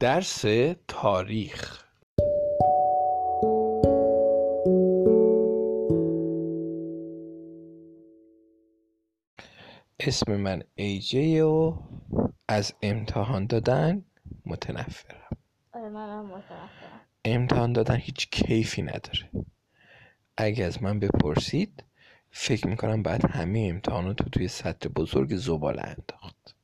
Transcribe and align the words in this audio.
درس 0.00 0.44
تاریخ. 0.88 1.84
اسم 10.00 10.36
من 10.36 10.62
ایجی 10.74 11.40
و 11.40 11.74
از 12.48 12.74
امتحان 12.82 13.46
دادن 13.46 14.04
متنفرم. 14.46 15.36
آره 15.72 15.88
منم 15.88 16.26
متنفرم. 16.26 17.00
امتحان 17.24 17.72
دادن 17.72 17.96
هیچ 17.96 18.30
کیفی 18.30 18.82
نداره. 18.82 19.30
اگه 20.36 20.64
از 20.64 20.82
من 20.82 20.98
بپرسید 20.98 21.84
فکر 22.30 22.66
می‌کنم 22.66 23.02
بعد 23.02 23.24
همه 23.30 23.68
امتحانات 23.70 24.22
رو 24.22 24.28
توی 24.28 24.48
سطر 24.48 24.88
بزرگ 24.88 25.36
زباله 25.36 25.82
انداخت. 25.82 26.56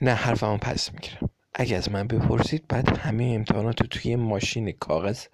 نه 0.00 0.10
حرفمو 0.10 0.56
پس 0.56 0.92
می‌گیرم. 0.92 1.30
اگه 1.54 1.76
از 1.76 1.90
من 1.90 2.06
بپرسید 2.06 2.68
بعد 2.68 2.98
همه 2.98 3.24
امتحانات 3.24 3.80
رو 3.80 3.86
توی 3.86 4.16
ماشین 4.16 4.72
کاغذ 4.72 5.26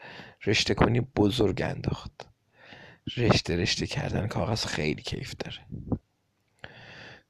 رشته 0.47 0.75
کنی 0.75 1.01
بزرگ 1.01 1.63
انداخت. 1.63 2.29
رشته 3.17 3.57
رشته 3.57 3.87
کردن 3.87 4.27
کاغذ 4.27 4.65
خیلی 4.65 5.03
کیف 5.03 5.35
داره. 5.39 5.59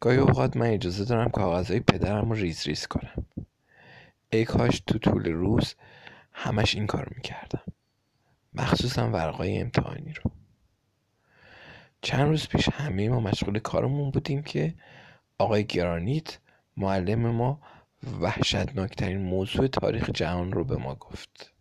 گاهی 0.00 0.18
اوقات 0.18 0.56
من 0.56 0.66
اجازه 0.66 1.04
دارم 1.04 1.30
کاغذهای 1.30 1.80
پدرم 1.80 2.30
رو 2.30 2.36
ریز 2.36 2.66
ریز 2.66 2.86
کنم. 2.86 3.26
ای 4.32 4.44
کاش 4.44 4.80
تو 4.86 4.98
طول 4.98 5.26
روز 5.26 5.74
همش 6.32 6.74
این 6.74 6.86
کار 6.86 7.12
می‌کردم. 7.16 7.62
مخصوصا 8.54 9.10
ورقای 9.10 9.58
امتحانی 9.58 10.12
رو. 10.12 10.30
چند 12.02 12.28
روز 12.28 12.48
پیش 12.48 12.68
همه 12.68 13.08
ما 13.08 13.20
مشغول 13.20 13.58
کارمون 13.58 14.10
بودیم 14.10 14.42
که 14.42 14.74
آقای 15.38 15.64
گرانیت 15.64 16.38
معلم 16.76 17.30
ما 17.30 17.60
وحشتناکترین 18.20 19.18
موضوع 19.18 19.66
تاریخ 19.66 20.10
جهان 20.10 20.52
رو 20.52 20.64
به 20.64 20.76
ما 20.76 20.94
گفت. 20.94 21.52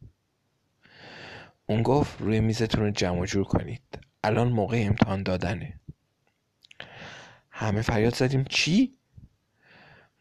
اون 1.66 1.84
گفت 1.84 2.22
روی 2.22 2.40
میزتون 2.40 2.84
رو 2.84 2.92
جمع 2.92 3.26
جور 3.26 3.44
کنید. 3.44 4.00
الان 4.24 4.48
موقع 4.48 4.84
امتحان 4.88 5.24
دادنه. 5.24 5.80
همه 7.52 7.82
فریاد 7.82 8.16
زدیم. 8.16 8.44
چی؟ 8.44 8.98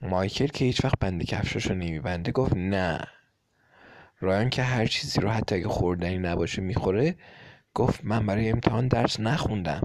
مایکل 0.00 0.47
که 0.47 0.64
هیچ 0.64 0.84
وقت 0.84 0.98
بند 0.98 1.25
کفشاشو 1.25 1.75
نمیبنده 1.75 2.33
گفت 2.33 2.56
نه. 2.56 3.06
رایان 4.20 4.51
که 4.51 4.62
هر 4.62 4.86
چیزی 4.86 5.20
رو 5.20 5.30
حتی 5.30 5.55
اگه 5.55 5.69
خوردنی 5.69 6.19
نباشه 6.19 6.62
می‌خوره 6.62 7.17
گفت 7.75 8.05
من 8.05 8.27
برای 8.27 8.51
امتحان 8.51 8.89
درس 8.89 9.20
نخوندم. 9.20 9.83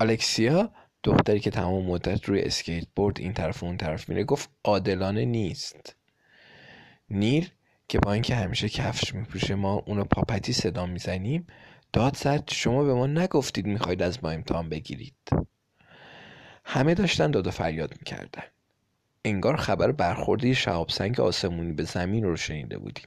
الکسیا 0.00 0.72
دختری 1.02 1.40
که 1.40 1.50
تمام 1.50 1.84
مدت 1.84 2.24
روی 2.24 2.40
اسکیت 2.40 2.86
بورد 2.96 3.20
این 3.20 3.32
طرف 3.32 3.62
و 3.62 3.66
اون 3.66 3.76
طرف 3.76 4.08
میره 4.08 4.24
گفت 4.24 4.50
عادلانه 4.64 5.24
نیست. 5.24 5.96
نیل 7.10 7.50
که 7.88 7.98
با 7.98 8.12
اینکه 8.12 8.34
همیشه 8.34 8.68
کفش 8.68 9.14
میپوشه 9.14 9.54
ما 9.54 9.74
اونو 9.74 10.04
پاپتی 10.04 10.52
صدا 10.52 10.86
می‌زنیم 10.86 11.46
داد 11.92 12.16
زد 12.16 12.50
شما 12.50 12.84
به 12.84 12.94
ما 12.94 13.06
نگفتید 13.06 13.66
می‌خواید 13.66 14.02
از 14.02 14.24
ما 14.24 14.30
امتحان 14.30 14.68
بگیرید. 14.68 15.14
همه 16.64 16.94
داشتن 16.94 17.30
داد 17.30 17.46
و 17.46 17.50
فریاد 17.50 17.94
می‌کردن. 17.98 18.42
انگار 19.24 19.56
خبر 19.56 19.92
برخورده 19.92 20.54
شهاب 20.54 20.88
سنگ 20.88 21.20
آسمونی 21.20 21.72
به 21.72 21.82
زمین 21.82 22.24
رو 22.24 22.36
شنیده 22.36 22.78
بودیم. 22.78 23.06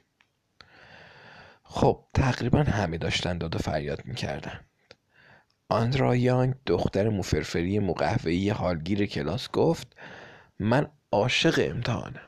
خب 1.63 2.03
تقریبا 2.13 2.63
همه 2.63 2.97
داشتن 2.97 3.37
داد 3.37 3.55
و 3.55 3.59
فریاد 3.59 4.05
می‌کردن. 4.05 4.59
آندرا 5.69 6.16
یانگ 6.16 6.53
دختر 6.66 7.09
موفرفری 7.09 7.80
مقهوهی 7.80 8.49
حالگیر 8.49 9.05
کلاس 9.05 9.52
گفت 9.52 9.95
من 10.59 10.88
عاشق 11.11 11.55
امتحانم. 11.58 12.21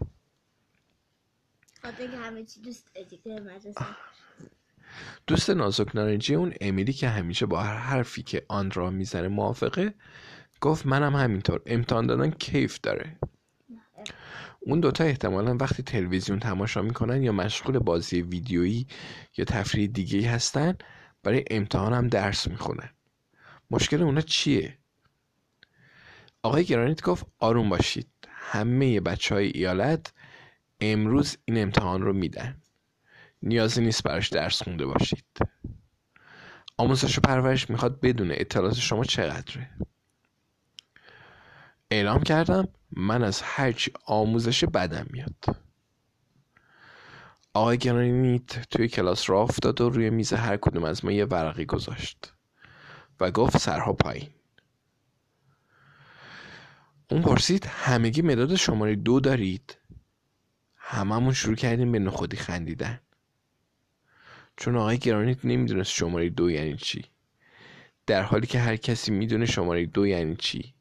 دوست 5.27 5.49
نازک 5.49 5.95
نارنجی 5.95 6.35
اون 6.35 6.53
امیلی 6.61 6.93
که 6.93 7.09
همیشه 7.09 7.45
با 7.45 7.63
هر 7.63 7.77
حرفی 7.77 8.23
که 8.23 8.45
آندرا 8.47 8.89
می‌زنه 8.89 9.27
موافقه 9.27 9.93
گفت 10.61 10.85
منم 10.85 11.15
همینطور 11.15 11.61
امتحان 11.65 12.07
دادن 12.07 12.29
کیف 12.31 12.79
داره. 12.83 13.17
اون 14.59 14.79
دوتا 14.79 15.03
احتمالا 15.03 15.57
وقتی 15.57 15.83
تلویزیون 15.83 16.39
تماشا 16.39 16.81
می‌کنن 16.81 17.23
یا 17.23 17.31
مشغول 17.31 17.79
بازی 17.79 18.21
ویدیویی 18.21 18.87
یا 19.37 19.45
تفریح 19.45 19.87
دیگه 19.87 20.29
هستن 20.29 20.77
برای 21.23 21.45
امتحان 21.51 21.93
هم 21.93 22.07
درس 22.07 22.47
می‌خونن. 22.47 22.89
مشکل 23.71 24.03
اونا 24.03 24.21
چیه؟ 24.21 24.77
آقای 26.43 26.65
گرانیت 26.65 27.01
گفت 27.01 27.25
آروم 27.39 27.69
باشید. 27.69 28.07
همه 28.27 28.99
بچه 28.99 29.35
های 29.35 29.47
ایالت 29.47 30.13
امروز 30.81 31.37
این 31.45 31.61
امتحان 31.61 32.01
رو 32.01 32.13
میدن. 32.13 32.61
نیازی 33.41 33.81
نیست 33.81 34.03
براش 34.03 34.29
درس 34.29 34.63
خونده 34.63 34.85
باشید. 34.85 35.25
آموزش 36.77 37.17
و 37.17 37.21
پرورش 37.21 37.69
می‌خواد 37.69 37.99
بدونه 37.99 38.35
اطلاعات 38.37 38.75
شما 38.75 39.03
چقدره. 39.03 39.69
اعلام 41.91 42.23
کردم 42.23 42.67
من 42.91 43.23
از 43.23 43.41
هرچی 43.41 43.91
آموزش 44.05 44.65
بدم 44.65 45.07
میاد. 45.09 45.45
آقای 47.53 47.77
گرانیت 47.77 48.69
توی 48.69 48.87
کلاس 48.87 49.29
را 49.29 49.41
افتاد 49.41 49.81
و 49.81 49.89
روی 49.89 50.09
میز 50.09 50.33
هر 50.33 50.57
کدوم 50.57 50.83
از 50.83 51.05
ما 51.05 51.11
یه 51.11 51.25
ورقی 51.25 51.65
گذاشت. 51.65 52.33
و 53.19 53.31
گفت 53.31 53.57
سرها 53.57 53.93
پایین. 53.93 54.29
اون 57.09 57.21
پرسید 57.21 57.65
همگی 57.65 58.21
مداد 58.21 58.55
شماره 58.55 58.95
دو 58.95 59.19
دارید؟ 59.19 59.77
هممون 60.75 61.33
شروع 61.33 61.55
کردیم 61.55 61.91
به 61.91 61.99
نخودی 61.99 62.37
خندیدن. 62.37 62.99
چون 64.57 64.75
آقای 64.75 64.97
گرانیت 64.97 65.45
نمی‌دونست 65.45 65.91
شماره 65.91 66.29
دو 66.29 66.51
یعنی 66.51 66.77
چی. 66.77 67.05
در 68.05 68.21
حالی 68.23 68.47
که 68.47 68.59
هر 68.59 68.75
کسی 68.75 69.11
می‌دونه 69.11 69.45
شماره 69.45 69.85
دو 69.85 70.07
یعنی 70.07 70.35
چی. 70.35 70.73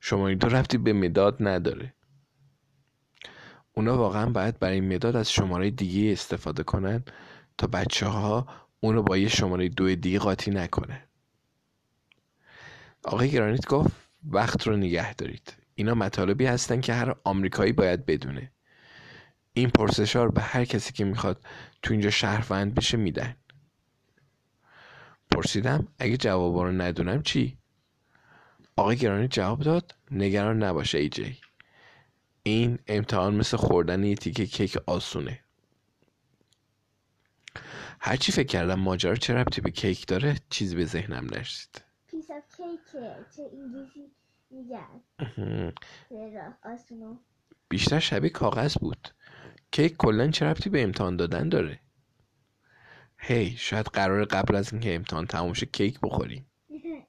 شماره 0.00 0.34
دو 0.34 0.48
رفتی 0.48 0.78
به 0.78 0.92
مداد 0.92 1.36
نداره. 1.40 1.94
اونا 3.72 3.98
واقعا 3.98 4.30
باید 4.30 4.58
برای 4.58 4.80
مداد 4.80 5.16
از 5.16 5.32
شماره 5.32 5.70
دیگه 5.70 6.12
استفاده 6.12 6.62
کنن 6.62 7.04
تا 7.58 7.66
بچه 7.66 8.06
ها 8.06 8.46
اونو 8.80 9.02
با 9.02 9.16
یه 9.16 9.28
شماره 9.28 9.68
دو 9.68 9.94
دیگه 9.94 10.18
قاطی 10.18 10.50
نکنه. 10.50 11.04
آقای 13.04 13.30
گرانیت 13.30 13.66
گفت 13.66 13.92
وقت 14.24 14.66
رو 14.66 14.76
نگه 14.76 15.14
دارید. 15.14 15.56
اینا 15.74 15.94
مطالبی 15.94 16.46
هستن 16.46 16.80
که 16.80 16.94
هر 16.94 17.14
آمریکایی 17.24 17.72
باید 17.72 18.06
بدونه. 18.06 18.52
این 19.52 19.70
پرسش 19.70 20.16
رو 20.16 20.30
به 20.30 20.40
هر 20.40 20.64
کسی 20.64 20.92
که 20.92 21.04
می‌خواد 21.04 21.44
تو 21.82 21.92
اینجا 21.92 22.10
شهروند 22.10 22.74
بشه 22.74 22.96
میدن. 22.96 23.36
پرسیدم 25.30 25.88
اگه 25.98 26.16
جوابا 26.16 26.64
رو 26.64 26.72
ندونم 26.72 27.22
چی؟ 27.22 27.58
آقای 28.76 28.96
گرانیت 28.96 29.30
جواب 29.30 29.60
داد 29.60 29.94
نگران 30.10 30.62
نباشه 30.62 30.98
AJ. 30.98 31.36
این 32.42 32.78
امتحان 32.86 33.34
مثل 33.34 33.56
خوردن 33.56 34.04
یه 34.04 34.14
تیکه 34.14 34.46
کیک 34.46 34.78
آسونه. 34.86 35.40
هرچی 38.06 38.32
فکر 38.32 38.46
کردم 38.46 38.80
ماجرا 38.80 39.14
چه 39.14 39.34
ربطی 39.34 39.60
به 39.60 39.70
کیک 39.70 40.06
داره 40.06 40.36
چیزی 40.50 40.76
به 40.76 40.84
ذهنم 40.84 41.24
نرسید. 41.24 41.84
piece 42.06 42.30
of 42.30 42.56
cake 42.56 43.16
که 43.36 43.50
انگلیسی 43.52 44.10
میگن. 44.50 45.02
بیشتر 47.68 47.98
شبیه 47.98 48.30
کاغذ 48.30 48.76
بود. 48.76 49.08
کیک 49.70 49.96
کلا 49.96 50.30
چه 50.30 50.46
ربطی 50.46 50.70
به 50.70 50.82
امتحان 50.82 51.16
دادن 51.16 51.48
داره؟ 51.48 51.80
هی 53.18 53.56
شاید 53.56 53.86
قرار 53.86 54.24
قبل 54.24 54.54
از 54.54 54.72
اینکه 54.72 54.94
امتحان 54.94 55.26
تموم 55.26 55.52
شه 55.52 55.66
کیک 55.66 55.98
بخوریم. 56.02 56.46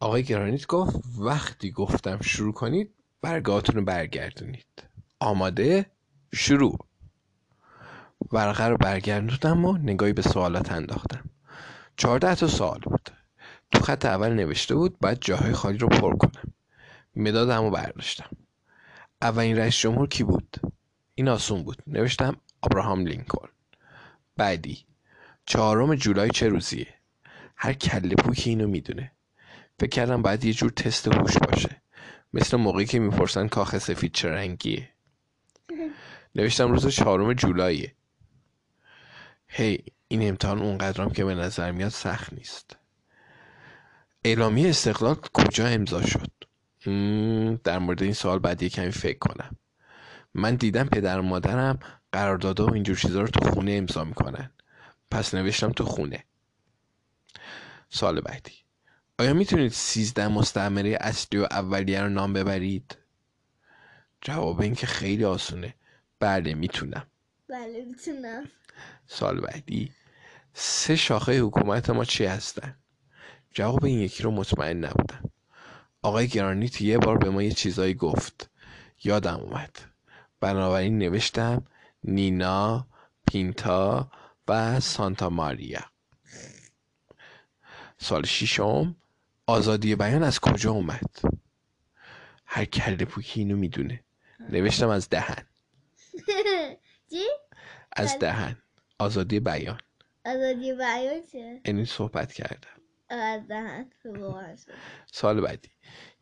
آقای 0.00 0.22
گرانیت 0.22 0.66
گفت 0.66 0.96
وقتی 1.18 1.70
گفتم 1.70 2.20
شروع 2.20 2.52
کنید 2.52 2.94
برگاهاتون 3.20 3.74
رو 3.74 3.84
برگردونید. 3.84 4.88
آماده؟ 5.20 5.90
شروع. 6.34 6.89
ورقه 8.32 8.64
رو 8.64 8.76
برگردوندم 8.76 9.64
و 9.64 9.78
نگاهی 9.78 10.12
به 10.12 10.22
سوالات 10.22 10.72
انداختم. 10.72 11.30
چهارده 11.96 12.34
تا 12.34 12.46
سوال 12.46 12.80
بود. 12.80 13.10
تو 13.72 13.80
خط 13.80 14.04
اول 14.04 14.32
نوشته 14.32 14.74
بود 14.74 14.98
باید 14.98 15.18
جاهای 15.20 15.52
خالی 15.52 15.78
رو 15.78 15.88
پر 15.88 16.16
کنم. 16.16 16.52
مدادم 17.16 17.62
رو 17.62 17.70
برداشتم. 17.70 18.30
اولین 19.22 19.56
رئیس 19.56 19.76
جمهور 19.76 20.08
کی 20.08 20.24
بود؟ 20.24 20.56
این 21.14 21.28
آسون 21.28 21.62
بود. 21.62 21.82
نوشتم 21.86 22.36
ابراهام 22.62 23.00
لینکلن. 23.00 23.50
بعدی 24.36 24.84
چهارم 25.46 25.94
جولای 25.94 26.30
چه 26.30 26.48
روزیه؟ 26.48 26.86
هر 27.56 27.72
کله 27.72 28.14
پوکی 28.14 28.50
اینو 28.50 28.68
می‌دونه. 28.68 29.12
فکر 29.80 29.90
کردم 29.90 30.22
باید 30.22 30.44
یه 30.44 30.52
جور 30.52 30.70
تست 30.70 31.08
هوش 31.08 31.38
باشه. 31.38 31.82
مثل 32.32 32.56
موقعی 32.56 32.86
که 32.86 32.98
می‌پرسن 32.98 33.48
کاخ 33.48 33.78
سفید 33.78 34.12
چه 34.12 34.28
رنگیه. 34.28 34.88
نوشتم 36.34 36.72
روز 36.72 36.88
چهارم 36.88 37.32
جولایه 37.32 37.94
هی 39.52 39.84
این 40.08 40.28
امتحان 40.28 40.62
اونقدرم 40.62 41.10
که 41.10 41.24
به 41.24 41.34
نظر 41.34 41.72
میاد 41.72 41.88
سخت 41.88 42.32
نیست. 42.32 42.76
اعلامیه 44.24 44.68
استقلال 44.68 45.14
کجا 45.14 45.66
امضا 45.66 46.02
شد؟ 46.06 46.30
در 47.64 47.78
مورد 47.78 48.02
این 48.02 48.12
سوال 48.12 48.38
بعد 48.38 48.62
یه 48.62 48.68
کمی 48.68 48.90
فکر 48.90 49.18
کنم. 49.18 49.56
من 50.34 50.54
دیدم 50.54 50.88
پدر 50.88 51.18
و 51.18 51.22
مادرم 51.22 51.78
قراردادها 52.12 52.66
و 52.66 52.74
اینجور 52.74 52.96
چیزا 52.96 53.20
رو 53.20 53.28
تو 53.28 53.50
خونه 53.50 53.72
امضا 53.72 54.04
می‌کنن. 54.04 54.50
پس 55.10 55.34
نوشتم 55.34 55.72
تو 55.72 55.84
خونه. 55.84 56.24
سال 57.88 58.20
بعدی. 58.20 58.52
آیا 59.18 59.34
می‌تونید 59.34 59.72
سیزده 59.72 60.28
مستعمره 60.28 60.98
اصلی 61.00 61.38
و 61.38 61.46
اولیه 61.50 62.02
رو 62.02 62.08
نام 62.08 62.32
ببرید؟ 62.32 62.98
جواب 64.20 64.60
این 64.60 64.74
که 64.74 64.86
خیلی 64.86 65.24
آسونه. 65.24 65.74
بله 66.20 66.54
می‌تونم. 66.54 67.06
بله 67.48 67.84
می‌تونم. 67.88 68.44
سال 69.06 69.40
بعدی. 69.40 69.92
سه 70.54 70.96
شاخه 70.96 71.40
حکومت 71.40 71.90
ما 71.90 72.04
چی 72.04 72.24
هستن؟ 72.24 72.76
جواب 73.54 73.84
این 73.84 73.98
یکی 73.98 74.22
رو 74.22 74.30
مطمئن 74.30 74.84
نبودم. 74.84 75.30
آقای 76.02 76.28
گرانیت 76.28 76.80
یه 76.80 76.98
بار 76.98 77.18
به 77.18 77.30
ما 77.30 77.42
یه 77.42 77.52
چیزایی 77.52 77.94
گفت. 77.94 78.50
یادم 79.04 79.40
اومد. 79.40 79.76
بنابراین 80.40 80.98
نوشتم 80.98 81.66
نینا 82.04 82.86
پینتا 83.26 84.10
و 84.48 84.80
سانتا 84.80 85.30
ماریا. 85.30 85.84
سال 87.98 88.24
ششم 88.26 88.96
آزادی 89.46 89.94
بیان 89.96 90.22
از 90.22 90.40
کجا 90.40 90.70
اومد؟ 90.70 91.20
هر 92.46 92.64
کرده 92.64 93.04
پوکی 93.04 93.40
اینو 93.40 93.56
می‌دونه. 93.56 94.04
نوشتم 94.48 94.88
از 94.88 95.08
دهن؟ 95.08 95.46
از 97.92 98.18
دهن. 98.18 98.56
آزادی 99.00 99.40
بیان. 99.40 99.80
آزادی 100.24 100.72
بیان 100.72 101.22
چه؟ 101.32 101.60
یعنی 101.66 101.84
صحبت 101.84 102.32
کردم. 102.32 102.80
سال 105.12 105.40
بعدی. 105.40 105.68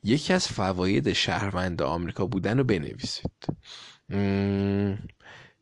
یکی 0.04 0.32
از 0.32 0.48
فواید 0.48 1.12
شهروند 1.12 1.82
آمریکا 1.82 2.26
بودن 2.26 2.58
رو 2.58 2.64
بنویسید. 2.64 3.46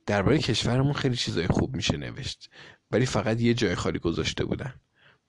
درباره 0.07 0.39
کشورمون 0.39 0.93
خیلی 0.93 1.17
چیزای 1.17 1.47
خوب 1.47 1.77
میشه 1.77 1.97
نوشت 1.97 2.51
ولی 2.91 3.07
فقط 3.07 3.41
یه 3.41 3.55
جای 3.55 3.75
خالی 3.75 3.99
گذاشته 3.99 4.45
بودن. 4.45 4.75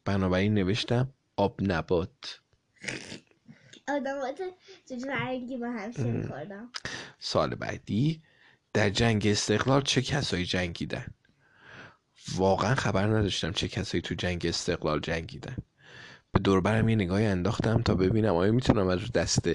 بنابراین 0.05 0.53
نوشتم 0.53 1.13
آب 1.37 1.59
نبات. 1.61 2.39
سال 7.19 7.55
بعدی. 7.55 8.21
در 8.73 8.89
جنگ 8.89 9.27
استقلال 9.27 9.81
چه 9.81 10.01
کسایی 10.01 10.45
جنگیدن؟ 10.45 11.05
واقعا 12.35 12.75
خبر 12.75 13.07
نداشتم 13.07 13.51
چه 13.51 13.67
کسایی 13.67 14.01
تو 14.01 14.15
جنگ 14.15 14.45
استقلال 14.45 14.99
جنگیدن. 14.99 15.55
به 16.31 16.39
دوربرم 16.39 16.89
یه 16.89 16.95
نگاهی 16.95 17.25
انداختم 17.25 17.81
تا 17.81 17.95
ببینم 17.95 18.35
آیا 18.35 18.51
می‌تونم 18.51 18.87
از 18.87 18.99
رو 18.99 19.07
دست 19.07 19.49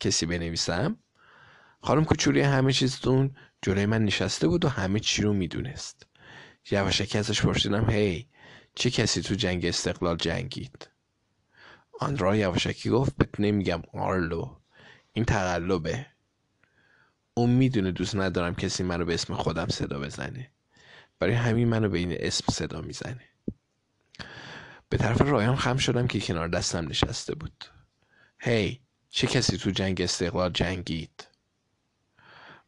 کسی 0.00 0.26
بنویسم. 0.26 0.96
خانم 1.80 2.04
کوچولی 2.04 2.40
همه 2.40 2.72
چیزتون 2.72 3.36
جلوی 3.62 3.86
من 3.86 4.04
نشسته 4.04 4.48
بود 4.48 4.64
و 4.64 4.68
همه 4.68 5.00
چی 5.00 5.22
رو 5.22 5.32
می‌دونست. 5.32 6.06
یواشکی 6.70 7.18
ازش 7.18 7.42
پرسیدم 7.42 7.90
هی 7.90 8.28
چه 8.74 8.90
کسی 8.90 9.22
تو 9.22 9.34
جنگ 9.34 9.66
استقلال 9.66 10.16
جنگید؟ 10.16 10.88
آن 12.00 12.18
را 12.18 12.36
یواشکی 12.36 12.90
گفت 12.90 13.16
بهت 13.16 13.40
نمیگم 13.40 13.82
آرلو 13.92 14.56
این 15.12 15.24
تقلبه. 15.24 16.06
اون 17.34 17.50
می‌دونه 17.50 17.92
دوست 17.92 18.16
ندارم 18.16 18.54
کسی 18.54 18.82
منو 18.82 19.04
به 19.04 19.14
اسم 19.14 19.34
خودم 19.34 19.66
صدا 19.66 20.00
بزنه. 20.00 20.50
برای 21.22 21.34
همین 21.34 21.68
منو 21.68 21.88
به 21.88 21.98
این 21.98 22.16
اسم 22.20 22.44
صدا 22.52 22.80
می‌زنه. 22.80 23.28
به 24.88 24.96
طرف 24.96 25.20
رایان 25.20 25.56
خم 25.56 25.76
شدم 25.76 26.06
که 26.06 26.20
کنار 26.20 26.48
دستم 26.48 26.88
نشسته 26.88 27.34
بود. 27.34 27.64
هی 28.38 28.80
چه 29.10 29.26
کسی 29.26 29.58
تو 29.58 29.70
جنگ 29.70 30.00
استقلال 30.00 30.52
جنگید؟ 30.52 31.28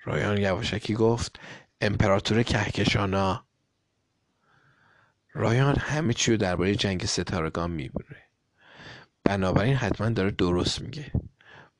رایان 0.04 0.38
یواشکی 0.38 0.94
گفت 0.94 1.40
امپراتور 1.80 2.42
کهکشانا. 2.42 3.46
رایان 5.32 5.76
همه 5.78 6.12
چی 6.12 6.30
رو 6.30 6.36
درباره 6.36 6.74
جنگ 6.74 7.06
ستارگان 7.06 7.70
میبونه 7.70 8.22
بنابراین 9.24 9.74
حتما 9.76 10.10
داره 10.10 10.30
درست 10.30 10.82
میگه. 10.82 11.12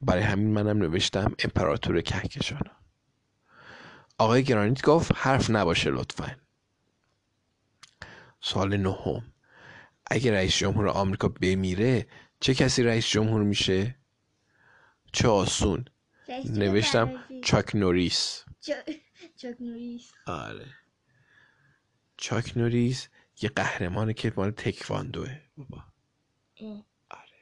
برای 0.01 0.23
همین 0.23 0.53
منم 0.53 0.79
نوشتم 0.79 1.35
امپراتور 1.39 2.01
کهکشانا. 2.01 2.73
آقای 4.19 4.45
گرانیت 4.45 4.83
گفت 4.83 5.13
حرف 5.17 5.51
نباشه 5.51 5.91
لطفا. 5.91 6.44
سال 8.47 8.77
نهم 8.77 9.33
اگه 10.11 10.33
رئیس 10.33 10.57
جمهور 10.57 10.89
آمریکا 10.89 11.29
بمیره 11.29 12.07
چه 12.41 12.55
کسی 12.55 12.83
رئیس 12.83 13.07
جمهور 13.09 13.43
میشه؟ 13.43 13.97
چه 15.13 15.29
آسون 15.29 15.85
نوشتم. 16.59 17.07
چاک 17.45 17.77
نوریس 17.77 18.45
چا- 18.61 18.93
چاک 19.37 19.57
نوریس 19.61 20.11
آره 20.27 20.67
چاک 22.17 22.57
نوریس 22.57 23.09
یه 23.43 23.49
قهرمانه 23.49 24.13
که 24.15 24.33
مال 24.37 24.51
تکواندوه 24.51 25.41
بابا. 25.57 25.85
آره 27.11 27.41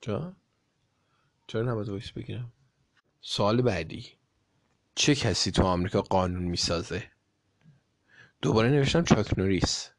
چرا؟ 0.00 0.36
چرا 1.46 1.62
نباید 1.62 1.88
بیست 1.88 2.10
بگیرم؟ 2.12 2.52
سوال 3.20 3.62
بعدی 3.62 4.06
چه 4.94 5.14
کسی 5.14 5.50
تو 5.50 5.62
آمریکا 5.62 6.02
قانون 6.02 6.42
می‌سازه؟ 6.42 7.11
دوباره 8.42 8.68
نوشتم 8.68 9.04
چاک 9.04 9.38
نوریس. 9.38 9.90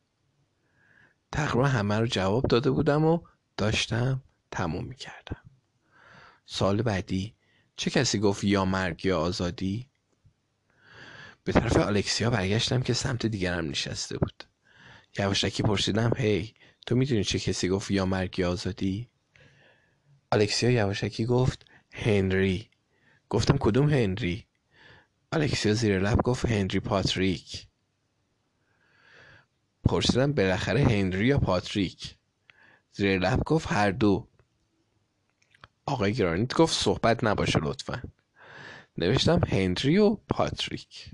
تقریبا 1.32 1.68
همه 1.68 2.00
رو 2.00 2.08
جواب 2.08 2.48
داده 2.48 2.72
بودم 2.72 3.06
و 3.06 3.20
داشتم 3.58 4.24
تموم 4.52 4.86
می‌کردم. 4.86 5.42
سوال 6.46 6.82
بعدی 6.82 7.36
چه 7.76 7.90
کسی 7.90 8.20
گفت 8.20 8.44
یا 8.44 8.66
مرگ 8.66 9.06
یا 9.06 9.20
آزادی؟ 9.20 9.90
به 11.44 11.52
طرف 11.52 11.78
الکسیا 11.78 12.30
برگشتم 12.30 12.82
که 12.82 12.94
سمت 12.94 13.26
دیگرم 13.26 13.70
نشسته 13.70 14.18
بود. 14.18 14.44
یواشکی 15.20 15.64
پرسیدم 15.64 16.12
هی 16.18 16.54
تو 16.86 16.96
می‌دونی 16.96 17.24
چه 17.24 17.40
کسی 17.40 17.70
گفت 17.70 17.92
یا 17.92 18.06
مرگ 18.06 18.40
یا 18.40 18.52
آزادی؟ 18.52 19.10
الکسیا 20.32 20.70
یواشکی 20.70 21.26
گفت 21.26 21.66
هنری. 21.94 22.70
گفتم 23.30 23.58
کدوم 23.58 23.90
هنری؟ 23.90 24.48
الکسیا 25.32 25.74
زیر 25.74 26.00
لب 26.00 26.22
گفت 26.22 26.46
هنری 26.46 26.80
پاتریک. 26.80 27.68
پرسیدم 29.84 30.34
بالاخره 30.34 30.84
هنری 30.84 31.26
یا 31.26 31.38
پاتریک؟ 31.38 32.16
زیر 32.94 33.20
لب 33.20 33.40
گفت 33.46 33.72
هر 33.72 33.92
دو. 33.92 34.28
آقای 35.86 36.14
گرانیت 36.14 36.54
گفت 36.54 36.76
صحبت 36.76 37.24
نباشه 37.24 37.60
لطفا. 37.60 38.02
نوشتم 38.98 39.42
هنری 39.48 39.98
و 39.98 40.16
پاتریک. 40.16 41.12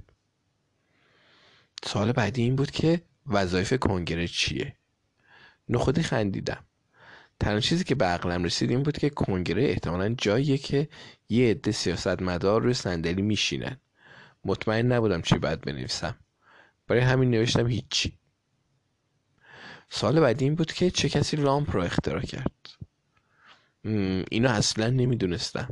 سال 1.83 2.11
بعدی 2.11 2.41
این 2.41 2.55
بود 2.55 2.71
که 2.71 3.01
وظایف 3.27 3.73
کنگره 3.73 4.27
چیه؟ 4.27 4.75
نخودی 5.69 6.03
خندیدم. 6.03 6.65
تنها 7.39 7.59
چیزی 7.59 7.83
که 7.83 7.95
به 7.95 8.05
عقلم 8.05 8.43
رسید 8.43 8.69
این 8.69 8.83
بود 8.83 8.97
که 8.97 9.09
کنگره 9.09 9.63
احتمالا 9.63 10.09
جاییه 10.09 10.57
که 10.57 10.89
یه 11.29 11.51
عده 11.51 11.71
سیاستمدار 11.71 12.61
روی 12.61 12.73
صندلی 12.73 13.21
میشینن. 13.21 13.77
مطمئن 14.45 14.91
نبودم 14.91 15.21
چی 15.21 15.37
باید 15.37 15.61
بنویسم. 15.61 16.15
برای 16.87 17.01
همین 17.01 17.31
نوشتم 17.31 17.67
هیچی. 17.67 18.18
سال 19.89 20.19
بعدی 20.19 20.45
این 20.45 20.55
بود 20.55 20.71
که 20.71 20.91
چه 20.91 21.09
کسی 21.09 21.37
لامپ 21.37 21.75
رو 21.75 21.81
اختراع 21.81 22.21
کرد؟ 22.21 22.51
اینو 24.31 24.49
اصلا 24.49 24.89
نمی‌دونستم. 24.89 25.69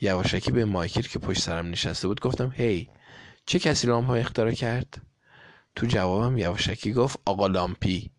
یواشکی 0.00 0.50
به 0.50 0.64
مایکل 0.64 1.02
که 1.02 1.18
پشت 1.18 1.42
سرم 1.42 1.70
نشسته 1.70 2.08
بود 2.08 2.20
گفتم 2.20 2.52
هی 2.56 2.90
چه 3.46 3.58
کسی 3.58 3.86
لامپ 3.86 4.10
رو 4.10 4.16
اختراع 4.16 4.52
کرد؟ 4.52 5.02
تو 5.76 5.86
جوابم 5.86 6.38
یواشکی 6.38 6.92
گفت 6.92 7.18
آقا 7.24 7.46
لامپی. 7.46 8.10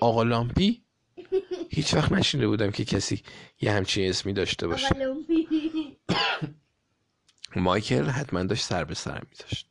آقا 0.00 0.22
لامپی. 0.22 0.82
هیچ 1.70 1.94
وقت 1.94 2.12
نشینده 2.12 2.48
بودم 2.48 2.70
که 2.70 2.84
کسی 2.84 3.22
یه 3.60 3.72
همچین 3.72 4.08
اسمی 4.08 4.32
داشته 4.32 4.66
باشه. 4.66 4.88
مایکل 7.56 8.04
حتما 8.04 8.42
داشت 8.42 8.64
سر 8.64 8.84
به 8.84 8.94
سرم 8.94 9.26
میداشت 9.30 9.69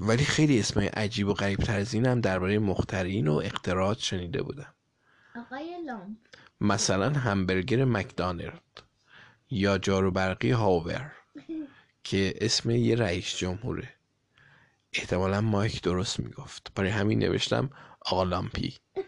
ولی 0.00 0.24
خیلی 0.24 0.60
اسمای 0.60 0.86
عجیب 0.86 1.28
و 1.28 1.34
غریب 1.34 1.58
تر 1.58 1.76
از 1.76 1.94
اینم 1.94 2.20
درباره 2.20 2.58
مخترین 2.58 3.28
و 3.28 3.34
اختراعات 3.34 3.98
شنیده 3.98 4.42
بودم. 4.42 4.74
آقای 5.36 5.82
لامپ. 5.86 6.16
مثلا 6.60 7.10
همبرگر 7.10 7.84
مکدانلد 7.84 8.82
یا 9.50 9.78
جارو 9.78 10.10
برقی 10.10 10.50
هاور 10.50 11.12
که 12.04 12.34
اسم 12.40 12.70
یه 12.70 12.94
رئیس 12.94 13.36
جمهوره. 13.36 13.88
احتمالا 14.92 15.40
مایک 15.40 15.82
درست 15.82 16.20
می‌گفت. 16.20 16.72
برای 16.74 16.90
همین 16.90 17.18
نوشتم 17.18 17.70
آقا 18.00 18.24
لامپی. 18.24 18.74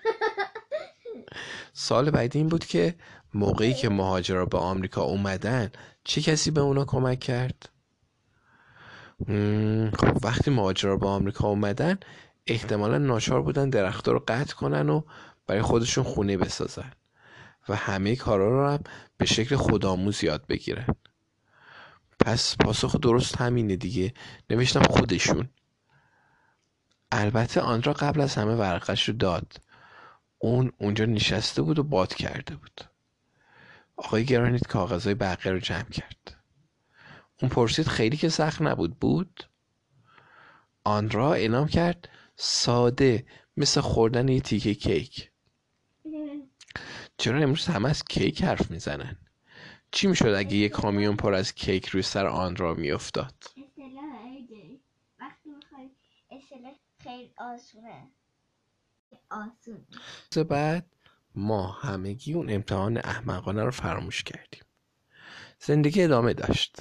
سال 1.73 2.11
بعدی 2.11 2.38
این 2.38 2.49
بود 2.49 2.64
که 2.64 2.95
موقعی 3.35 3.75
که 3.75 3.88
مهاجرا 3.88 4.47
به 4.47 4.59
آمریکا 4.59 5.02
اومدن 5.02 5.71
چه 6.05 6.23
کسی 6.23 6.50
به 6.50 6.61
اونا 6.61 6.85
کمک 6.85 7.21
کرد؟ 7.21 7.69
خب 9.99 10.25
وقتی 10.25 10.50
مهاجرا 10.50 10.96
به 10.96 11.06
آمریکا 11.06 11.49
اومدن 11.49 11.99
احتمالا 12.46 12.99
ناچار 12.99 13.42
بودن 13.42 13.70
درختها 13.70 14.12
رو 14.12 14.25
قطع 14.28 14.54
کنن 14.54 14.88
و 14.88 15.02
برای 15.46 15.62
خودشون 15.62 16.04
خونه 16.04 16.37
بسازن 16.37 16.92
و 17.68 17.76
همه 17.76 18.16
کارا 18.16 18.49
رو 18.49 18.70
هم 18.70 18.80
به 19.16 19.26
شکل 19.26 19.56
خودآموز 19.56 20.25
یاد 20.25 20.46
بگیرن. 20.46 20.87
پس 22.20 22.56
پاسخ 22.56 22.96
درست 22.96 23.37
همینه 23.37 23.76
دیگه. 23.76 24.14
نوشتم 24.50 24.82
خودشون. 24.82 25.49
البته 27.12 27.61
آندرا 27.61 27.92
قبل 27.92 28.20
از 28.20 28.35
همه 28.35 28.54
ورقش 28.54 29.08
رو 29.08 29.14
داد. 29.14 29.56
اون 30.38 30.73
اونجا 30.78 31.04
نشسته 31.04 31.62
بود 31.62 31.78
و 31.78 31.82
باد 31.82 32.14
کرده 32.14 32.56
بود. 32.56 32.80
آقای 33.96 34.25
گرانیت 34.25 34.66
کاغذهای 34.66 35.14
بقیه 35.14 35.52
رو 35.52 35.58
جمع 35.58 35.90
کرد. 35.90 36.36
اون 37.43 37.49
پرسید 37.49 37.87
خیلی 37.87 38.16
که 38.16 38.28
سخت 38.28 38.62
نبود. 38.62 38.99
بود؟ 38.99 39.45
آندرا 40.85 41.35
اعلام 41.35 41.69
کرد 41.69 42.09
ساده 42.37 43.26
مثل 43.57 43.81
خوردن 43.81 44.28
یه 44.28 44.40
تیکه 44.40 44.75
کیک. 44.75 45.31
چرا 47.19 47.38
امروز 47.38 47.66
همه 47.66 47.88
از 47.88 48.05
کیک 48.05 48.43
حرف 48.43 48.71
می‌زنن؟ 48.71 49.16
چی 49.90 50.07
می‌شد 50.07 50.26
اگه 50.26 50.57
یه 50.57 50.69
کامیون 50.69 51.16
پر 51.16 51.35
از 51.35 51.55
کیک 51.55 51.87
روی 51.87 52.02
سر 52.02 52.26
آندرا 52.26 52.75
میافتاد؟ 52.75 53.35
خیلی 56.99 57.33
آسونه 57.38 58.11
آسون 59.31 59.87
بعد 60.49 60.87
ما 61.35 61.66
همگی 61.66 62.33
اون 62.33 62.50
امتحان 62.50 62.97
احمقانه 62.97 63.64
رو 63.64 63.71
فراموش 63.71 64.23
کردیم. 64.23 64.62
زندگی 65.61 66.02
ادامه 66.02 66.35
داشت. 66.35 66.76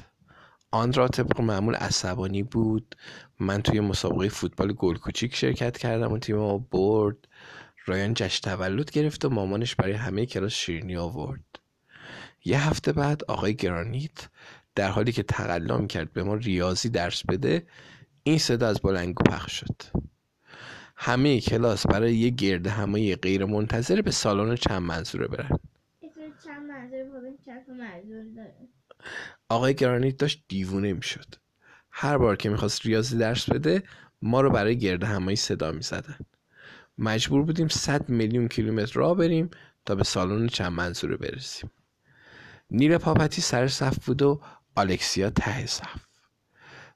آندرا 0.75 1.08
طبق 1.08 1.41
معمول 1.41 1.75
عصبانی 1.75 2.44
بود. 2.44 2.96
من 3.39 3.62
توی 3.62 3.79
مسابقه 3.79 4.29
فوتبال 4.29 4.74
گل 4.74 4.96
کوچیک 4.96 5.36
شرکت 5.36 5.77
کردم 5.77 6.12
و 6.12 6.17
تیم 6.17 6.36
ما 6.36 6.58
برد. 6.58 7.17
رایان 7.86 8.13
جشن 8.13 8.51
تولد 8.51 8.91
گرفت 8.91 9.25
و 9.25 9.29
مامانش 9.29 9.75
برای 9.75 9.94
همه 9.94 10.25
کلاس 10.25 10.51
شیرینی 10.51 10.98
آورد. 10.98 11.60
یه 12.46 12.70
هفته 12.70 12.91
بعد 12.94 13.24
آقای 13.24 13.55
گرانیت 13.55 14.29
در 14.75 14.89
حالی 14.89 15.12
که 15.12 15.24
تقلا 15.24 15.77
می‌کرد 15.77 16.13
به 16.13 16.24
ما 16.24 16.36
ریاضی 16.36 16.89
درس 16.89 17.25
بده 17.25 17.67
این 18.24 18.38
صدا 18.38 18.67
از 18.67 18.79
بلنگو 18.79 19.24
پخش 19.24 19.60
شد. 19.60 19.82
همه 20.96 21.41
کلاس 21.41 21.88
برای 21.88 22.15
یه 22.15 22.29
گرد 22.29 22.67
همایی 22.67 23.15
غیر 23.15 23.46
منتظره 23.46 24.01
به 24.01 24.12
سالن 24.12 24.55
چند 24.55 24.82
منظوره 24.82 25.27
برن. 25.27 25.60
آقای 29.50 29.74
گرانیت 29.74 30.18
داشت 30.18 30.44
دیوونه 30.48 30.94
می‌شد. 30.94 31.36
هر 31.92 32.18
بار 32.18 32.36
که 32.36 32.50
می‌خواست 32.50 32.86
ریاضی 32.86 33.18
درس 33.18 33.50
بده 33.50 33.84
ما 34.22 34.42
رو 34.42 34.50
برای 34.50 34.78
گرد 34.78 35.04
همایی 35.04 35.38
صدا 35.38 35.72
می‌زدن. 35.72 36.18
مجبور 36.98 37.44
بودیم 37.44 37.68
100 37.68 38.10
میلیون 38.10 38.48
کیلومتر 38.48 38.94
راه 38.94 39.18
بریم 39.18 39.50
تا 39.86 39.96
به 39.96 40.04
سالن 40.04 40.48
چند 40.48 40.72
منظوره 40.72 41.18
برسیم. 41.18 41.72
نیل 42.72 42.98
پاپتی 42.98 43.42
سر 43.42 43.68
صف 43.68 44.06
بود 44.06 44.22
و 44.22 44.42
آلکسیا 44.75 45.30
ته 45.30 45.66
صف. 45.66 46.06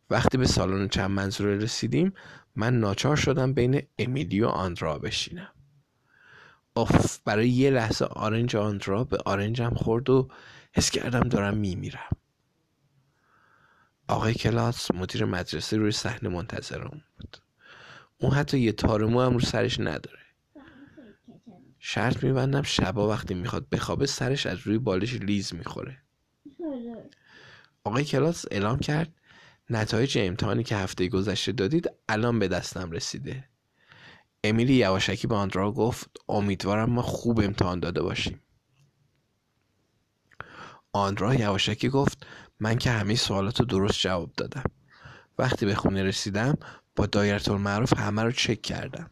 وقتی 0.09 0.37
به 0.37 0.47
سالن 0.47 0.87
چند 0.87 1.11
منظوره 1.11 1.57
رسیدیم 1.57 2.13
من 2.55 2.79
ناچار 2.79 3.15
شدم 3.15 3.53
بین 3.53 3.81
امیلی 3.99 4.41
و 4.41 4.47
آندرا 4.47 4.99
بشینم. 4.99 5.51
اوف 6.73 7.19
برای 7.25 7.49
یه 7.49 7.69
لحظه 7.69 8.05
آرنج 8.05 8.55
آندرا 8.55 9.03
به 9.03 9.17
آرنجم 9.25 9.73
خورد 9.75 10.09
و 10.09 10.27
حس 10.73 10.91
کردم 10.91 11.29
دارم 11.29 11.57
میمیرم. 11.57 12.18
آقای 14.09 14.33
کلاس 14.33 14.91
مدیر 14.91 15.25
مدرسه 15.25 15.77
روی 15.77 15.91
صحنه 15.91 16.29
منتظرم 16.29 17.01
بود. 17.17 17.37
اون 18.17 18.31
حتی 18.31 18.59
یه 18.59 18.71
تارمو 18.71 19.21
هم 19.21 19.33
رو 19.33 19.39
سرش 19.39 19.79
نداره. 19.79 20.19
شرط 21.79 22.23
میبندم 22.23 22.61
شبا 22.61 23.09
وقتی 23.09 23.33
می‌خواد 23.33 23.69
بخوابه 23.69 24.05
سرش 24.05 24.45
از 24.45 24.57
روی 24.57 24.77
بالش 24.77 25.13
لیز 25.13 25.53
می‌خوره. 25.53 25.97
آقای 27.83 28.05
کلاس 28.05 28.45
اعلام 28.51 28.79
کرد 28.79 29.13
نتایج 29.69 30.17
امتحانی 30.17 30.63
که 30.63 30.75
هفته 30.75 31.07
گذشته 31.07 31.51
دادید 31.51 31.89
الان 32.09 32.39
به 32.39 32.47
دستم 32.47 32.91
رسیده. 32.91 33.49
امیلی 34.43 34.73
یواشکی 34.73 35.27
به 35.27 35.35
آندرا 35.35 35.71
گفت 35.71 36.09
امیدوارم 36.29 36.89
ما 36.89 37.01
خوب 37.01 37.39
امتحان 37.39 37.79
داده 37.79 38.01
باشیم. 38.01 38.41
آندرا 40.93 41.35
یواشکی 41.35 41.89
گفت 41.89 42.25
من 42.59 42.77
که 42.77 42.91
همه 42.91 43.15
سوالات 43.15 43.59
رو 43.59 43.65
درست 43.65 43.99
جواب 43.99 44.33
دادم. 44.37 44.63
وقتی 45.37 45.65
به 45.65 45.75
خونه 45.75 46.03
رسیدم 46.03 46.57
با 46.95 47.05
دایره 47.05 47.49
المعروف 47.51 47.97
همه 47.97 48.23
رو 48.23 48.31
چک 48.31 48.61
کردم. 48.61 49.11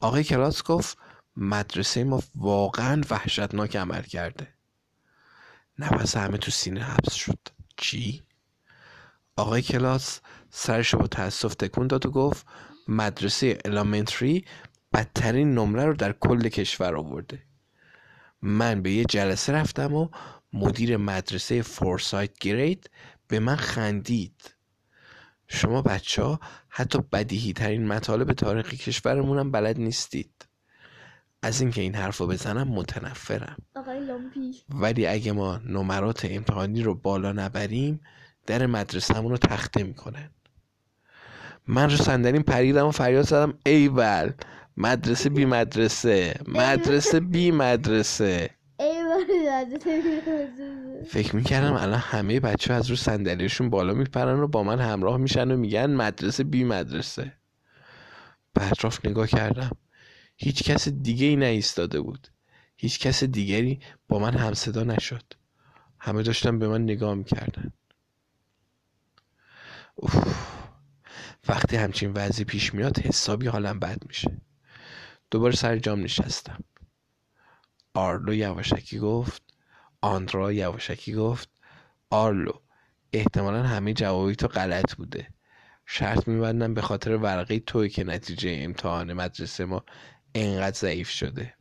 آقای 0.00 0.24
کلاس 0.24 0.62
گفت 0.62 0.98
مدرسه 1.36 2.04
ما 2.04 2.22
واقعا 2.34 3.02
وحشتناک 3.10 3.76
عمل 3.76 4.02
کرده. 4.02 4.48
نفس 5.78 6.16
همه 6.16 6.38
تو 6.38 6.50
سینه 6.50 6.82
حبس 6.82 7.14
شد. 7.14 7.38
چی؟ 7.76 8.22
آقای 9.36 9.62
کلاس 9.62 10.20
سرش 10.50 10.94
با 10.94 11.06
تاسف 11.06 11.54
تکون 11.54 11.86
داد 11.86 12.06
و 12.06 12.10
گفت 12.10 12.46
مدرسه 12.88 13.58
الامنتری 13.64 14.44
بدترین 14.92 15.54
نمره 15.54 15.84
رو 15.84 15.94
در 15.94 16.12
کل 16.12 16.48
کشور 16.48 16.96
آورده. 16.96 17.42
من 18.42 18.82
به 18.82 18.90
یه 18.90 19.04
جلسه 19.04 19.52
رفتم 19.52 19.94
و 19.94 20.08
مدیر 20.52 20.96
مدرسه 20.96 21.62
فورسایت 21.62 22.38
گرید 22.38 22.90
به 23.28 23.40
من 23.40 23.56
خندید. 23.56 24.54
شما 25.48 25.82
بچه 25.82 26.22
ها 26.22 26.40
حتی 26.68 26.98
بدیهی 27.12 27.52
ترین 27.52 27.88
مطالب 27.88 28.32
تاریخی 28.32 28.76
کشورمون 28.76 29.38
هم 29.38 29.50
بلد 29.50 29.78
نیستید. 29.78 30.46
از 31.42 31.60
اینکه 31.60 31.80
این 31.80 31.94
حرف 31.94 32.18
رو 32.18 32.26
بزنم 32.26 32.68
متنفرم. 32.68 33.56
ولی 34.68 35.06
اگه 35.06 35.32
ما 35.32 35.56
نمرات 35.56 36.24
امتحانی 36.24 36.82
رو 36.82 36.94
بالا 36.94 37.32
نبریم 37.32 38.00
در 38.46 38.66
مدرسهمون 38.66 39.30
رو 39.30 39.36
تخته 39.36 39.82
می‌کنن. 39.82 40.30
من 41.66 41.90
رو 41.90 41.96
صندلیم 41.96 42.42
پریدم 42.42 42.86
و 42.86 42.90
فریاد 42.90 43.24
زدم 43.24 43.58
ایول 43.66 44.32
مدرسه 44.76 45.28
بی 45.30 45.44
مدرسه 45.44 46.40
مدرسه 46.48 47.20
بی 47.32 47.50
مدرسه. 47.50 48.50
ای 48.50 48.59
فکر 51.06 51.36
می‌کردم 51.36 51.72
الان 51.72 51.98
همه 51.98 52.40
بچه 52.40 52.74
از 52.74 52.90
رو 52.90 52.96
صندلیشون 52.96 53.70
بالا 53.70 53.94
میپرن 53.94 54.40
و 54.40 54.46
با 54.46 54.62
من 54.62 54.80
همراه 54.80 55.16
میشن 55.16 55.50
و 55.50 55.56
میگن 55.56 55.86
مدرسه 55.86 56.44
بی 56.44 56.64
مدرسه. 56.64 57.32
به 58.54 58.70
اطراف 58.70 59.06
نگاه 59.06 59.26
کردم. 59.26 59.70
هیچ 60.36 60.62
کس 60.62 60.88
دیگه 60.88 61.26
ای 61.26 61.36
نایستاده 61.36 62.00
بود. 62.00 62.28
هیچ 62.76 62.98
کس 62.98 63.24
دیگری 63.24 63.80
با 64.08 64.18
من 64.18 64.34
همصدا 64.34 64.84
نشد. 64.84 65.24
همه 65.98 66.22
داشتن 66.22 66.58
به 66.58 66.68
من 66.68 66.82
نگاه 66.82 67.14
می‌کردن. 67.14 67.72
اوف. 69.94 70.44
وقتی 71.48 71.76
همچین 71.76 72.12
وضعی 72.12 72.44
پیش 72.44 72.74
میاد 72.74 72.98
حسابی 72.98 73.46
حالم 73.46 73.78
بد 73.80 73.98
میشه. 74.06 74.40
دوباره 75.30 75.56
سر 75.56 75.78
جام 75.78 76.00
نشستم. 76.00 76.64
آرلو 77.94 78.34
یواشکی 78.34 78.98
گفت 78.98 79.42
آندرا 80.00 80.52
یواشکی 80.52 81.14
گفت 81.14 81.48
آرلو 82.10 82.52
احتمالا 83.12 83.62
همه 83.62 83.92
جوابی 83.92 84.36
تو 84.36 84.48
غلط 84.48 84.94
بوده. 84.94 85.28
شرط 85.86 86.28
میبندم 86.28 86.74
به 86.74 86.82
خاطر 86.82 87.16
ورقه 87.16 87.58
توی 87.60 87.88
که 87.88 88.04
نتیجه 88.04 88.58
امتحان 88.62 89.12
مدرسه 89.12 89.64
ما 89.64 89.84
انقدر 90.34 90.78
ضعیف 90.78 91.10
شده. 91.10 91.54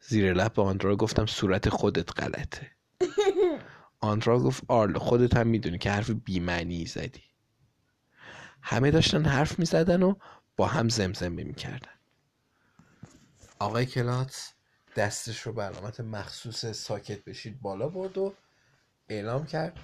زیر 0.00 0.32
لب 0.32 0.52
به 0.52 0.62
آندرا 0.62 0.96
گفتم 0.96 1.26
صورت 1.26 1.68
خودت 1.68 2.20
غلطه. 2.20 2.70
آندرا 4.00 4.38
گفت 4.38 4.62
آرلو 4.68 4.98
خودت 4.98 5.36
هم 5.36 5.46
می‌دونی 5.46 5.78
که 5.78 5.90
حرف 5.90 6.10
بیمعنی 6.10 6.86
زدی. 6.86 7.22
همه 8.62 8.90
داشتن 8.90 9.24
حرف 9.24 9.58
می‌زدن 9.58 10.02
و 10.02 10.14
با 10.56 10.66
هم 10.66 10.88
زمزمه 10.88 11.44
می‌کردن. 11.44 11.94
آقای 13.58 13.86
کلات 13.86 14.53
دستش 14.96 15.40
رو 15.40 15.52
به 15.52 15.62
علامت 15.62 16.00
مخصوص 16.00 16.66
ساکت 16.66 17.24
بشید 17.24 17.60
بالا 17.60 17.88
برد 17.88 18.18
و 18.18 18.34
اعلام 19.08 19.46
کرد. 19.46 19.80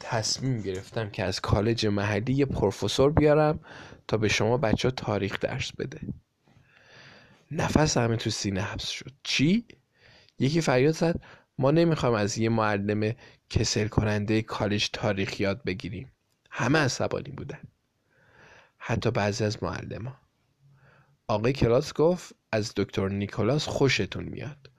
تصمیم 0.00 0.62
گرفتم 0.62 1.10
که 1.10 1.24
از 1.24 1.40
کالج 1.40 1.86
محلی 1.86 2.32
یه 2.32 2.46
پروفسور 2.46 3.12
بیارم 3.12 3.60
تا 4.08 4.16
به 4.16 4.28
شما 4.28 4.56
بچه 4.56 4.88
ها 4.88 4.92
تاریخ 4.92 5.38
درس 5.40 5.72
بده. 5.72 6.00
نفس 7.50 7.96
همه 7.96 8.16
تو 8.16 8.30
سینه 8.30 8.62
حبس 8.62 8.88
شد. 8.88 9.12
چی؟ 9.22 9.64
یکی 10.38 10.60
فریاد 10.60 10.94
زد 10.94 11.20
ما 11.58 11.70
نمی‌خوایم 11.70 12.14
از 12.14 12.38
یه 12.38 12.48
معلم 12.48 13.14
کسل 13.50 13.88
کننده 13.88 14.42
کالج 14.42 14.90
تاریخ 14.92 15.40
یاد 15.40 15.64
بگیریم. 15.64 16.12
همه 16.50 16.78
عصبانی 16.78 17.30
بودن. 17.30 17.60
حتی 18.78 19.10
بعضی 19.10 19.44
از 19.44 19.62
معلم 19.62 20.16
آقای 21.28 21.52
کلاس 21.52 21.92
گفت 21.92 22.34
از 22.52 22.72
دکتر 22.76 23.08
نیکولاس 23.08 23.66
خوشتون 23.66 24.24
میاد. 24.24 24.70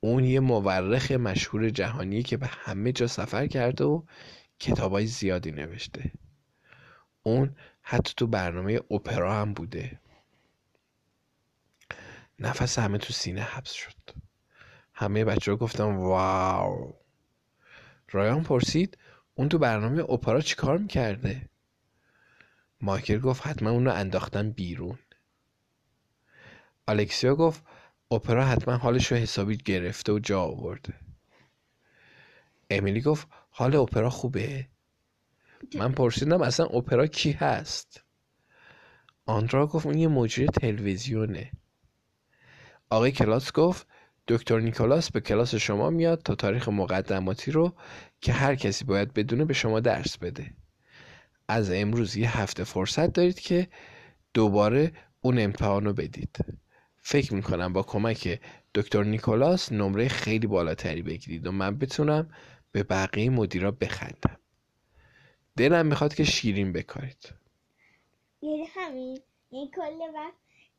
اون 0.00 0.24
یه 0.24 0.40
مورخ 0.40 1.12
مشهور 1.12 1.70
جهانی 1.70 2.22
که 2.22 2.36
به 2.36 2.46
همه 2.46 2.92
جا 2.92 3.06
سفر 3.06 3.46
کرده 3.46 3.84
و 3.84 4.02
کتابای 4.58 5.06
زیادی 5.06 5.52
نوشته. 5.52 6.12
اون 7.22 7.56
حتی 7.82 8.14
تو 8.16 8.26
برنامه 8.26 8.80
اپرا 8.90 9.34
هم 9.34 9.52
بوده. 9.54 10.00
نفس 12.38 12.78
همه 12.78 12.98
تو 12.98 13.12
سینه 13.12 13.42
حبس 13.42 13.72
شد. 13.72 13.94
همه 14.94 15.24
بچه 15.24 15.50
ها 15.50 15.56
گفتن 15.56 15.96
واو. 15.96 16.92
رایان 18.10 18.42
پرسید 18.42 18.98
اون 19.34 19.48
تو 19.48 19.58
برنامه 19.58 20.02
اپرا 20.02 20.40
چیکار 20.40 20.78
می‌کرده؟ 20.78 21.48
مایکل 22.80 23.18
گفت 23.18 23.46
حتما 23.46 23.70
اون 23.70 23.88
انداختن 23.88 24.50
بیرون. 24.50 24.98
الکسیا 26.92 27.34
گفت 27.34 27.62
اپرا 28.10 28.46
حتما 28.46 28.76
حالش 28.76 29.12
رو 29.12 29.18
حسابی 29.18 29.56
گرفته 29.56 30.12
و 30.12 30.18
جا 30.18 30.40
آورده. 30.40 30.94
امیلی 32.70 33.00
گفت 33.00 33.28
حال 33.50 33.76
اپرا 33.76 34.10
خوبه؟ 34.10 34.66
من 35.74 35.92
پرسیدم 35.92 36.42
اصلا 36.42 36.66
اپرا 36.66 37.06
کی 37.06 37.32
هست؟ 37.32 38.04
آندرا 39.26 39.66
گفت 39.66 39.86
اون 39.86 39.98
یه 39.98 40.08
مجری 40.08 40.46
تلویزیونه. 40.46 41.50
آقای 42.90 43.12
کلاس 43.12 43.52
گفت 43.52 43.86
دکتر 44.28 44.60
نیکولاس 44.60 45.10
به 45.10 45.20
کلاس 45.20 45.54
شما 45.54 45.90
میاد 45.90 46.22
تا 46.22 46.34
تاریخ 46.34 46.68
مقدماتی 46.68 47.50
رو 47.50 47.72
که 48.20 48.32
هر 48.32 48.54
کسی 48.54 48.84
باید 48.84 49.12
بدونه 49.14 49.44
به 49.44 49.54
شما 49.54 49.80
درس 49.80 50.18
بده. 50.18 50.54
از 51.48 51.70
امروز 51.70 52.16
یه 52.16 52.40
هفته 52.40 52.64
فرصت 52.64 53.12
دارید 53.12 53.40
که 53.40 53.68
دوباره 54.34 54.92
اون 55.20 55.38
امتحان 55.38 55.84
رو 55.84 55.92
بدید. 55.92 56.61
فکر 57.02 57.34
می‌کنم 57.34 57.72
با 57.72 57.82
کمک 57.82 58.40
دکتر 58.74 59.02
نیکولاس 59.04 59.72
نمره 59.72 60.08
خیلی 60.08 60.46
بالاتری 60.46 61.02
بگیرید 61.02 61.46
و 61.46 61.52
من 61.52 61.78
بتونم 61.78 62.30
به 62.72 62.82
بقیه 62.82 63.30
مدیرا 63.30 63.70
بخندم. 63.70 64.36
دلم 65.56 65.86
می‌خواد 65.86 66.14
که 66.14 66.24
شیرین 66.24 66.72
بکارید. 66.72 67.32
یعنی 68.42 68.64
همین 68.76 69.20
یعنی 69.50 69.70
کل 69.76 70.14
وقت 70.14 70.34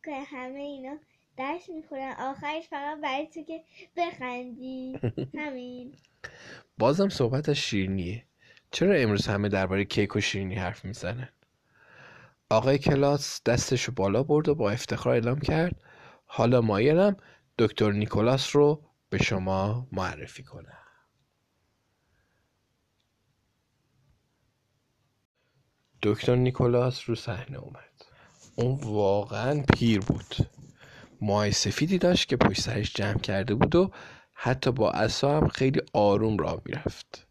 که 0.06 0.24
همه 0.24 0.60
اینا 0.60 0.98
درس 1.38 1.70
می‌خورن 1.70 2.14
آخرش 2.20 2.68
فقط 2.70 3.02
برای 3.02 3.28
تو 3.28 3.44
که 3.44 3.64
بخندی. 3.98 5.00
همین. 5.40 5.96
بازم 6.78 7.10
صحبت 7.10 7.50
از 7.50 7.56
شیرینیه. 7.56 8.26
چرا 8.72 8.96
امروز 8.96 9.28
همه 9.28 9.50
درباره 9.50 9.86
کیک 9.86 10.16
و 10.16 10.22
شیرینی 10.22 10.56
حرف 10.56 10.86
می‌زنن؟ 10.86 11.30
آقای 12.50 12.78
کلاس 12.78 13.44
دستشو 13.44 13.92
بالا 13.92 14.24
برد 14.24 14.50
و 14.50 14.56
با 14.56 14.72
افتخار 14.72 15.14
اعلام 15.14 15.40
کرد. 15.40 15.76
حالا 16.36 16.62
مایلم 16.62 17.18
دکتر 17.58 17.92
نیکولاس 17.92 18.56
رو 18.56 18.84
به 19.10 19.18
شما 19.18 19.88
معرفی 19.92 20.44
کنم. 20.44 20.78
دکتر 26.04 26.36
نیکولاس 26.36 27.10
رو 27.10 27.16
صحنه 27.16 27.58
اومد. 27.58 28.06
اون 28.56 28.80
واقعا 28.84 29.64
پیر 29.74 30.00
بود. 30.00 30.36
مای 31.22 31.52
سفیدی 31.52 31.98
داشت 31.98 32.30
که 32.30 32.38
پشت 32.38 32.62
سرش 32.62 32.94
جمع 32.94 33.20
کرده 33.20 33.56
بود 33.56 33.76
و 33.76 33.92
حتی 34.34 34.72
با 34.72 34.92
عصا 34.92 35.38
هم 35.38 35.48
خیلی 35.48 35.82
آروم 35.94 36.38
راه 36.38 36.62
می‌رفت. 36.66 37.28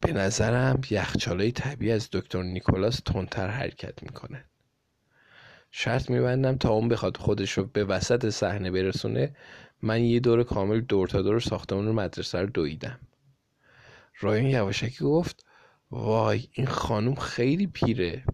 به 0.00 0.12
نظرم 0.12 0.80
یخچالای 0.90 1.52
طبیعی 1.52 1.92
از 1.92 2.08
دکتر 2.12 2.42
نیکولاس 2.42 3.00
تندتر 3.00 3.48
حرکت 3.48 4.02
می‌کنه 4.02 4.44
شرط 5.70 6.10
میبندم 6.10 6.56
تا 6.56 6.70
اون 6.70 6.88
بخواد 6.88 7.16
خودش 7.16 7.52
رو 7.52 7.64
به 7.64 7.84
وسط 7.84 8.28
صحنه 8.28 8.70
برسونه 8.70 9.36
من 9.82 10.04
یه 10.04 10.20
دور 10.20 10.42
کامل 10.44 10.80
دور 10.80 11.08
تا 11.08 11.22
دور 11.22 11.40
ساختمون 11.40 11.86
رو 11.86 11.92
مدرسه 11.92 12.40
رو 12.40 12.46
دویدم. 12.46 13.00
رایان 14.20 14.46
یواشکی 14.46 15.04
گفت 15.04 15.46
وای 15.90 16.48
این 16.52 16.66
خانم 16.66 17.14
خیلی 17.14 17.66
پیره. 17.66 18.24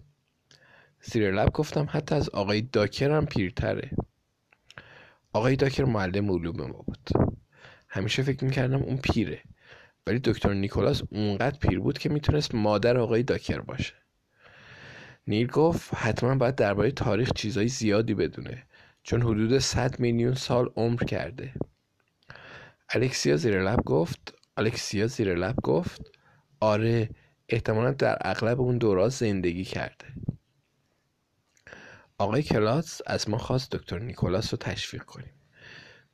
زیر 1.02 1.30
لب 1.30 1.52
گفتم 1.52 1.86
حتی 1.90 2.14
از 2.14 2.28
آقای 2.28 2.60
داکر 2.62 3.10
هم 3.10 3.26
پیرتره. 3.26 3.90
آقای 5.32 5.56
داکر 5.56 5.84
معلم 5.84 6.30
علوم 6.30 6.56
ما 6.56 6.82
بود. 6.82 7.08
همیشه 7.88 8.22
فکر 8.22 8.44
می‌کردم 8.44 8.82
اون 8.82 8.96
پیره 8.96 9.42
ولی 10.06 10.18
دکتر 10.18 10.54
نیکولاس 10.54 11.02
اونقدر 11.10 11.58
پیر 11.58 11.80
بود 11.80 11.98
که 11.98 12.08
می‌تونست 12.08 12.54
مادر 12.54 12.98
آقای 12.98 13.22
داکر 13.22 13.60
باشه. 13.60 13.94
نیل 15.26 15.46
گفت 15.46 15.94
حتما 15.94 16.34
باید 16.34 16.54
درباره 16.54 16.90
تاریخ 16.90 17.32
چیزای 17.32 17.68
زیادی 17.68 18.14
بدونه 18.14 18.66
چون 19.02 19.22
حدود 19.22 19.58
100 19.58 20.00
میلیون 20.00 20.34
سال 20.34 20.72
عمر 20.76 21.04
کرده. 21.04 21.54
الکسیا 22.90 23.36
زیر 23.36 23.62
لب 23.62 23.80
گفت 23.84 24.34
الکسیا 24.56 25.06
زیر 25.06 25.34
لب 25.34 25.56
گفت 25.62 26.00
آره 26.60 27.10
احتمالا 27.48 27.90
در 27.90 28.18
اغلب 28.20 28.60
اون 28.60 28.78
دورا 28.78 29.08
زندگی 29.08 29.64
کرده. 29.64 30.06
آقای 32.18 32.42
کلاس 32.42 33.00
از 33.06 33.30
ما 33.30 33.38
خواست 33.38 33.72
دکتر 33.72 33.98
نیکولاس 33.98 34.52
رو 34.52 34.58
تشویق 34.58 35.02
کنیم. 35.02 35.34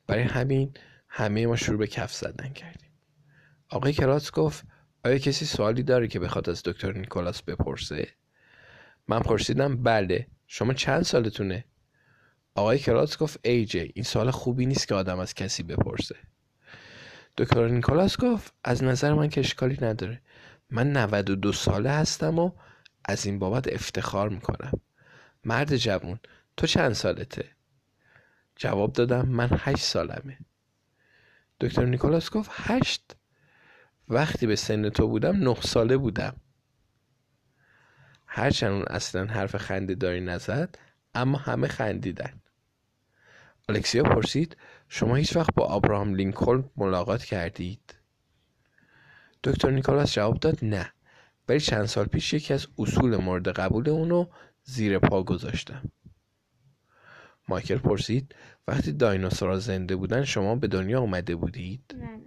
برای 0.07 0.23
همین 0.23 0.73
همه 1.09 1.47
ما 1.47 1.55
شروع 1.55 1.77
به 1.77 1.87
کف 1.87 2.13
زدن 2.13 2.49
کردیم. 2.49 2.91
آقای 3.69 3.93
کلاس 3.93 4.31
گفت 4.31 4.65
آیا 5.05 5.17
کسی 5.17 5.45
سوالی 5.45 5.83
داره 5.83 6.07
که 6.07 6.19
بخواد 6.19 6.49
از 6.49 6.63
دکتر 6.63 6.91
نیکولاس 6.91 7.41
بپرسه؟ 7.41 8.07
من 9.07 9.19
پرسیدم 9.19 9.83
بله. 9.83 10.27
شما 10.47 10.73
چند 10.73 11.01
سالتونه؟ 11.01 11.65
آقای 12.55 12.79
کلاس 12.79 13.17
گفت 13.17 13.39
ای 13.43 13.65
جی 13.65 13.91
این 13.95 14.03
سوال 14.03 14.31
خوبی 14.31 14.65
نیست 14.65 14.87
که 14.87 14.95
آدم 14.95 15.19
از 15.19 15.33
کسی 15.33 15.63
بپرسه. 15.63 16.15
دکتر 17.37 17.67
نیکولاس 17.67 18.17
گفت 18.17 18.53
از 18.63 18.83
نظر 18.83 19.13
من 19.13 19.29
که 19.29 19.39
اشکالی 19.39 19.77
نداره. 19.81 20.21
من 20.69 20.91
92 20.91 21.53
ساله 21.53 21.91
هستم 21.91 22.39
و 22.39 22.51
از 23.05 23.25
این 23.25 23.39
بابت 23.39 23.73
افتخار 23.73 24.29
می‌کنم. 24.29 24.71
مرد 25.43 25.77
جوون 25.77 26.19
تو 26.57 26.67
چند 26.67 26.93
سالته؟ 26.93 27.45
جواب 28.55 28.93
دادم 28.93 29.27
من 29.27 29.49
هشت 29.51 29.83
سالمه. 29.83 30.37
دکتر 31.59 31.85
نیکولاس 31.85 32.29
گفت 32.29 32.51
هشت. 32.53 33.15
وقتی 34.09 34.47
به 34.47 34.55
سن 34.55 34.89
تو 34.89 35.07
بودم 35.07 35.49
نه 35.49 35.55
ساله 35.61 35.97
بودم. 35.97 36.35
هرچند 38.35 38.71
اون 38.71 38.83
اصلا 38.83 39.25
حرف 39.25 39.55
خنده 39.55 39.95
داری 39.95 40.21
نزد 40.21 40.77
اما 41.15 41.37
همه 41.37 41.67
خندیدن. 41.67 42.41
الکسیا 43.69 44.03
پرسید 44.03 44.57
شما 44.89 45.15
هیچ 45.15 45.35
وقت 45.35 45.55
با 45.55 45.65
آبراهام 45.65 46.15
لینکلن 46.15 46.63
ملاقات 46.77 47.23
کردید؟ 47.23 47.95
دکتر 49.43 49.69
نیکولاس 49.69 50.13
جواب 50.13 50.39
داد 50.39 50.59
نه. 50.61 50.91
ولی 51.49 51.59
چند 51.59 51.85
سال 51.85 52.05
پیش 52.05 52.33
یکی 52.33 52.53
از 52.53 52.67
اصول 52.77 53.17
مورد 53.17 53.47
قبول 53.47 53.89
اونو 53.89 54.25
زیر 54.63 54.99
پا 54.99 55.23
گذاشتم. 55.23 55.91
مایکل 57.47 57.77
پرسید 57.77 58.35
وقتی 58.67 58.91
دایناسورها 58.91 59.59
زنده 59.59 59.95
بودن 59.95 60.23
شما 60.23 60.55
به 60.55 60.67
دنیا 60.67 61.01
آمده 61.01 61.35
بودید؟ 61.35 61.95
نه 61.97 62.05
نه. 62.05 62.19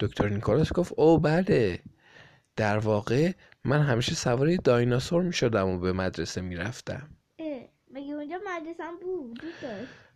دکتر 0.00 0.28
نیکولاس 0.28 0.72
گفت 0.72 0.92
او 0.96 1.18
بله. 1.18 1.78
در 2.56 2.78
واقع 2.78 3.32
من 3.64 3.82
همیشه 3.82 4.14
سوار 4.14 4.56
دایناسور 4.56 5.22
می 5.22 5.32
شدم 5.32 5.68
و 5.68 5.78
به 5.78 5.92
مدرسه 5.92 6.40
می 6.40 6.56
رفتم 6.56 7.08
مگه 7.94 8.12
اونجا 8.12 8.38
مدرسه 8.46 8.84
بود؟ 9.02 9.42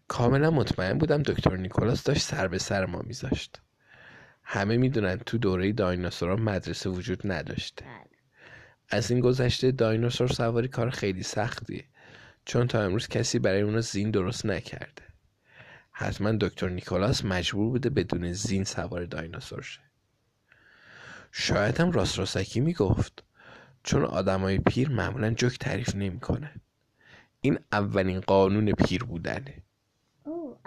کاملا 0.09 0.51
مطمئن 0.51 0.99
بودم 0.99 1.23
دکتر 1.23 1.57
نیکولاس 1.57 2.03
داشت 2.03 2.23
سر 2.23 2.49
به 2.49 2.59
سر 2.59 2.87
ما 2.87 3.03
میذاشت. 3.03 3.61
همه 4.43 4.77
می‌دونن 4.77 5.17
تو 5.17 5.39
دوره 5.39 5.73
دایناسورها 5.73 6.37
مدرسه 6.37 6.91
وجود 6.91 7.21
نداشته. 7.25 7.85
بله. 7.85 8.19
از 8.89 9.11
این 9.11 9.21
گذشته 9.21 9.71
دایناسور 9.71 10.29
سواری 10.29 10.69
کار 10.69 10.91
خیلی 10.91 11.23
سختیه. 11.23 11.85
چون 12.45 12.67
تا 12.67 12.83
امروز 12.83 13.09
کسی 13.09 13.39
برای 13.39 13.63
اونا 13.63 13.81
زین 13.81 14.11
درست 14.11 14.47
نکرده. 14.47 15.03
حتما 15.91 16.33
دکتر 16.33 16.69
نیکولاس 16.69 17.25
مجبور 17.25 17.71
بوده 17.71 17.91
بدون 17.91 18.33
زین 18.33 18.65
سوار 18.65 19.05
دایناسور 19.05 19.63
شه. 19.63 19.81
شاید 21.33 21.81
هم 21.81 21.91
راست 21.91 22.19
راستکی 22.19 22.61
می‌گفت. 22.61 23.26
چون 23.87 24.05
آدمای 24.05 24.59
پیر 24.59 24.91
معمولا 24.91 25.31
جوک 25.31 25.59
تعریف 25.59 25.95
نمی‌کنن. 25.95 26.61
این 27.41 27.59
اولین 27.73 28.21
قانون 28.21 28.73
پیر 28.73 29.05
بودنه. 29.05 29.63
او 30.25 30.59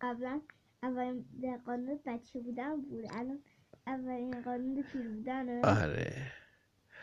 قبلا 0.00 0.40
اولین 0.82 1.24
قانون 1.66 2.00
بچه 2.06 2.40
بودن 2.40 2.80
بود. 2.80 3.04
الان 3.10 3.38
اولین 3.86 4.42
قانون 4.42 4.84
پیر 4.92 5.08
بودن 5.08 5.64
آره. 5.64 6.32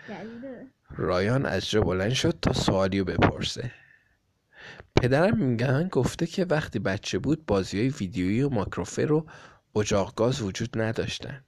جدیده. 0.09 0.67
رایان 0.89 1.45
از 1.45 1.69
جا 1.69 1.81
بلند 1.81 2.13
شد 2.13 2.39
تا 2.41 2.53
سوالی 2.53 2.99
رو 2.99 3.05
بپرسه. 3.05 3.71
پدرم 4.95 5.37
میگن 5.37 5.87
گفته 5.87 6.25
که 6.27 6.45
وقتی 6.45 6.79
بچه 6.79 7.19
بود 7.19 7.45
بازی 7.45 7.79
های 7.79 7.89
ویدیویی 7.89 8.41
و 8.41 8.49
ماکروفر 8.49 9.11
و 9.11 9.25
اجاق 9.75 10.15
گاز 10.15 10.41
وجود 10.41 10.81
نداشتن. 10.81 11.43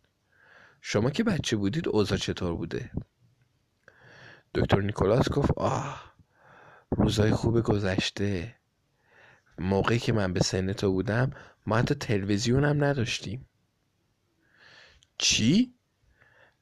شما 0.81 1.09
که 1.09 1.23
بچه 1.23 1.57
بودید 1.57 1.87
اوضاع 1.87 2.17
چطور 2.17 2.55
بوده؟ 2.55 2.91
دکتر 4.55 4.81
نیکولاس 4.81 5.29
گفت 5.29 5.51
آه 5.57 6.15
روزای 6.89 7.31
خوب 7.31 7.61
گذشته. 7.61 8.55
موقعی 9.59 9.99
که 9.99 10.13
من 10.13 10.33
به 10.33 10.39
سن 10.39 10.73
تو 10.73 10.91
بودم 10.91 11.31
ما 11.65 11.77
حتی 11.77 11.95
تلویزیون 11.95 12.65
هم 12.65 12.83
نداشتیم. 12.83 13.47
چی؟ 15.17 15.73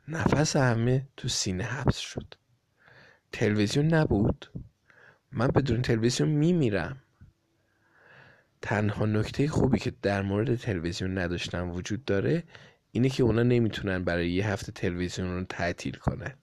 نفس 0.07 0.55
همه 0.55 1.07
تو 1.17 1.27
سینه 1.27 1.63
حبس 1.63 1.97
شد. 1.97 2.33
تلویزیون 3.31 3.87
نبود. 3.87 4.51
من 5.31 5.47
بدون 5.47 5.81
تلویزیون 5.81 6.29
میمیرم. 6.29 7.01
تنها 8.61 9.05
نکته 9.05 9.47
خوبی 9.47 9.79
که 9.79 9.93
در 10.01 10.21
مورد 10.21 10.55
تلویزیون 10.55 11.17
نداشتن 11.17 11.69
وجود 11.69 12.05
داره 12.05 12.43
اینه 12.91 13.09
که 13.09 13.23
اونا 13.23 13.43
نمی‌تونن 13.43 14.03
برای 14.03 14.31
یه 14.31 14.47
هفته 14.47 14.71
تلویزیون 14.71 15.35
رو 15.35 15.43
تعطیل 15.43 15.95
کنن. 15.95 16.33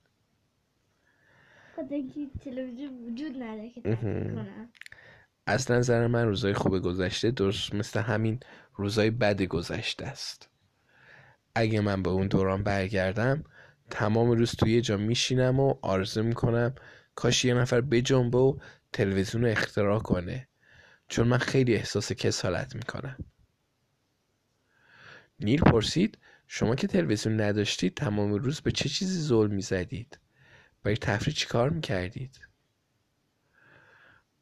تلویزیون 2.45 3.05
وجود 3.07 3.43
نداره 3.43 3.71
که 3.71 3.99
از 5.47 5.71
نظر 5.71 6.07
من 6.07 6.27
روزای 6.27 6.55
خوب 6.55 6.79
گذشته 6.79 7.31
درست 7.31 7.75
مثل 7.75 8.01
همین 8.01 8.41
روزای 8.75 9.11
بد 9.11 9.43
گذشته 9.43 10.07
است. 10.07 10.49
اگه 11.55 11.81
من 11.81 12.03
به 12.03 12.11
اون 12.11 12.27
دوران 12.27 12.63
برگردم 12.63 13.45
تمام 13.91 14.31
روز 14.31 14.53
توی 14.53 14.73
یه 14.73 14.81
جا 14.81 14.97
میشینم 14.97 15.61
و 15.61 15.75
آرزو 15.83 16.23
می‌کنم 16.23 16.75
کاش 17.15 17.45
یه 17.45 17.55
نفر 17.55 17.81
بجنبه 17.81 18.39
و 18.39 18.59
تلویزیون 18.93 19.45
رو 19.45 19.51
اختراع 19.51 19.99
کنه. 19.99 20.49
چون 21.09 21.29
من 21.29 21.39
خیلی 21.39 21.75
احساس 21.75 22.13
کسالت 22.13 22.75
می‌کنم. 22.75 23.17
نیل 25.41 25.61
پرسید 25.61 26.19
شما 26.47 26.75
که 26.75 26.87
تلویزیون 26.87 27.41
نداشتید 27.41 27.95
تمام 27.95 28.33
روز 28.33 28.61
به 28.61 28.73
چه 28.73 28.89
چیزی 28.89 29.21
ظلم 29.21 29.55
می‌زدید؟ 29.55 30.19
برای 30.83 30.97
تفریح 30.97 31.35
چی 31.35 31.47
کار 31.47 31.71
می‌کردید 31.71 32.41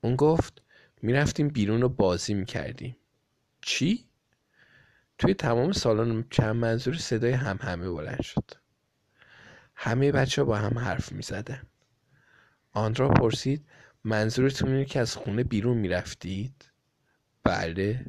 اون 0.00 0.16
گفت 0.16 0.62
می‌رفتیم 1.02 1.48
بیرون 1.48 1.82
و 1.82 1.88
بازی 1.88 2.34
می‌کردیم 2.34 2.96
چی؟ 3.60 4.08
توی 5.18 5.34
تمام 5.34 5.72
سالن 5.72 6.24
چند 6.30 6.56
منظور 6.56 6.96
صدای 6.96 7.32
هم 7.32 7.58
همه 7.62 7.90
بلند 7.90 8.22
شد 8.22 8.50
همه 9.74 10.12
بچه 10.12 10.44
با 10.44 10.56
هم 10.56 10.78
حرف 10.78 11.12
می 11.12 11.22
زدن. 11.22 11.62
آندرا 12.72 13.08
پرسید 13.08 13.66
منظورتون 14.04 14.70
اینه 14.70 14.84
که 14.84 15.00
از 15.00 15.16
خونه 15.16 15.44
بیرون 15.44 15.76
می‌رفتید؟ 15.78 16.70
بله 17.44 18.06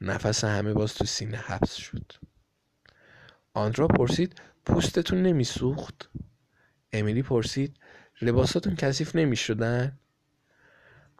نفس 0.00 0.44
همه 0.44 0.72
باز 0.72 0.94
تو 0.94 1.04
سینه 1.04 1.36
حبس 1.36 1.74
شد 1.74 2.12
آندرا 3.54 3.88
پرسید 3.88 4.42
پوستتون 4.66 5.22
نمیسوخت؟ 5.22 6.10
امیلی 6.92 7.22
پرسید 7.22 7.76
لباساتون 8.22 8.76
کثیف 8.76 9.16
نمی‌شدن؟ 9.16 9.98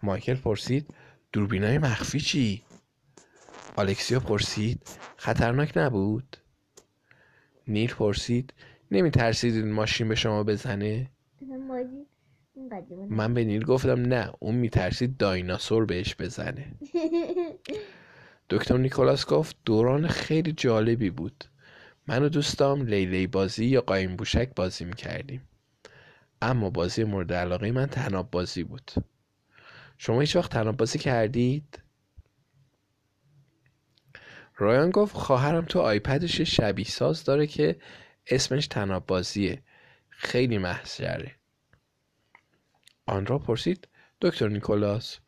مایکل 0.03 0.35
پرسید 0.35 0.95
دوربینای 1.33 1.79
مخفی 1.79 2.21
چی؟ 2.21 2.63
آلکسیا 3.77 4.21
پرسید 4.21 4.83
خطرناک 5.17 5.73
نبود؟ 5.77 6.37
نیل 7.69 7.95
پرسید 7.95 8.55
نمی 8.91 9.11
ترسید 9.11 9.55
این 9.55 9.73
ماشین 9.73 10.09
به 10.09 10.15
شما 10.15 10.45
بزنه؟ 10.45 11.11
من 13.11 13.35
به 13.35 13.45
نیل 13.45 13.65
گفتم 13.65 14.01
نه 14.01 14.33
اون 14.39 14.55
می 14.55 14.69
ترسید 14.69 15.17
دایناسور 15.17 15.87
بهش 15.87 16.17
بزنه 16.19 16.67
دکتر 18.51 18.77
نیکولاس 18.77 19.27
گفت 19.27 19.57
دوران 19.65 20.09
خیلی 20.09 20.53
جالبی 20.53 21.11
بود 21.11 21.45
من 22.07 22.23
و 22.23 22.29
دوستام 22.29 22.83
لیلی 22.83 23.27
بازی 23.27 23.65
یا 23.65 23.81
قایم 23.81 24.17
بوشک 24.17 24.55
بازی 24.57 24.85
می 24.85 24.95
کردیم 24.95 25.43
اما 26.43 26.71
بازی 26.71 27.05
مورد 27.05 27.33
علاقه 27.33 27.73
من 27.73 27.87
تناب 27.87 28.31
بازی 28.31 28.65
بود 28.65 28.93
شما 29.99 30.21
هیچ 30.21 30.37
وقت 30.37 30.51
تناب 30.51 30.77
بازی 30.77 30.99
کردید؟ 30.99 31.83
رایان 34.57 34.91
گفت 34.91 35.15
خواهرم 35.17 35.65
تو 35.65 35.81
آیپدش 35.81 36.41
شبیه 36.41 36.85
ساز 36.85 37.25
داره 37.25 37.47
که 37.47 37.77
اسمش 38.27 38.67
تناب 38.67 39.07
بازیه 39.07 39.63
خیلی 40.09 40.59
محضره 40.59 41.35
آن 43.07 43.27
را 43.27 43.39
پرسید 43.39 43.89
دکتر 44.21 44.49
نیکولاس 44.49 45.19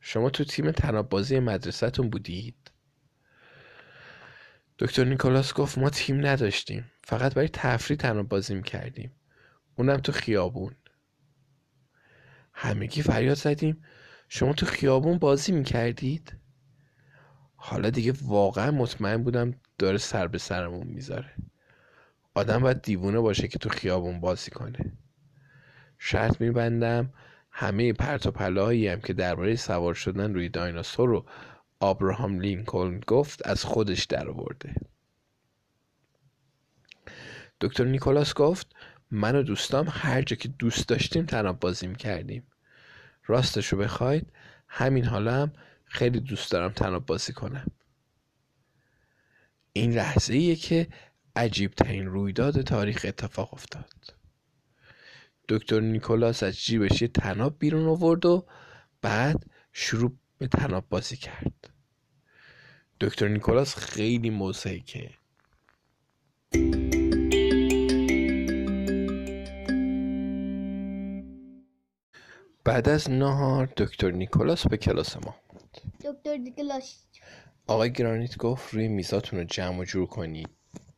شما 0.00 0.30
تو 0.30 0.44
تیم 0.44 0.70
تناب 0.70 1.08
بازی 1.08 1.38
مدرسهتون 1.38 2.10
بودید؟ 2.10 2.70
دکتر 4.78 5.04
نیکولاس 5.04 5.54
گفت 5.54 5.78
ما 5.78 5.90
تیم 5.90 6.26
نداشتیم 6.26 6.90
فقط 7.04 7.34
برای 7.34 7.48
تفریح 7.48 7.98
تناب 7.98 8.28
بازی 8.28 8.54
می‌کردیم 8.54 9.12
اونم 9.76 9.96
تو 9.96 10.12
خیابون. 10.12 10.74
همگی 12.52 13.02
فریاد 13.02 13.36
زدیم. 13.36 13.84
شما 14.28 14.52
تو 14.52 14.66
خیابون 14.66 15.18
بازی 15.18 15.52
می‌کردید؟ 15.52 16.36
حالا 17.56 17.90
دیگه 17.90 18.14
واقعا 18.22 18.70
مطمئن 18.70 19.22
بودم 19.22 19.54
داره 19.78 19.98
سر 19.98 20.26
به 20.26 20.38
سرمون 20.38 20.86
می‌ذاره. 20.86 21.34
آدم 22.34 22.58
باید 22.58 22.82
دیوونه 22.82 23.20
باشه 23.20 23.48
که 23.48 23.58
تو 23.58 23.68
خیابون 23.68 24.20
بازی 24.20 24.50
کنه. 24.50 24.92
شرط 25.98 26.40
میبندم 26.40 27.12
همه 27.50 27.92
پرت 27.92 28.26
و 28.26 28.30
پلاهایی 28.30 28.88
هم 28.88 29.00
که 29.00 29.12
درباره 29.12 29.56
سوار 29.56 29.94
شدن 29.94 30.34
روی 30.34 30.48
دایناسور 30.48 31.08
رو 31.08 31.26
آبراهام 31.80 32.40
لینکلن 32.40 33.00
گفت 33.06 33.46
از 33.46 33.64
خودش 33.64 34.04
در 34.04 34.28
آورده 34.28 34.74
دکتر 37.60 37.84
نیکولاس 37.84 38.34
گفت 38.34 38.74
من 39.14 39.36
و 39.36 39.42
دوستام 39.42 39.86
هر 39.90 40.22
جا 40.22 40.36
که 40.36 40.48
دوست 40.48 40.88
داشتیم 40.88 41.26
تناب 41.26 41.60
بازی 41.60 41.86
می‌کردیم. 41.86 42.46
راستش 43.26 43.66
رو 43.66 43.78
بخواید 43.78 44.32
همین 44.68 45.04
حالا 45.04 45.42
هم 45.42 45.52
خیلی 45.84 46.20
دوست 46.20 46.50
دارم 46.50 46.72
تناب 46.72 47.06
بازی 47.06 47.32
کنم. 47.32 47.66
این 49.72 49.92
لحظه 49.92 50.34
ایه 50.34 50.56
که 50.56 50.88
عجیب 51.36 51.74
ترین 51.74 52.06
رویداد 52.06 52.62
تاریخ 52.62 53.06
اتفاق 53.08 53.54
افتاد. 53.54 54.14
دکتر 55.48 55.80
نیکولاس 55.80 56.42
از 56.42 56.56
جیبش 56.56 57.02
یه 57.02 57.08
تناب 57.08 57.58
بیرون 57.58 57.86
آورد 57.88 58.26
و 58.26 58.46
بعد 59.02 59.46
شروع 59.72 60.16
به 60.38 60.46
تناب 60.46 60.88
بازی 60.88 61.16
کرد. 61.16 61.70
دکتر 63.00 63.28
نیکولاس 63.28 63.76
خیلی 63.76 64.30
موزیکه 64.30 65.10
بعد 72.64 72.88
از 72.88 73.10
نهار 73.10 73.68
دکتر 73.76 74.10
نیکولاس 74.10 74.66
به 74.66 74.76
کلاس 74.76 75.16
ما 75.16 75.36
دکتر 76.04 76.36
نیکولاس. 76.36 77.04
آقای 77.66 77.92
گرانیت 77.92 78.36
گفت 78.36 78.74
روی 78.74 78.88
میزاتون 78.88 79.38
رو 79.38 79.44
جمع 79.44 79.78
و 79.78 79.84
جور 79.84 80.06
کنید 80.06 80.48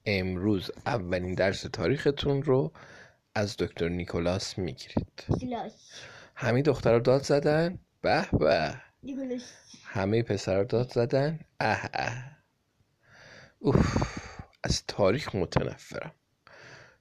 امروز 0.05 0.71
اولین 0.87 1.35
درس 1.35 1.63
تاریختون 1.63 2.43
رو 2.43 2.73
از 3.35 3.57
دکتر 3.57 3.89
نیکولاس 3.89 4.59
می‌گیرید. 4.59 5.25
همه 6.35 6.63
دخترها 6.63 6.99
داد 6.99 7.23
زدن؟ 7.23 7.79
به 8.03 8.27
به. 8.33 8.75
همه 9.85 10.23
پسر 10.23 10.63
داد 10.63 10.93
زدن؟ 10.93 11.41
اه 11.61 11.89
اه. 11.95 12.25
اوف 13.59 13.97
از 14.65 14.85
تاریخ 14.89 15.35
متنفرم. 15.35 16.13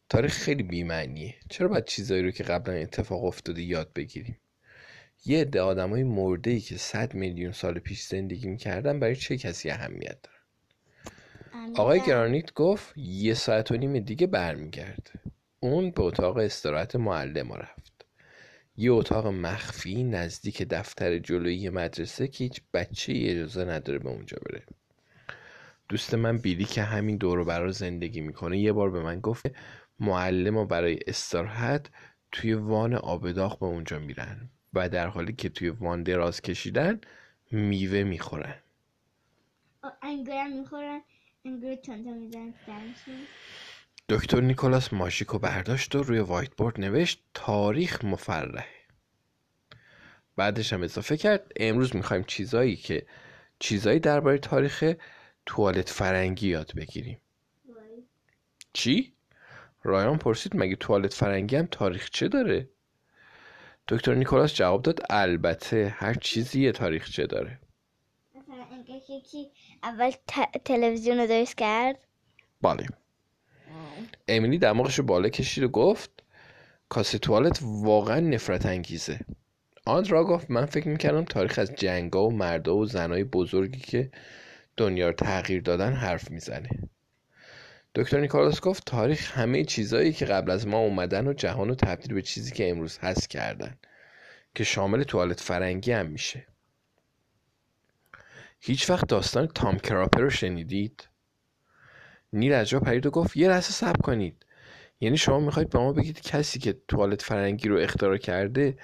تاریخ 0.09 0.33
خیلی 0.33 0.63
بیمعنیه. 0.63 1.35
چرا 1.49 1.67
باید 1.67 1.85
چیزایی 1.85 2.23
رو 2.23 2.31
که 2.31 2.43
قبلا 2.43 2.73
اتفاق 2.73 3.23
افتاده 3.23 3.61
یاد 3.61 3.93
بگیریم؟ 3.93 4.37
یه 5.27 5.41
عده 5.41 5.61
آدمای 5.61 6.03
مرده 6.03 6.51
ای 6.51 6.59
که 6.59 6.77
صد 6.77 7.13
میلیون 7.13 7.51
سال 7.51 7.79
پیش 7.79 8.01
زندگی 8.01 8.47
می‌کردن 8.47 8.99
برای 8.99 9.15
چه 9.15 9.37
کسی 9.37 9.69
اهمیت 9.69 10.17
دارن؟ 10.23 10.35
آقای 11.75 12.01
گرانیت 12.01 12.53
گفت 12.53 12.93
یه 12.97 13.33
ساعت 13.33 13.71
و 13.71 13.77
نیم 13.77 13.99
دیگه 13.99 14.27
برمیگرده. 14.27 15.11
اون 15.59 15.91
به 15.91 16.01
اتاق 16.01 16.37
استراحت 16.37 16.95
معلم 16.95 17.53
رفت. 17.53 18.05
یه 18.77 18.91
اتاق 18.91 19.27
مخفی 19.27 20.03
نزدیک 20.03 20.61
دفتر 20.61 21.19
جلویی 21.19 21.69
مدرسه 21.69 22.27
که 22.27 22.43
هیچ 22.43 22.61
بچه 22.73 23.13
اجازه 23.15 23.65
نداره 23.65 23.99
به 23.99 24.09
اونجا 24.09 24.37
بره. 24.45 24.63
دوست 25.89 26.13
من 26.13 26.37
بیلی 26.37 26.65
که 26.65 26.83
همین 26.83 27.17
دور 27.17 27.43
برا 27.43 27.71
زندگی 27.71 28.21
می‌کنه 28.21 28.59
یه 28.59 28.71
بار 28.71 28.91
به 28.91 29.03
من 29.03 29.19
گفت 29.19 29.45
معلم 29.99 30.57
و 30.57 30.65
برای 30.65 30.99
استراحت 31.07 31.89
توی 32.31 32.53
وان 32.53 32.93
آبداغ 32.93 33.59
به 33.59 33.65
اونجا 33.65 33.99
میرن. 33.99 34.49
و 34.75 34.89
در 34.89 35.07
حالی 35.07 35.33
که 35.33 35.49
توی 35.49 35.69
وان 35.69 36.03
دراز 36.03 36.41
کشیدن 36.41 37.01
میوه 37.51 38.03
می‌خورن. 38.03 38.55
می‌خورن. 40.47 41.01
انگور 41.45 41.75
دکتر 44.09 44.41
نیکولاس 44.41 44.93
ماشیکو 44.93 45.39
برداشت 45.39 45.95
و 45.95 46.03
روی 46.03 46.19
وایت 46.19 46.55
بورد 46.55 46.79
نوشت 46.79 47.23
تاریخ 47.33 48.05
مفرح. 48.05 48.67
بعدش 50.35 50.73
هم 50.73 50.83
اضافه 50.83 51.17
کرد 51.17 51.51
امروز 51.55 51.95
می‌خوایم 51.95 52.23
چیزایی 52.23 52.75
که 52.75 53.07
چیزایی 53.59 53.99
درباره 53.99 54.37
تاریخ 54.37 54.93
توالت 55.45 55.89
فرنگی 55.89 56.47
یاد 56.47 56.71
بگیریم. 56.75 57.21
چی؟ 58.73 59.13
رایان 59.83 60.17
پرسید 60.17 60.51
مگه 60.55 60.75
توالت 60.75 61.13
فرنگی 61.13 61.55
هم 61.55 61.65
تاریخ 61.65 62.09
چه 62.09 62.27
داره؟ 62.27 62.69
دکتر 63.87 64.15
نیکولاس 64.15 64.53
جواب 64.53 64.81
داد 64.81 64.99
البته 65.09 65.95
هر 65.97 66.13
چیزی 66.13 66.61
یه 66.61 66.71
تاریخچه 66.71 67.27
داره. 67.27 67.59
مثلا 68.35 69.15
یکی 69.17 69.47
اول 69.83 70.11
تلویزیون 70.65 71.17
رو 71.17 71.27
درست 71.27 71.57
کرد؟ 71.57 72.07
بله. 72.61 72.87
امیلی 74.27 74.57
دماغش 74.57 74.95
رو 74.99 75.05
بالا 75.05 75.29
کشید 75.29 75.63
و 75.63 75.67
گفت 75.67 76.09
کاسه 76.89 77.17
توالت 77.17 77.59
واقعا 77.63 78.19
نفرت 78.19 78.65
انگیزه. 78.65 79.19
آندرا 79.85 80.23
گفت 80.23 80.51
من 80.51 80.65
فکر 80.65 80.87
می‌کردم 80.87 81.23
تاریخ 81.23 81.59
از 81.59 81.75
جنگا 81.75 82.27
و 82.27 82.31
مردا 82.31 82.75
و 82.75 82.85
زنای 82.85 83.23
بزرگی 83.23 83.79
که 83.79 84.11
دنیا 84.77 85.07
رو 85.07 85.13
تغییر 85.13 85.61
دادن 85.61 85.93
حرف 85.93 86.31
می‌زنه. 86.31 86.69
دکتر 87.95 88.19
نیکولاس 88.19 88.61
گفت 88.61 88.85
تاریخ 88.85 89.37
همه 89.37 89.63
چیزایی 89.63 90.13
که 90.13 90.25
قبل 90.25 90.51
از 90.51 90.67
ما 90.67 90.77
اومدن 90.77 91.27
و 91.27 91.33
جهان 91.33 91.67
رو 91.67 91.75
تبدیل 91.75 92.13
به 92.13 92.21
چیزی 92.21 92.51
که 92.51 92.69
امروز 92.69 92.97
هست 92.97 93.29
کردن 93.29 93.77
که 94.55 94.63
شامل 94.63 95.03
توالت 95.03 95.39
فرنگی 95.39 95.91
هم 95.91 96.05
میشه 96.05 96.47
هیچ 98.59 98.89
وقت 98.89 99.07
داستان 99.07 99.47
تام 99.47 99.77
کراپر 99.77 100.21
رو 100.21 100.29
شنیدید؟ 100.29 101.07
نیل 102.33 102.53
از 102.53 102.69
جا 102.69 102.79
پرید 102.79 103.05
و 103.05 103.11
گفت 103.11 103.37
یه 103.37 103.47
لحظه 103.49 103.71
صبر 103.71 104.01
کنید 104.01 104.45
یعنی 104.99 105.17
شما 105.17 105.39
می‌خواید 105.39 105.69
به 105.69 105.79
ما 105.79 105.93
بگید 105.93 106.21
کسی 106.21 106.59
که 106.59 106.77
توالت 106.87 107.21
فرنگی 107.21 107.69
رو 107.69 107.77
اختراع 107.77 108.17
کرده 108.17 108.77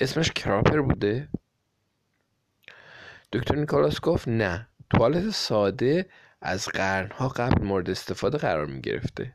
اسمش 0.00 0.32
کراپر 0.32 0.80
بوده؟ 0.80 1.28
دکتر 3.32 3.54
نیکولاس 3.54 4.00
گفت 4.00 4.28
نه 4.28 4.68
توالت 4.90 5.30
ساده 5.30 6.06
از 6.40 6.68
قرنها 6.68 7.28
قبل 7.28 7.64
مورد 7.64 7.90
استفاده 7.90 8.38
قرار 8.38 8.66
می 8.66 8.80
گرفته 8.80 9.34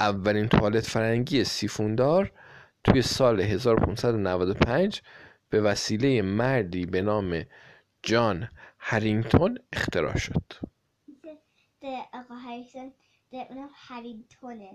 اولین 0.00 0.48
توالت 0.48 0.86
فرنگی 0.86 1.44
سیفوندار 1.44 2.32
توی 2.84 3.02
سال 3.02 3.40
1595 3.40 5.02
به 5.50 5.60
وسیله 5.60 6.22
مردی 6.22 6.86
به 6.86 7.02
نام 7.02 7.44
جان 8.02 8.48
هرینگتون 8.78 9.58
اختراع 9.72 10.18
شد. 10.18 10.52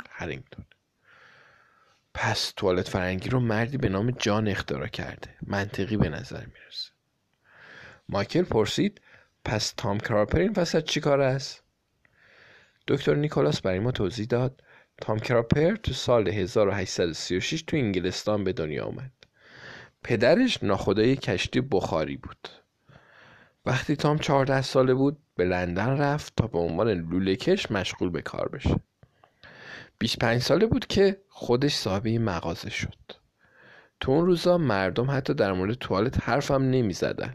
هرینگتون. 0.10 0.66
پس 2.14 2.54
توالت 2.56 2.88
فرنگی 2.88 3.30
رو 3.30 3.40
مردی 3.40 3.78
به 3.78 3.90
نام 3.90 4.12
جان 4.12 4.48
اختراع 4.48 4.88
کرده. 4.88 5.36
منطقی 5.42 5.98
به 5.98 6.10
نظر 6.10 6.46
می‌رسه. 6.46 6.92
مایکل 8.10 8.44
پرسید 8.44 9.02
پس 9.48 9.74
تام 9.78 9.98
کراپر 9.98 10.40
این 10.40 10.54
وسط 10.58 10.84
چی 10.84 11.00
کار 11.00 11.22
است؟ 11.22 11.64
دکتر 12.88 13.16
نیکولاس 13.16 13.62
برای 13.62 13.80
ما 13.80 13.92
توضیح 13.92 14.26
داد. 14.26 14.64
تام 15.02 15.20
کراپر 15.20 15.76
تو 15.76 15.94
سال 15.94 16.28
1836 16.28 17.62
تو 17.62 17.78
انگلستان 17.78 18.44
به 18.44 18.54
دنیا 18.54 18.86
آمد. 18.86 19.12
پدرش 20.04 20.64
ناخدای 20.64 21.16
کشتی 21.16 21.62
بخاری 21.62 22.18
بود. 22.18 22.50
وقتی 23.66 23.96
تام 23.96 24.18
14 24.18 24.62
ساله 24.62 24.94
بود 24.94 25.18
به 25.36 25.46
لندن 25.46 25.98
رفت 25.98 26.34
تا 26.36 26.48
به 26.48 26.60
عنوان 26.60 26.90
لولهکش 26.90 27.72
مشغول 27.72 28.10
به 28.10 28.22
کار 28.22 28.50
بشه. 28.50 28.80
25 30.00 30.42
ساله 30.42 30.66
بود 30.66 30.88
که 30.88 31.22
خودش 31.30 31.76
صاحب 31.76 32.08
مغازه 32.08 32.70
شد. 32.70 32.98
تو 34.00 34.12
اون 34.12 34.26
روزا 34.26 34.58
مردم 34.58 35.12
حتی 35.12 35.34
در 35.34 35.54
مورد 35.54 35.74
توالت 35.74 36.30
حرفم 36.30 36.64
نمی 36.64 36.94
زدن 36.94 37.34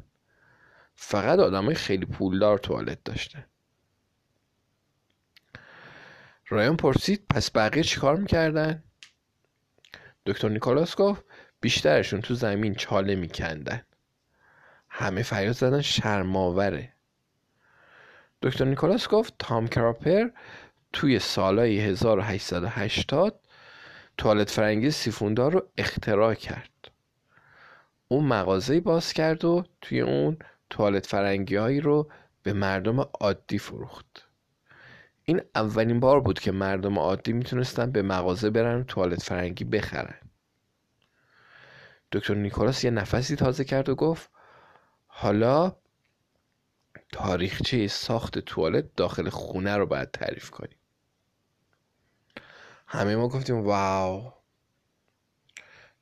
فقط 1.04 1.38
آدمای 1.38 1.74
خیلی 1.74 2.06
پولدار 2.06 2.58
توالت 2.58 3.04
داشتن 3.04 3.44
رایان 6.48 6.76
پرسید 6.76 7.26
پس 7.30 7.50
بقیه 7.50 7.82
چیکار 7.82 8.16
می‌کردن؟ 8.16 8.82
دکتر 10.26 10.48
نیکولاس 10.48 10.96
گفت 10.96 11.24
بیشترشون 11.60 12.20
تو 12.20 12.34
زمین 12.34 12.74
چاله 12.74 13.14
میکندن. 13.14 13.82
همه 14.88 15.22
فریاد 15.22 15.54
زدن 15.54 15.80
شرماوره 15.80 16.92
دکتر 18.42 18.64
نیکولاس 18.64 19.08
گفت 19.08 19.34
تام 19.38 19.68
کراپر 19.68 20.28
توی 20.92 21.18
سالهای 21.18 21.80
1880 21.80 23.40
توالت 24.16 24.50
فرنگی 24.50 24.90
سیفوندار 24.90 25.52
رو 25.52 25.68
اختراع 25.78 26.34
کرد. 26.34 26.90
اون 28.08 28.24
مغازه 28.24 28.80
باز 28.80 29.12
کرد 29.12 29.44
و 29.44 29.64
توی 29.80 30.00
اون 30.00 30.38
توالت 30.72 31.06
فرنگی 31.06 31.56
هایی 31.56 31.80
رو 31.80 32.10
به 32.42 32.52
مردم 32.52 33.00
عادی 33.00 33.58
فروخت. 33.58 34.28
این 35.24 35.40
اولین 35.54 36.00
بار 36.00 36.20
بود 36.20 36.38
که 36.38 36.52
مردم 36.52 36.98
عادی 36.98 37.32
می‌تونستن 37.32 37.90
به 37.90 38.02
مغازه 38.02 38.50
برن 38.50 38.80
و 38.80 38.84
توالت 38.84 39.22
فرنگی 39.22 39.64
بخرن. 39.64 40.18
دکتر 42.12 42.34
نیکولاس 42.34 42.84
یه 42.84 42.90
نفسی 42.90 43.36
تازه 43.36 43.64
کرد 43.64 43.88
و 43.88 43.94
گفت 43.94 44.30
حالا 45.06 45.76
تاریخچه 47.12 47.88
ساخت 47.88 48.38
توالت 48.38 48.94
داخل 48.96 49.28
خونه 49.28 49.76
رو 49.76 49.86
باید 49.86 50.10
تعریف 50.10 50.50
کنیم. 50.50 50.78
همه 52.86 53.16
ما 53.16 53.28
گفتیم 53.28 53.60
واو. 53.60 54.32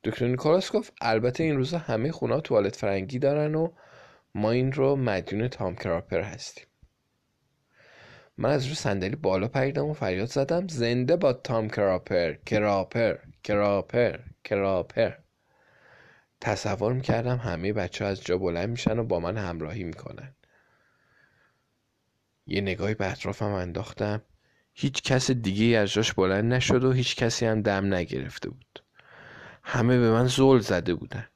دکتر 0.03 0.27
نیکولاس 0.27 0.71
گفت 0.71 0.93
البته 1.01 1.43
این 1.43 1.57
روزا 1.57 1.77
همه 1.77 2.11
خونه 2.11 2.41
توالت 2.41 2.75
فرنگی 2.75 3.19
دارن 3.19 3.55
و 3.55 3.71
ما 4.35 4.51
این 4.51 4.71
رو 4.71 4.95
مدیون 4.95 5.47
تام 5.47 5.75
کراپر 5.75 6.21
هستیم. 6.21 6.65
من 8.37 8.49
از 8.49 8.67
رو 8.67 8.73
صندلی 8.73 9.15
بالا 9.15 9.47
پریدم 9.47 9.85
و 9.85 9.93
فریاد 9.93 10.27
زدم 10.27 10.67
زنده 10.67 11.15
با 11.15 11.33
تام 11.33 11.69
کراپر 11.69 12.33
کراپر 12.33 13.17
کراپر 13.43 14.19
کراپر. 14.43 15.13
تصور 16.41 16.93
می‌کردم 16.93 17.37
همه 17.37 17.73
بچه 17.73 18.05
از 18.05 18.23
جا 18.23 18.37
بلند 18.37 18.69
میشن 18.69 18.99
و 18.99 19.03
با 19.03 19.19
من 19.19 19.37
همراهی 19.37 19.83
می‌کنن. 19.83 20.35
یه 22.47 22.61
نگاهی 22.61 22.93
به 22.93 23.11
اطرافم 23.11 23.51
انداختم. 23.51 24.21
هیچ 24.73 25.01
کس 25.01 25.31
دیگه 25.31 25.77
از 25.77 25.91
جاش 25.91 26.13
بلند 26.13 26.53
نشد 26.53 26.83
و 26.83 26.91
هیچ 26.91 27.15
کسی 27.15 27.45
هم 27.45 27.61
دم 27.61 27.93
نگرفته 27.93 28.49
بود. 28.49 28.83
همه 29.63 29.99
به 29.99 30.11
من 30.11 30.25
زول 30.25 30.59
زده 30.59 30.93
بودن. 30.93 31.27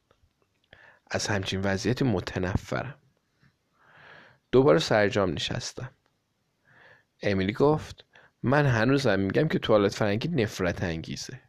از 1.12 1.28
همچین 1.28 1.62
وضعیتی 1.62 2.06
متنفرم. 2.06 2.96
دوباره 4.52 4.80
سرجام 4.80 5.32
نشستم. 5.32 5.92
امیلی 7.22 7.54
گفت 7.54 8.06
من 8.44 8.66
هنوزم 8.66 9.20
میگم 9.20 9.48
که 9.48 9.60
توالت 9.60 9.96
فرنگی 9.96 10.28
نفرت 10.28 10.84
انگیزه. 10.84 11.42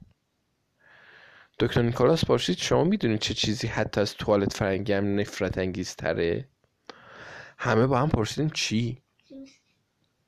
دکتر 1.58 1.82
نیکولاس 1.82 2.24
پرسید 2.24 2.58
شما 2.58 2.84
می‌دونید 2.84 3.20
چه 3.20 3.34
چیزی 3.34 3.66
حتی 3.66 4.00
از 4.00 4.14
توالت 4.14 4.52
فرنگی 4.52 4.92
هم 4.92 5.20
نفرت 5.20 5.58
انگیزتره؟ 5.58 6.48
همه 7.58 7.86
با 7.86 7.98
هم 7.98 8.08
پرسیدیم 8.08 8.50
چی؟ 8.50 9.02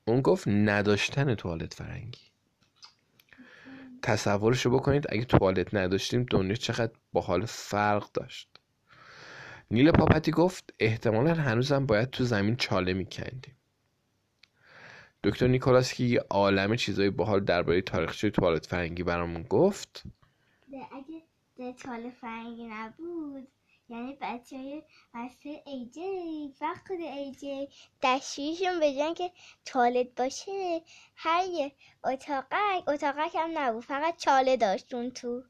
اون 0.05 0.21
گفت 0.21 0.47
نداشتن 0.47 1.35
توالت 1.35 1.73
فرنگی. 1.73 2.21
تصورشو 4.01 4.69
بکنید 4.69 5.05
اگه 5.09 5.25
توالت 5.25 5.73
نداشتیم 5.73 6.23
دنیا 6.23 6.55
چقدر 6.55 6.91
با 7.13 7.21
حال 7.21 7.45
فرق 7.45 8.11
داشت. 8.11 8.58
نیل 9.71 9.91
پاپتی 9.91 10.31
گفت 10.31 10.73
احتمالا 10.79 11.33
هنوزم 11.33 11.85
باید 11.85 12.09
تو 12.09 12.23
زمین 12.23 12.55
چاله 12.55 12.93
میکندیم. 12.93 13.55
دکتر 15.23 15.47
نیکولاس 15.47 15.93
که 15.93 16.03
یه 16.03 16.19
عالم 16.29 16.75
چیزایی 16.75 17.09
باحال 17.09 17.39
درباره 17.43 17.81
تاریخچه 17.81 18.29
توالت 18.29 18.65
فرنگی 18.65 19.03
برامون 19.03 19.43
گفت 19.43 20.03
اگه 20.91 21.73
توالت 21.73 22.13
فرنگی 22.13 22.67
نبود 22.67 23.47
یعنی 23.89 24.17
بچه 24.21 24.57
های 24.57 24.83
واسه 25.13 25.63
ایجی 25.65 26.53
و 26.61 26.65
خود 26.87 26.99
ایجی 26.99 27.67
دستشویشون 28.03 28.79
به 28.79 29.13
که 29.17 29.31
توالت 29.65 30.07
باشه 30.15 30.81
هر 31.15 31.45
یه 31.45 31.71
اتاقک 32.03 32.87
اتاقک 32.87 33.35
هم 33.35 33.49
نبود 33.57 33.83
فقط 33.83 34.17
چاله 34.17 34.57
داشت 34.57 34.93
اون 34.93 35.11
تو. 35.11 35.43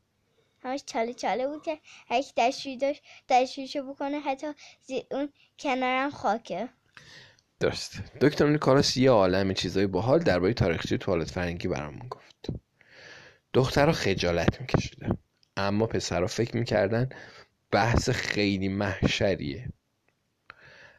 همش 0.63 0.84
چاله 0.86 1.13
چاله 1.13 1.48
بود 1.48 1.63
که 1.63 1.80
هر 2.10 2.22
کی 2.22 2.32
دستشویی 2.38 2.78
داشت 2.78 3.04
دستشویشو 3.30 3.93
بکنه 3.93 4.19
حتی 4.19 4.48
اون 5.12 5.30
کنارم 5.60 6.10
خاکه. 6.10 6.69
درست 7.60 8.00
دکتر 8.22 8.48
نیکالاس 8.48 8.98
یه 8.98 9.12
عالم 9.12 9.54
چیزای 9.54 9.88
باحال 9.88 10.19
درباره 10.19 10.54
تاریخچه 10.54 10.98
توالت 10.98 11.32
فرنگی 11.32 11.67
برامون 11.67 12.08
گفت. 12.10 12.48
دخترها 13.54 13.91
خجالت 13.91 14.62
میکشیدن. 14.62 15.17
اما 15.58 15.86
پسرها 15.86 16.28
فکر 16.28 16.58
می‌کردن 16.58 17.10
بحث 17.72 18.10
خیلی 18.10 18.67
محشریه. 18.67 19.69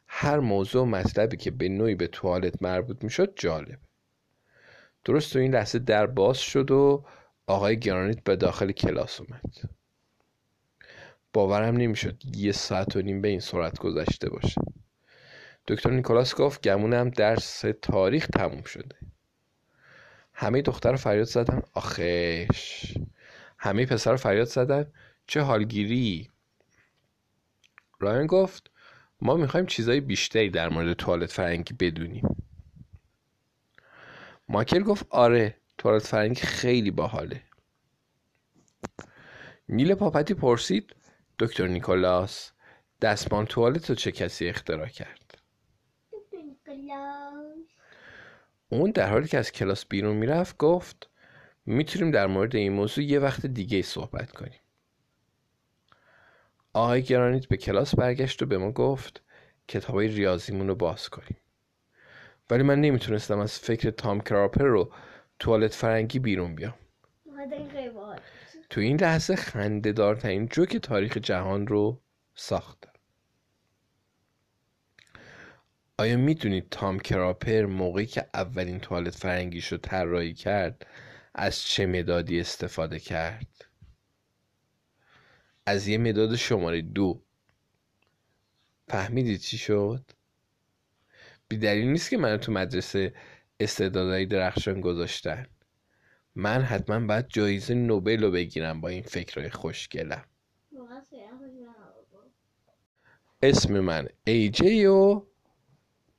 هر 0.07 0.40
موضوع 0.40 0.87
مطلبی 0.87 1.37
که 1.37 1.51
به 1.51 1.68
نوعی 1.68 1.94
به 1.94 2.07
توالت 2.07 2.62
مربوط 2.62 3.05
می‌شد 3.05 3.33
جالب. 3.37 3.79
درست 5.05 5.33
تو 5.33 5.38
این 5.38 5.55
لحظه 5.55 5.79
در 5.79 6.07
باز 6.07 6.38
شد 6.38 6.70
و 6.70 7.05
آقای 7.50 7.78
گرانیت 7.78 8.24
به 8.24 8.36
داخل 8.36 8.72
کلاس 8.72 9.20
اومد. 9.20 9.70
باورم 11.32 11.76
نمی‌شد 11.76 12.22
یه 12.36 12.52
ساعت 12.52 12.96
و 12.96 13.02
نیم 13.02 13.20
به 13.20 13.28
این 13.28 13.40
سرعت 13.40 13.78
گذشته 13.78 14.30
باشه. 14.30 14.60
دکتر 15.68 15.90
نیکولاس 15.90 16.34
گفت 16.34 16.62
گمونم 16.62 17.10
درس 17.10 17.64
تاریخ 17.82 18.26
تموم 18.26 18.62
شده. 18.62 18.96
همه 20.32 20.62
دختر 20.62 20.96
فریاد 20.96 21.26
زدن. 21.26 21.62
آخش 21.72 22.94
همه 23.58 23.86
پسر 23.86 24.16
فریاد 24.16 24.46
زدن. 24.46 24.92
چه 25.26 25.40
حالگیری. 25.40 26.30
رایان 28.00 28.26
گفت 28.26 28.70
ما 29.20 29.36
می‌خوایم 29.36 29.66
چیزای 29.66 30.00
بیشتری 30.00 30.50
در 30.50 30.68
مورد 30.68 30.92
توالت 30.92 31.32
فرنگی 31.32 31.74
بدونیم. 31.74 32.36
ماکل 34.48 34.82
گفت 34.82 35.06
آره. 35.10 35.60
توالت 35.81 36.07
فرنگی 36.07 36.40
خیلی 36.40 36.90
باحاله. 36.90 37.43
نیل 39.69 39.95
پاپتی 39.95 40.35
پرسید 40.35 40.97
دکتر 41.38 41.66
نیکولاس 41.66 42.53
دستمان 43.01 43.47
توالت 43.47 43.90
رو 43.90 43.97
چه 43.97 44.12
کسی 44.12 44.49
اختراع 44.49 44.87
کرد؟ 44.87 45.38
دکتر 46.12 46.37
نیکولاس. 46.37 47.66
اون 48.69 48.90
در 48.90 49.11
حالی 49.11 49.29
که 49.29 49.38
از 49.38 49.53
کلاس 49.53 49.87
بیرون 49.87 50.16
می‌رفت 50.16 50.57
گفت 50.57 51.11
می‌تونیم 51.66 52.11
در 52.11 52.27
مورد 52.27 52.57
این 52.57 52.73
موضوع 52.73 53.05
یه 53.05 53.19
وقت 53.19 53.47
دیگه 53.47 53.83
صحبت 53.83 54.33
کنیم. 54.33 54.61
آقای 56.73 57.03
گرانیت 57.03 57.47
به 57.47 57.57
کلاس 57.57 57.95
برگشت 57.95 58.43
و 58.43 58.47
به 58.47 58.59
ما 58.59 58.73
گفت 58.73 59.23
کتابای 59.69 60.09
ریاضیمون 60.09 60.69
رو 60.69 60.75
باز 60.75 61.09
کنیم. 61.09 61.37
ولی 62.51 62.62
من 62.62 62.81
نمی‌تونستم 62.81 63.38
از 63.38 63.59
فکر 63.59 63.90
تام 63.90 64.21
کراپر 64.21 64.64
رو 64.64 64.93
توالت 65.40 65.74
فرنگی 65.74 66.18
بیرون 66.18 66.55
باحال. 67.90 68.20
تو 68.70 68.81
این 68.81 69.00
لحظه 69.00 69.37
خنده 69.37 69.92
دارترین 69.92 70.46
جوک 70.46 70.76
تاریخ 70.76 71.16
جهان 71.16 71.66
رو 71.66 72.03
ساختم 72.35 72.92
آیا 75.98 76.16
می‌دونید 76.16 76.68
تام 76.70 76.98
کراپر 76.98 77.66
موقعی 77.66 78.07
که 78.07 78.26
اولین 78.35 78.81
توالت 78.81 79.14
فرنگیش 79.14 79.66
رو 79.66 79.79
طراحی 79.79 80.35
کرد 80.35 80.87
از 81.35 81.62
چه 81.62 81.87
مدادی 81.87 82.40
استفاده 82.40 82.98
کرد؟ 82.98 83.66
از 85.66 85.88
یه 85.88 85.98
مداد 85.98 86.37
شماره 86.37 86.83
دو. 86.83 87.22
فهمیدید 88.88 89.40
چی 89.40 89.59
شد؟ 89.59 90.11
بی 91.48 91.57
دلیل 91.59 91.88
نیست 91.88 92.11
که 92.11 92.16
منو 92.16 92.37
تو 92.37 92.53
مدرسه 92.53 93.14
استعدادهای 93.61 94.27
درخشان 94.27 94.81
گذاشتن 94.81 95.46
من 96.35 96.62
حتما 96.62 97.07
باید 97.07 97.29
جایزه 97.29 97.75
نوبل 97.75 98.23
رو 98.23 98.31
بگیرم 98.31 98.81
با 98.81 98.88
این 98.88 99.03
فکرهای 99.03 99.51
خوشگلم. 99.51 100.25
اسم 103.42 103.81
من 103.81 104.09
ایجی 104.25 104.87
و 104.87 105.23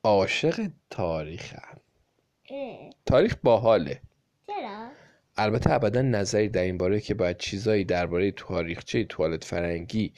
عاشق 0.04 0.70
تاریخم 0.90 1.82
تاریخ 3.06 3.36
باحاله 3.44 4.02
چرا؟ 4.48 4.92
البته 5.38 5.72
ابدا 5.72 6.02
نظری 6.02 6.50
در 6.50 6.62
این 6.62 6.78
باره 6.78 7.00
که 7.00 7.14
باید 7.14 7.38
چیزایی 7.38 7.84
درباره 7.84 8.32
تاریخچه 8.32 9.04
توالت 9.04 9.44
فرنگی 9.44 10.14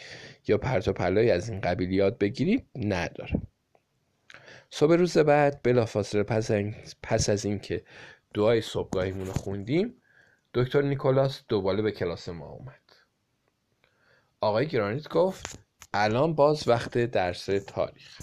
یا 0.47 0.57
پرت 0.57 0.87
و 0.87 0.93
پلایی 0.93 1.31
از 1.31 1.49
این 1.49 1.61
قبیل 1.61 1.91
یاد 1.91 2.17
بگیرید 2.17 2.65
ندارم 2.75 3.47
صبح 4.75 4.95
روز 4.95 5.17
بعد 5.17 5.59
بلافاصله 5.63 6.23
پس, 6.23 6.51
پس 7.03 7.29
از 7.29 7.45
اینکه 7.45 7.83
دعای 8.33 8.61
صبحگاهیمون 8.61 9.25
رو 9.25 9.33
خوندیم 9.33 10.01
دکتر 10.53 10.81
نیکولاس 10.81 11.41
دوباره 11.47 11.81
به 11.81 11.91
کلاس 11.91 12.29
ما 12.29 12.45
اومد. 12.45 12.81
آقای 14.41 14.67
گرانیت 14.67 15.09
گفت 15.09 15.59
الان 15.93 16.35
باز 16.35 16.67
وقت 16.67 16.97
درس 16.97 17.45
تاریخ. 17.45 18.21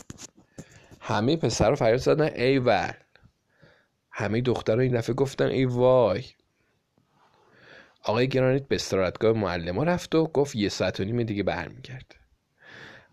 همه 1.01 1.37
پسر 1.37 1.75
فریاد 1.75 1.99
زدن 1.99 2.33
ای 2.35 2.59
ول. 2.59 2.93
همه 4.11 4.41
دخترها 4.41 4.81
این 4.81 4.97
دفعه 4.97 5.15
گفتن 5.15 5.47
ای 5.47 5.65
وای. 5.65 6.25
آقای 8.03 8.29
گرانیت 8.29 8.69
به 8.69 8.75
استراحتگاه 8.75 9.33
معلم 9.33 9.81
رفت 9.81 10.15
و 10.15 10.27
گفت 10.27 10.57
یه 10.57 10.69
ساعت 10.69 11.01
و 11.01 11.05
نیم 11.05 11.23
دیگه 11.23 11.43
برمیگرد 11.43 12.20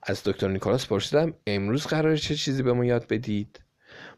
از 0.08 0.24
دکتر 0.24 0.48
نیکولاس 0.48 0.88
پرسیدم 0.88 1.34
امروز 1.48 1.88
قراره 1.88 2.18
چه 2.18 2.36
چیزی 2.36 2.64
به 2.64 2.74
ما 2.74 2.86
یاد 2.86 3.08
بدید؟ 3.08 3.60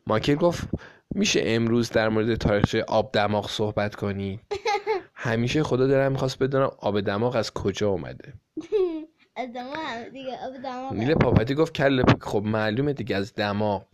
مایکل 0.08 0.36
گفت 0.36 0.68
میشه 1.16 1.42
امروز 1.44 1.90
در 1.90 2.10
مورد 2.10 2.36
تاریخچه 2.36 2.84
آب 2.88 3.12
دماغ 3.12 3.50
صحبت 3.50 3.96
کنید 3.96 4.40
همیشه 5.14 5.64
خدا 5.64 5.88
دلم 5.88 6.12
می‌خواست 6.12 6.40
بدونم 6.40 6.72
آب 6.80 7.02
دماغ 7.02 7.36
از 7.36 7.54
کجا 7.54 7.90
اومده. 7.90 8.34
از 9.36 9.54
دماغ 9.54 10.10
دیگه 10.14 10.38
آب 10.48 10.62
دماغ 10.64 10.94
نیل 10.94 11.14
پاپتی 11.14 11.56
گفت 11.56 11.74
کله 11.74 12.04
پک 12.04 12.24
خب 12.24 12.44
معلومه 12.46 12.94
دیگه 12.94 13.16
از 13.16 13.34
دماغ. 13.34 13.86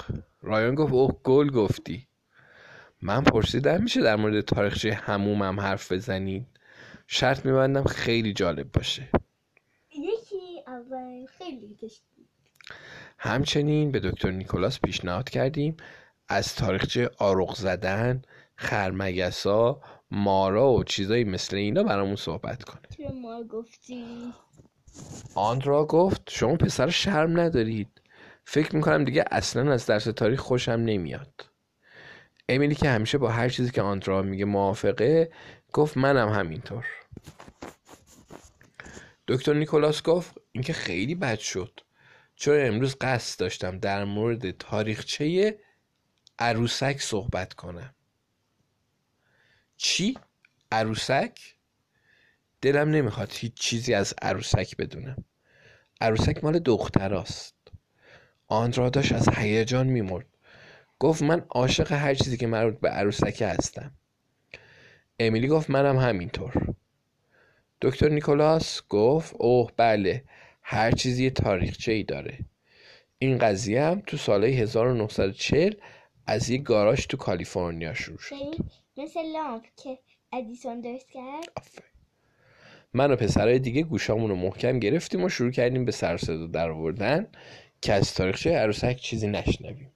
رایان 0.42 0.76
گفت 0.76 0.94
اوه 0.94 1.12
گل 1.24 1.50
گفتی. 1.50 2.08
من 3.02 3.24
پرسیدم 3.24 3.84
میشه 3.84 4.02
در 4.02 4.16
مورد 4.16 4.42
تاریخچه 4.42 4.94
همومم 4.94 5.60
حرف 5.60 5.92
بزنید؟ 5.92 6.46
شرط 7.08 7.46
میبندم 7.46 7.84
خیلی 7.84 8.34
جالب 8.34 8.72
باشه. 8.72 9.10
خیلی 11.38 11.76
داشت 11.82 12.04
همچنین 13.18 13.92
به 13.92 14.00
دکتر 14.00 14.32
نیکولاس 14.32 14.80
پیشنهاد 14.80 15.30
کردیم 15.30 15.78
از 16.28 16.56
تاریخچه 16.56 17.10
آرق 17.18 17.56
زدن 17.56 18.22
خرمگسا 18.56 19.82
مارا 20.12 20.72
و 20.72 20.84
چیزایی 20.84 21.24
مثل 21.24 21.56
اینا 21.56 21.84
برامون 21.84 22.16
صحبت 22.16 22.64
کنه. 22.64 22.82
چرا 22.98 23.12
ما 23.12 23.44
گفتی؟ 23.44 24.34
آندرا 25.36 25.86
گفت 25.86 26.22
شما 26.30 26.56
پسر 26.56 26.90
شرم 26.90 27.40
ندارید. 27.40 28.02
فکر 28.46 28.76
می‌کنم 28.76 29.04
دیگه 29.04 29.26
اصلا 29.32 29.74
از 29.74 29.86
درس 29.86 30.04
تاریخ 30.04 30.40
خوشم 30.40 30.72
نمیاد. 30.72 31.46
امیلی 32.50 32.76
که 32.76 32.90
همیشه 32.90 33.18
با 33.18 33.30
هر 33.30 33.50
چیزی 33.50 33.72
که 33.72 33.82
آندرا 33.82 34.22
میگه 34.22 34.46
موافقه 34.46 35.32
گفت 35.74 35.98
منم 35.98 36.30
همینطور. 36.30 36.86
دکتر 39.28 39.54
نیکولاس 39.54 40.04
گفت 40.04 40.36
اینکه 40.56 40.74
خیلی 40.74 41.15
بد 41.15 41.39
شد. 41.39 41.80
چون 42.36 42.65
امروز 42.65 42.96
قصد 43.02 43.39
داشتم 43.39 43.80
در 43.80 44.04
مورد 44.04 44.52
تاریخچه 44.52 45.60
عروسک 46.39 46.98
صحبت 47.02 47.54
کنم. 47.54 47.96
چی؟ 49.78 50.18
عروسک؟ 50.72 51.39
دلم 52.62 52.89
نمی‌خواد 52.89 53.32
هیچ 53.34 53.54
چیزی 53.54 53.94
از 53.94 54.13
عروسک 54.22 54.78
بدونم. 54.78 55.26
عروسک 56.02 56.44
مال 56.44 56.60
دختراست. 56.60 57.56
آندرا 58.48 58.89
داشت 58.89 59.12
از 59.12 59.30
هیجان 59.30 59.88
میمرد. 59.88 60.28
گفت 61.00 61.22
من 61.22 61.46
عاشق 61.50 61.91
هر 61.91 62.13
چیزی 62.13 62.38
که 62.38 62.48
مربوط 62.48 62.80
به 62.80 62.89
عروسکه 62.89 63.48
هستم. 63.48 63.94
امیلی 65.20 65.48
گفت 65.48 65.70
منم 65.70 65.98
همینطور. 65.98 66.76
دکتر 67.82 68.10
نیکولاس 68.10 68.82
گفت 68.89 69.36
اوه 69.38 69.72
بله. 69.78 70.24
هر 70.67 70.91
چیزی 70.91 71.23
یه 71.23 71.30
تاریخچه 71.30 71.91
ای 71.91 72.04
داره. 72.04 72.39
این 73.17 73.38
قضیه 73.38 73.84
هم 73.84 74.01
تو 74.08 74.17
سال 74.17 74.43
1940 74.43 75.73
از 76.28 76.49
یک 76.49 76.63
گاراژ 76.63 77.06
تو 77.06 77.17
کالیفرنیا 77.17 77.93
شروع 77.93 78.17
شد. 78.17 78.36
یعنی 78.36 78.58
مثل 78.97 79.19
لامپ 79.34 79.63
که 79.84 79.99
ادیسون 80.34 80.82
درست 80.82 81.12
کرد. 81.12 81.84
من 82.93 83.12
و 83.12 83.15
پسرهای 83.15 83.60
دیگه 83.60 83.84
گوشامون 83.84 84.30
رو 84.30 84.36
محکم 84.36 84.80
گرفتیم 84.80 85.23
و 85.23 85.30
شروع 85.30 85.51
کردیم 85.51 85.86
به 85.86 85.91
سر 85.91 86.17
صدا 86.17 86.47
در 86.47 86.69
آوردن 86.69 87.28
که 87.82 87.93
از 87.93 88.13
تاریخچه 88.13 88.51
عروسک 88.51 88.95
چیزی 88.95 89.28
نشنویم. 89.28 89.91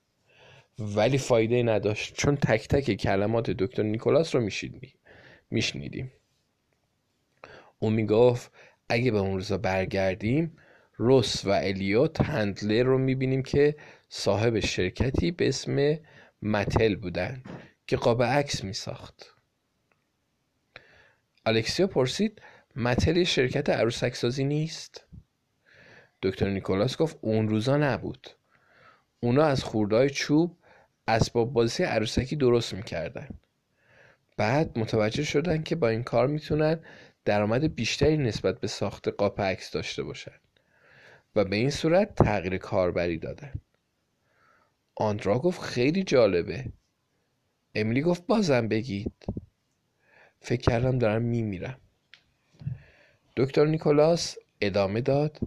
ولی 0.80 1.18
فایده 1.18 1.64
نداشت 1.64 2.14
چون 2.14 2.36
تک 2.36 2.68
تک 2.68 2.94
کلمات 2.94 3.50
دکتر 3.50 3.84
نیکولاس 3.84 4.36
رو 4.36 4.42
میشنیدیم 4.42 4.94
میشنیدیم. 5.52 6.12
او 7.80 7.90
می‌گفت 7.90 8.52
اگه 8.90 9.12
به 9.12 9.18
اون 9.18 9.34
روزا 9.34 9.58
برگردیم 9.58 10.58
روس 10.96 11.46
و 11.46 11.50
الیوت 11.50 12.22
هندلر 12.22 12.84
رو 12.84 12.98
می‌بینیم 12.98 13.44
که 13.44 13.76
صاحب 14.10 14.60
شرکتی 14.60 15.32
به 15.32 15.48
اسم 15.48 15.98
متل 16.42 16.96
بودن 16.96 17.44
که 17.88 17.98
قاب 17.98 18.24
عکس 18.24 18.64
میساخت. 18.64 19.36
الکسیا 21.46 21.88
پرسید 21.88 22.42
متل 22.76 23.24
شرکت 23.24 23.70
عروسک 23.70 24.16
سازی 24.16 24.44
نیست؟ 24.44 25.06
دکتر 26.22 26.50
نیکولاس 26.50 26.98
گفت 26.98 27.18
اون 27.22 27.50
روزا 27.50 27.78
نبود. 27.78 28.28
اونا 29.20 29.44
از 29.44 29.64
خوردهای 29.64 30.10
چوب 30.10 30.58
اسباب 31.08 31.54
بازی 31.54 31.84
عروسکی 31.84 32.36
درست 32.36 32.74
می‌کردن. 32.74 33.30
بعد 34.38 34.80
متوجه 34.80 35.24
شدن 35.24 35.64
که 35.64 35.76
با 35.76 35.90
این 35.90 36.04
کار 36.04 36.28
می‌تونن 36.28 36.80
درآمد 37.26 37.76
بیشتری 37.76 38.18
نسبت 38.18 38.60
به 38.60 38.68
ساخت 38.68 39.08
قاپ 39.08 39.42
عکس 39.42 39.72
داشته 39.72 40.04
باشن 40.04 40.40
و 41.36 41.46
به 41.46 41.56
این 41.56 41.70
صورت 41.70 42.16
تغییر 42.16 42.58
کاربری 42.58 43.18
دادن. 43.18 43.54
آندرا 44.96 45.40
گفت 45.40 45.62
خیلی 45.62 46.04
جالبه. 46.04 46.66
امیلی 47.76 48.02
گفت 48.02 48.28
بازم 48.28 48.68
بگید. 48.68 49.14
فکر 50.42 50.62
کردم 50.62 50.98
دارم 51.00 51.22
میمیرم. 51.22 51.80
دکتر 53.38 53.66
نیکولاس 53.66 54.36
ادامه 54.62 55.02
داد. 55.02 55.40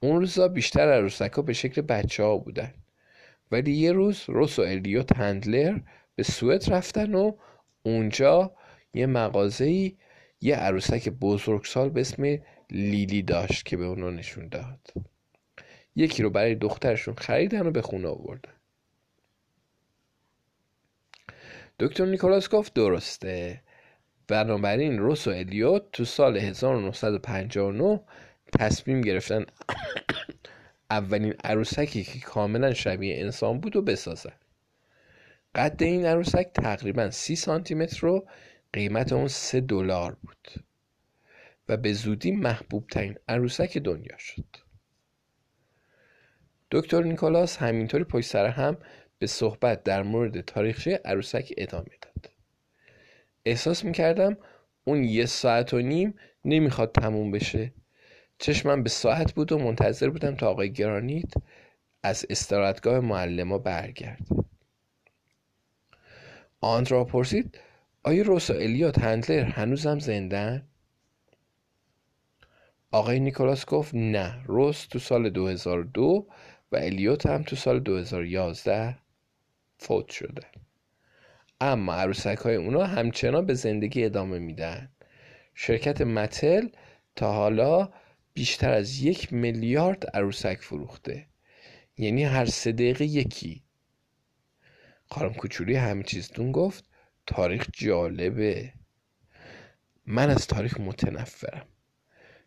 اون 0.00 0.20
روزا 0.20 0.48
بیشتر 0.48 0.92
عروسک 0.92 1.32
ها 1.32 1.42
به 1.42 1.52
شکل 1.52 1.80
بچه 1.80 2.22
ها 2.22 2.36
بودن. 2.36 2.74
ولی 3.50 3.72
یه 3.72 3.92
روز 3.92 4.22
روس 4.26 4.58
و 4.58 4.62
الیوت 4.62 5.16
هندلر 5.16 5.80
به 6.14 6.22
سوئد 6.22 6.72
رفتن 6.72 7.14
و 7.14 7.32
اونجا 7.82 8.52
یه 8.94 9.06
مغازه‌ای 9.06 9.96
یه 10.42 10.56
عروسک 10.56 11.08
بزرگسال 11.08 11.88
به 11.88 12.00
اسم 12.00 12.38
لیلی 12.70 13.22
داشت 13.22 13.64
که 13.64 13.76
به 13.76 13.84
اونا 13.84 14.10
نشون 14.10 14.48
داد. 14.48 14.92
یکی 15.96 16.22
رو 16.22 16.30
برای 16.30 16.54
دخترشون 16.54 17.14
خریدن 17.14 17.66
و 17.66 17.70
به 17.70 17.82
خونه 17.82 18.08
آوردن. 18.08 18.52
دکتر 21.78 22.06
نیکولاس 22.06 22.48
گفت 22.48 22.74
درسته. 22.74 23.62
بنابراین 24.28 24.98
روس 24.98 25.26
و 25.26 25.30
الیوت 25.30 25.82
تو 25.92 26.04
سال 26.04 26.36
1959 26.36 28.00
تصمیم 28.58 29.00
گرفتن 29.00 29.46
اولین 30.90 31.34
عروسکی 31.44 32.04
که 32.04 32.20
کاملا 32.20 32.74
شبیه 32.74 33.20
انسان 33.20 33.60
بود 33.60 33.76
و 33.76 33.82
بسازن. 33.82 34.32
قد 35.54 35.82
این 35.82 36.06
عروسک 36.06 36.50
تقریبا 36.54 37.10
سی 37.10 37.36
سانتی 37.36 37.74
متر 37.74 38.06
و 38.06 38.26
قیمت 38.72 39.12
اون 39.12 39.28
سه 39.28 39.60
دلار 39.60 40.14
بود 40.22 40.48
و 41.68 41.76
به 41.76 41.92
زودی 41.92 42.30
محبوب 42.30 42.86
ترین 42.86 43.18
عروسک 43.28 43.78
دنیا 43.78 44.18
شد. 44.18 44.56
دکتر 46.70 47.02
نیکولاس 47.02 47.56
همینطوری 47.56 48.04
پشت 48.04 48.30
سر 48.30 48.46
هم 48.46 48.76
به 49.18 49.26
صحبت 49.26 49.82
در 49.82 50.02
مورد 50.02 50.40
تاریخچه 50.40 51.00
عروسک 51.04 51.52
ادامه 51.56 51.90
داد. 52.02 52.30
احساس 53.44 53.84
می‌کردم 53.84 54.36
اون 54.84 55.04
یه 55.04 55.26
ساعت 55.26 55.74
و 55.74 55.78
نیم 55.78 56.14
نمی‌خواد 56.44 56.92
تموم 56.92 57.30
بشه. 57.30 57.72
چشمم 58.38 58.82
به 58.82 58.88
ساعت 58.88 59.32
بود 59.32 59.52
و 59.52 59.58
منتظر 59.58 60.08
بودم 60.08 60.34
تا 60.36 60.50
آقای 60.50 60.72
گرانیت 60.72 61.32
از 62.02 62.26
استراحتگاه 62.30 63.00
معلما 63.00 63.58
برگرد 63.58 64.26
آندرا 66.60 67.04
پرسید 67.04 67.58
آیا 68.04 68.22
روسا 68.22 68.54
الیات 68.54 68.98
هندلر 68.98 69.42
هنوزم 69.44 69.98
زندن؟ 69.98 70.68
آقای 72.90 73.20
نیکولاس 73.20 73.66
گفت 73.66 73.94
نه 73.94 74.42
روس 74.46 74.86
تو 74.86 74.98
سال 74.98 75.30
2002 75.30 76.26
و 76.72 76.76
الیوت 76.76 77.26
هم 77.26 77.42
تو 77.42 77.56
سال 77.56 77.80
2011 77.80 78.98
فوت 79.78 80.10
شده. 80.10 80.42
اما 81.60 81.94
عروسک 81.94 82.38
های 82.38 82.54
اونا 82.54 82.84
همچنان 82.84 83.46
به 83.46 83.54
زندگی 83.54 84.04
ادامه 84.04 84.38
میدن. 84.38 84.90
شرکت 85.54 86.00
متل 86.00 86.68
تا 87.16 87.32
حالا 87.32 87.92
بیشتر 88.34 88.72
از 88.72 89.02
یک 89.02 89.32
میلیارد 89.32 90.06
عروسک 90.16 90.58
فروخته. 90.60 91.26
یعنی 91.96 92.24
هر 92.24 92.46
سه 92.46 92.72
دقیقه 92.72 93.04
یکی. 93.04 93.62
خانم 95.06 95.34
کوچولی 95.34 95.74
همه 95.74 96.02
چیزتون 96.02 96.52
گفت. 96.52 96.91
تاریخ 97.26 97.66
جالبه. 97.72 98.72
من 100.06 100.30
از 100.30 100.46
تاریخ 100.46 100.80
متنفرم. 100.80 101.66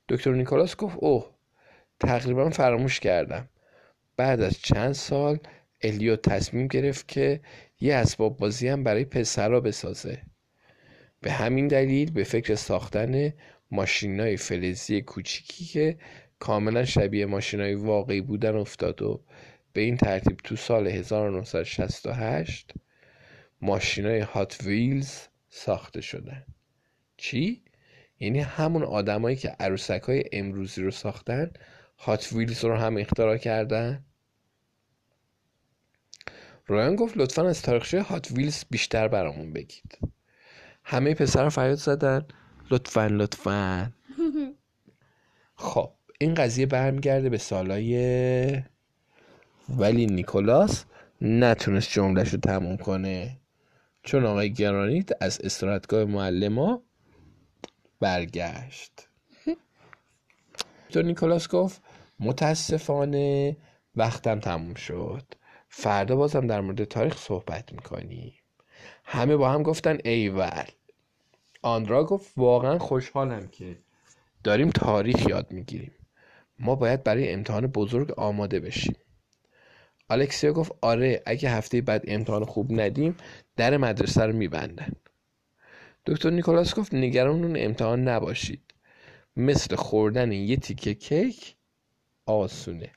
دکتر 0.09 0.33
نیکولاس 0.33 0.75
گفت 0.75 0.97
اوه 0.99 1.35
تقریبا 1.99 2.49
فراموش 2.49 2.99
کردم. 2.99 3.49
بعد 4.17 4.41
از 4.41 4.59
چند 4.61 4.93
سال 4.93 5.39
الیو 5.81 6.15
تصمیم 6.15 6.67
گرفت 6.67 7.07
که 7.07 7.41
یه 7.81 7.95
اسباب 7.95 8.37
بازی 8.37 8.67
هم 8.67 8.83
برای 8.83 9.05
پسرا 9.05 9.61
بسازه. 9.61 10.21
به 11.21 11.31
همین 11.31 11.67
دلیل 11.67 12.11
به 12.11 12.23
فکر 12.23 12.55
ساختن 12.55 13.33
ماشینای 13.71 14.37
فلزی 14.37 15.01
کوچیکی 15.01 15.65
که 15.65 15.97
کاملا 16.39 16.85
شبیه 16.85 17.25
ماشینای 17.25 17.73
واقعی 17.73 18.21
بودن 18.21 18.55
افتاد 18.55 19.01
و 19.01 19.23
به 19.73 19.81
این 19.81 19.97
ترتیب 19.97 20.37
تو 20.37 20.55
سال 20.55 20.87
1968 20.87 22.73
ماشینای 23.61 24.19
هات 24.19 24.57
ویلز 24.63 25.19
ساخته 25.49 26.01
شدن 26.01 26.45
چی؟ 27.17 27.63
یعنی 28.19 28.39
همون 28.39 28.83
آدمایی 28.83 29.35
که 29.35 29.49
عروسک 29.49 30.01
های 30.01 30.23
امروزی 30.31 30.81
رو 30.81 30.91
ساختن 30.91 31.51
هات 31.97 32.33
ویلز 32.33 32.65
رو 32.65 32.75
هم 32.75 32.97
اختراع 32.97 33.37
کردن؟ 33.37 34.05
رویان 36.67 36.95
گفت 36.95 37.17
لطفا 37.17 37.47
از 37.47 37.61
تاریخچه 37.61 38.01
هات 38.01 38.31
ویلز 38.31 38.63
بیشتر 38.69 39.07
برامون 39.07 39.53
بگید. 39.53 39.97
همه 40.83 41.13
پسر 41.13 41.49
فریاد 41.49 41.77
زدن 41.77 42.25
لطفا 42.71 43.07
لطفا. 43.07 43.91
خب 45.55 45.91
این 46.19 46.33
قضیه 46.33 46.65
برمیگرده 46.65 47.29
به 47.29 47.37
سالای 47.37 48.61
ولی 49.69 50.05
نیکولاس. 50.05 50.85
نتونست 51.21 51.89
جملهش 51.91 52.29
رو 52.29 52.39
تموم 52.39 52.77
کنه. 52.77 53.37
چون 54.05 54.25
آقای 54.25 54.53
گرانیت 54.53 55.09
از 55.21 55.41
استراحتگاه 55.41 56.05
معلما 56.05 56.81
برگشت. 57.99 59.07
تو 60.89 61.01
نیکولاس 61.01 61.47
گفت 61.47 61.81
متاسفانه 62.19 63.57
وقتم 63.95 64.39
تموم 64.39 64.73
شد. 64.73 65.23
فردا 65.69 66.15
بازم 66.15 66.47
در 66.47 66.61
مورد 66.61 66.83
تاریخ 66.83 67.17
صحبت 67.17 67.73
می‌کنیم. 67.73 68.33
همه 69.05 69.35
با 69.35 69.49
هم 69.49 69.63
گفتن 69.63 69.97
ایول. 70.05 70.65
آندرا 71.61 72.03
گفت 72.03 72.33
واقعا 72.37 72.79
خوشحالم 72.79 73.47
که 73.47 73.77
داریم 74.43 74.69
تاریخ 74.69 75.27
یاد 75.27 75.51
می‌گیریم. 75.51 75.91
ما 76.59 76.75
باید 76.75 77.03
برای 77.03 77.33
امتحان 77.33 77.67
بزرگ 77.67 78.11
آماده 78.19 78.59
بشیم. 78.59 78.95
الکسیا 80.09 80.53
گفت 80.53 80.71
آره 80.81 81.23
اگه 81.25 81.49
هفته 81.49 81.81
بعد 81.81 82.03
امتحان 82.07 82.45
خوب 82.45 82.81
ندیم 82.81 83.17
در 83.55 83.77
مدرسه 83.77 84.23
رو 84.23 84.33
میبندن. 84.33 84.91
دکتر 86.05 86.29
نیکولاس 86.29 86.75
گفت 86.75 86.93
نگران 86.93 87.43
اون 87.43 87.57
امتحان 87.57 88.07
نباشید. 88.07 88.61
مثل 89.37 89.75
خوردن 89.75 90.31
یه 90.31 90.57
تیکه 90.57 90.93
کیک 90.93 91.55
آسونه. 92.25 92.91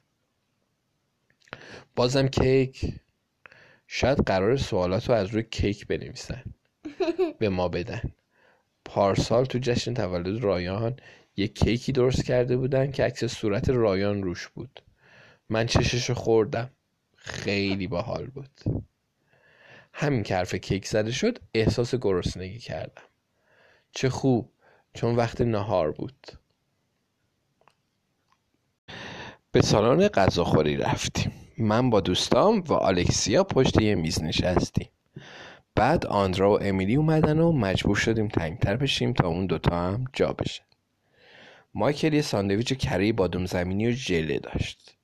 بازم 1.96 2.28
کیک. 2.28 2.94
شاید 3.86 4.18
قرار 4.18 4.56
سوالات 4.56 5.08
رو 5.08 5.14
از 5.14 5.26
روی 5.28 5.42
کیک 5.42 5.86
بنویسن. 5.86 6.44
به 7.38 7.48
ما 7.48 7.68
بدن. 7.68 8.02
پارسال 8.84 9.44
تو 9.44 9.58
جشن 9.58 9.94
تولد 9.94 10.42
رایان 10.42 10.96
یه 11.36 11.48
کیکی 11.48 11.92
درست 11.92 12.24
کرده 12.24 12.56
بودن 12.56 12.90
که 12.90 13.04
عکس 13.04 13.24
صورت 13.24 13.68
رایان 13.68 14.22
روش 14.22 14.48
بود. 14.48 14.82
من 15.48 15.66
چشش 15.66 16.10
خوردم. 16.10 16.70
خیلی 17.18 17.86
باحال 17.86 18.26
بود. 18.26 18.84
همین 19.92 20.22
که 20.22 20.36
حرف 20.36 20.54
کیک 20.54 20.86
زده 20.86 21.12
شد 21.12 21.38
احساس 21.54 21.94
گرسنگی 21.94 22.58
کردم. 22.58 23.02
چه 23.92 24.10
خوب 24.10 24.52
چون 24.94 25.16
وقت 25.16 25.40
نهار 25.40 25.92
بود. 25.92 26.26
به 29.52 29.62
سالن 29.62 30.08
غذاخوری 30.08 30.76
رفتیم. 30.76 31.32
من 31.58 31.90
با 31.90 32.00
دوستام 32.00 32.64
و 32.68 32.72
آلکسیا 32.72 33.44
پشت 33.44 33.80
یه 33.80 33.94
میز 33.94 34.22
نشستیم. 34.22 34.88
بعد 35.74 36.06
آندرا 36.06 36.50
و 36.50 36.62
امیلی 36.62 36.96
اومدن 36.96 37.38
و 37.38 37.52
مجبور 37.52 37.96
شدیم 37.96 38.28
تنگتر 38.28 38.76
بشیم 38.76 39.12
تا 39.12 39.28
اون 39.28 39.46
دوتا 39.46 39.76
هم 39.76 40.04
جا 40.12 40.32
بشه 40.32 40.62
مایکل 41.74 42.14
یه 42.14 42.22
ساندویچ 42.22 42.72
کره 42.72 43.12
بادوم 43.12 43.46
زمینی 43.46 43.88
و 43.88 43.90
ژله 43.90 44.38
داشت. 44.38 44.97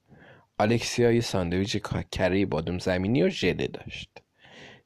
الکسیا 0.58 1.12
یه 1.12 1.20
ساندویچ 1.20 1.76
کره 2.12 2.46
بادوم 2.46 2.78
زمینی 2.78 3.22
و 3.22 3.28
ژله 3.28 3.66
داشت. 3.66 4.10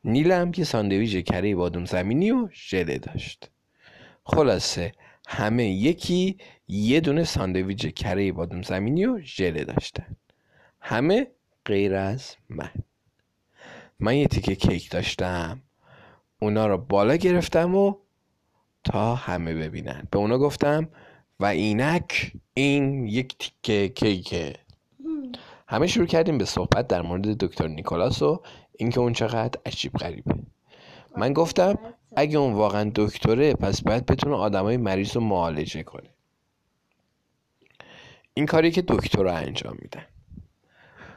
نیل 0.04 0.32
هم 0.32 0.52
یه 0.56 0.64
ساندویچ 0.64 1.16
کره 1.16 1.54
بادوم 1.54 1.84
زمینی 1.84 2.30
و 2.30 2.48
ژله 2.52 2.98
داشت. 2.98 3.50
خلاصه 4.24 4.92
همه 5.28 5.64
یکی 5.64 6.36
یه 6.68 7.00
دونه 7.00 7.24
ساندویچ 7.24 7.86
کره 7.86 8.32
بادوم 8.32 8.62
زمینی 8.62 9.06
و 9.06 9.20
ژله 9.20 9.64
داشتن. 9.64 10.16
همه 10.80 11.26
غیر 11.64 11.94
از 11.94 12.36
من. 12.48 12.70
من 14.00 14.16
یه 14.16 14.26
تیکه 14.26 14.54
کیک 14.54 14.90
داشتم. 14.90 15.62
اونا 16.40 16.66
رو 16.66 16.78
بالا 16.78 17.16
گرفتم 17.16 17.74
و 17.74 17.94
تا 18.84 19.14
همه 19.14 19.54
ببینن. 19.54 20.08
به 20.10 20.18
اونا 20.18 20.38
گفتم 20.38 20.88
و 21.40 21.44
اینک 21.44 22.32
این 22.54 23.06
یک 23.06 23.38
تیکه 23.38 23.88
کیکه. 23.88 24.67
همه 25.68 25.86
شروع 25.86 26.06
کردیم 26.06 26.38
به 26.38 26.44
صحبت 26.44 26.88
در 26.88 27.02
مورد 27.02 27.44
دکتر 27.44 27.68
نیکولاس 27.68 28.22
و 28.22 28.42
اینکه 28.76 29.00
اون 29.00 29.12
چقدر 29.12 29.60
عجیب 29.66 29.92
غریبه. 29.92 30.34
من 31.16 31.32
گفتم 31.32 31.78
اگه 32.16 32.38
اون 32.38 32.52
واقعا 32.52 32.90
دکتره 32.94 33.54
پس 33.54 33.82
باید 33.82 34.06
بتونه 34.06 34.36
آدمای 34.36 34.76
مریض 34.76 35.16
رو 35.16 35.20
معالجه 35.20 35.82
کنه. 35.82 36.10
این 38.34 38.46
کاری 38.46 38.70
که 38.70 38.82
دکتر 38.88 39.22
رو 39.22 39.32
انجام 39.32 39.76
میدن. 39.82 40.04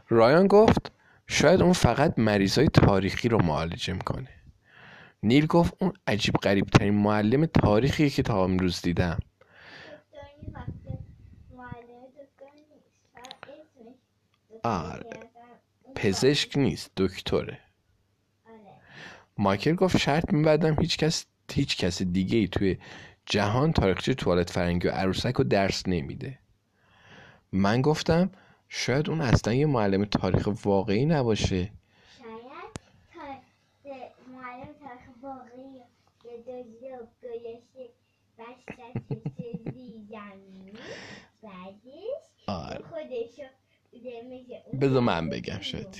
رایان 0.10 0.48
گفت 0.48 0.92
شاید 1.28 1.62
اون 1.62 1.74
فقط 1.74 2.20
مریضای 2.20 2.68
تاریخی 2.68 3.30
رو 3.30 3.44
معالجه 3.44 3.94
می‌کنه. 3.94 4.30
نیل 5.24 5.46
گفت 5.46 5.74
اون 5.80 5.94
عجیب 6.08 6.36
غریب 6.36 6.66
ترین 6.66 6.94
معلم 6.94 7.46
تاریخی 7.46 8.10
که 8.10 8.24
تا 8.24 8.44
امروز 8.44 8.82
دیدم. 8.82 9.20
آره 14.64 15.20
پزشک 15.96 16.58
نیست 16.58 16.92
دکتره. 16.98 17.60
مایکل 19.38 19.76
گفت 19.76 19.98
شرط 19.98 20.34
میبدم 20.34 20.76
هیچ 20.80 20.98
کس 20.98 21.26
هیچ 21.52 21.78
کس 21.78 22.02
دیگه 22.02 22.38
ای 22.38 22.48
توی 22.48 22.78
جهان 23.26 23.74
تاریخچه 23.74 24.14
توالت 24.14 24.50
فرنگی 24.50 24.88
و 24.88 24.92
عروسک 24.92 25.34
رو 25.34 25.44
درس 25.44 25.88
نمیده. 25.88 26.40
من 27.52 27.82
گفتم 27.82 28.32
شاید 28.70 29.10
اون 29.10 29.22
اصلا 29.22 29.54
یه 29.54 29.66
معلم 29.66 30.06
تاریخ 30.06 30.50
واقعی 30.66 31.06
نباشه. 31.06 31.72
شاید 32.18 32.52
بذار 44.82 45.02
من 45.02 45.30
بگم 45.30 45.60
شاید 45.62 45.96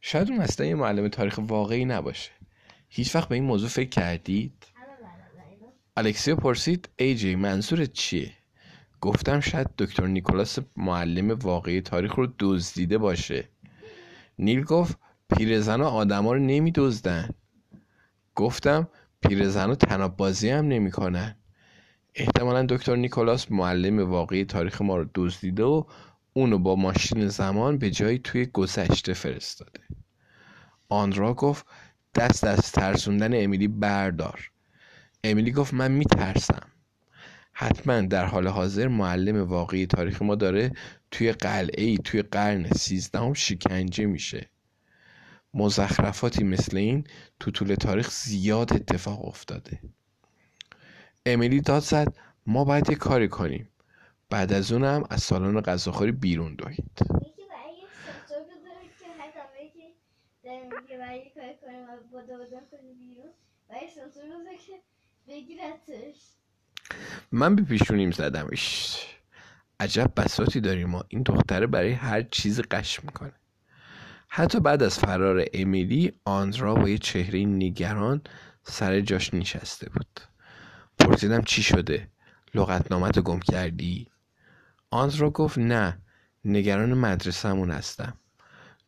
شاید 0.00 0.30
اون 0.30 0.40
اصلا 0.40 0.66
یه 0.66 0.74
معلم 0.74 1.08
تاریخ 1.08 1.40
واقعی 1.42 1.84
نباشه. 1.84 2.30
هیچ 2.88 3.16
وقت 3.16 3.28
به 3.28 3.34
این 3.34 3.44
موضوع 3.44 3.68
فکر 3.68 3.88
کردید؟ 3.88 4.66
الکسیو 5.96 6.36
پرسید 6.36 6.88
ای 6.96 7.14
جی 7.14 7.34
منظورت 7.34 7.92
چیه؟ 7.92 8.32
گفتم 9.00 9.40
شاید 9.40 9.70
دکتر 9.78 10.06
نیکولاس 10.06 10.58
معلم 10.76 11.30
واقعی 11.30 11.80
تاریخ 11.80 12.14
رو 12.14 12.28
دزدیده 12.38 12.98
باشه. 12.98 13.48
نیل 14.38 14.64
گفت 14.64 14.98
پیرزنا 15.36 15.88
آدما 15.88 16.32
رو 16.32 16.38
نمیدزدن. 16.38 17.30
گفتم 18.34 18.88
پیرزنا 19.20 19.74
تناب 19.74 20.16
بازی 20.16 20.50
هم 20.50 20.68
نمی‌کنن. 20.68 21.36
احتمالا 22.14 22.66
دکتر 22.68 22.96
نیکولاس 22.96 23.52
معلم 23.52 24.10
واقعی 24.10 24.44
تاریخ 24.44 24.82
ما 24.82 24.96
رو 24.96 25.06
دزدیده 25.14 25.64
و 25.64 25.84
اونو 26.36 26.58
با 26.58 26.76
ماشین 26.76 27.28
زمان 27.28 27.78
به 27.78 27.90
جایی 27.90 28.18
توی 28.18 28.46
گذشته 28.46 29.12
فرستاده. 29.12 29.80
آندرا 30.88 31.34
گفت 31.34 31.66
دست 32.14 32.44
از 32.44 32.72
ترسوندن 32.72 33.44
امیلی 33.44 33.68
بردار. 33.68 34.50
امیلی 35.24 35.52
گفت 35.52 35.74
من 35.74 35.90
میترسم. 35.90 36.68
حتما 37.52 38.00
در 38.00 38.24
حال 38.24 38.48
حاضر 38.48 38.88
معلم 38.88 39.42
واقعی 39.42 39.86
تاریخ 39.86 40.22
ما 40.22 40.34
داره 40.34 40.72
توی 41.10 41.32
قلعه 41.32 41.84
ای 41.84 41.98
توی 41.98 42.22
قرن 42.22 42.70
سیزدهم 42.70 43.34
شکنجه 43.34 44.06
میشه. 44.06 44.50
مزخرفاتی 45.54 46.44
مثل 46.44 46.76
این 46.76 47.04
تو 47.40 47.50
طول 47.50 47.74
تاریخ 47.74 48.10
زیاد 48.10 48.72
اتفاق 48.72 49.28
افتاده. 49.28 49.80
امیلی 51.26 51.60
داد 51.60 51.82
زد 51.82 52.16
ما 52.46 52.64
باید 52.64 52.90
یه 52.90 52.96
کاری 52.96 53.28
کنیم. 53.28 53.68
بعد 54.30 54.52
از 54.52 54.72
اونم 54.72 55.04
از 55.10 55.22
سالن 55.22 55.60
غذاخوری 55.60 56.12
بیرون 56.12 56.54
دوید. 56.54 56.90
من 67.32 67.56
به 67.56 67.62
پیشونیم 67.62 68.10
زدمش 68.10 68.96
عجب 69.80 70.12
بساتی 70.16 70.60
داریم 70.60 70.88
ما. 70.88 71.04
این 71.08 71.22
دختره 71.22 71.66
برای 71.66 71.92
هر 71.92 72.22
چیز 72.22 72.60
قش 72.60 73.04
می‌کنه. 73.04 73.32
حتی 74.28 74.60
بعد 74.60 74.82
از 74.82 74.98
فرار 74.98 75.44
امیلی 75.52 76.12
آندرا 76.24 76.74
با 76.74 76.88
یه 76.88 76.98
چهره 76.98 77.44
نگران 77.44 78.20
سر 78.62 79.00
جاش 79.00 79.34
نشسته 79.34 79.88
بود. 79.90 80.20
پرسیدم 80.98 81.42
چی 81.42 81.62
شده؟ 81.62 82.08
لغتنامت 82.54 83.18
گم 83.18 83.40
کردی؟ 83.40 84.10
آندرا 84.90 85.30
گفت 85.30 85.58
نه 85.58 85.98
نگران 86.44 86.94
مدرسهمون 86.94 87.70
هستم. 87.70 88.18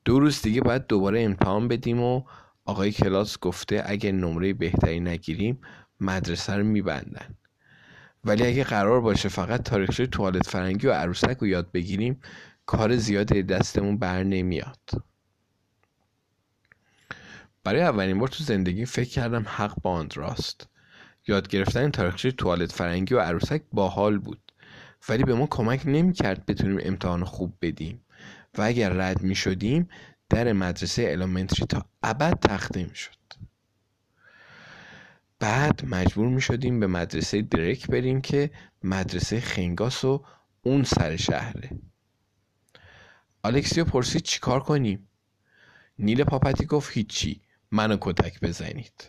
دو 0.05 0.21
روز 0.21 0.43
دیگه 0.43 0.61
باید 0.61 0.87
دوباره 0.87 1.23
امتحان 1.23 1.69
بدیم 1.69 2.01
و 2.01 2.23
آقای 2.65 2.93
کلاس 2.93 3.39
گفته 3.39 3.83
اگه 3.87 4.13
نمره 4.13 4.53
بهتری 4.53 5.01
نگیریم 5.01 5.61
مدرسه 6.01 6.57
رو 6.57 6.65
میبندن. 6.65 7.35
ولی 8.25 8.47
اگه 8.47 8.65
قرار 8.65 9.01
باشه 9.01 9.29
فقط 9.29 9.63
تاریخچه 9.63 10.07
توالت 10.07 10.47
فرنگی 10.47 10.87
و 10.87 10.93
عروسک 10.93 11.37
رو 11.41 11.47
یاد 11.47 11.73
بگیریم 11.73 12.21
کار 12.67 12.97
زیادی 12.97 13.43
دستمون 13.43 13.99
بر 13.99 14.23
نمیاد. 14.23 14.91
برای 17.65 17.83
اولین 17.83 18.19
بار 18.19 18.29
تو 18.29 18.45
زندگی 18.45 18.85
فکر 18.85 19.09
کردم 19.09 19.45
حق 19.49 19.83
با 19.83 20.07
راست. 20.15 20.69
یاد 21.27 21.49
گرفتن 21.49 21.91
تاریخچه 21.91 22.31
توالت 22.31 22.73
فرنگی 22.73 23.15
و 23.15 23.21
عروسک 23.21 23.63
باحال 23.73 24.19
بود. 24.19 24.48
ولی 25.09 25.25
به 25.25 25.35
ما 25.35 25.47
کمک 25.47 25.83
نمی‌کرد 25.87 26.47
بتونیم 26.47 26.79
امتحان 26.83 27.25
خوب 27.25 27.55
بدیم. 27.63 28.05
و 28.59 28.63
اگر 28.63 28.91
رد 28.91 29.23
می 29.23 29.35
شدیم 29.35 29.89
در 30.29 30.53
مدرسه 30.53 31.03
الامنتری 31.11 31.67
تا 31.67 31.85
ابد 32.03 32.39
تخته 32.41 32.85
می 32.85 32.95
شد 32.95 33.19
بعد 35.39 35.85
مجبور 35.85 36.29
می 36.29 36.41
شدیم 36.41 36.81
به 36.81 36.87
مدرسه 36.87 37.43
درک 37.43 37.87
بریم 37.87 38.21
که 38.21 38.51
مدرسه 38.83 39.41
خنگاس 39.41 40.05
و 40.05 40.25
اون 40.63 40.85
سر 40.85 41.17
شهره. 41.17 41.71
الکسیو 43.45 43.85
پرسید 43.85 44.23
چیکار 44.23 44.61
کنیم؟ 44.61 45.09
نیل 45.99 46.25
پاپتی 46.25 46.67
گفت 46.67 46.93
هیچی 46.97 47.41
منو 47.71 47.97
کتک 48.01 48.41
بزنید. 48.41 49.07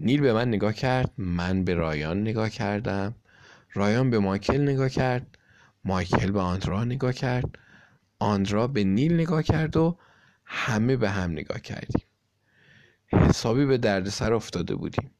نیل 0.00 0.20
به 0.20 0.32
من 0.32 0.48
نگاه 0.48 0.72
کرد 0.72 1.12
من 1.18 1.64
به 1.64 1.74
رایان 1.74 2.20
نگاه 2.20 2.50
کردم. 2.50 3.14
رایان 3.72 4.10
به 4.10 4.18
مایکل 4.18 4.62
نگاه 4.62 4.88
کرد 4.88 5.38
مایکل 5.84 6.30
به 6.30 6.40
آندرا 6.40 6.84
نگاه 6.84 7.12
کرد 7.12 7.58
آندرا 8.18 8.66
به 8.66 8.84
نیل 8.84 9.14
نگاه 9.14 9.42
کرد 9.42 9.76
و 9.76 9.98
همه 10.44 10.96
به 10.96 11.10
هم 11.10 11.30
نگاه 11.30 11.60
کردیم. 11.60 12.06
حسابی 13.06 13.66
به 13.66 13.78
دردسر 13.78 14.32
افتاده 14.34 14.74
بودیم. 14.74 15.10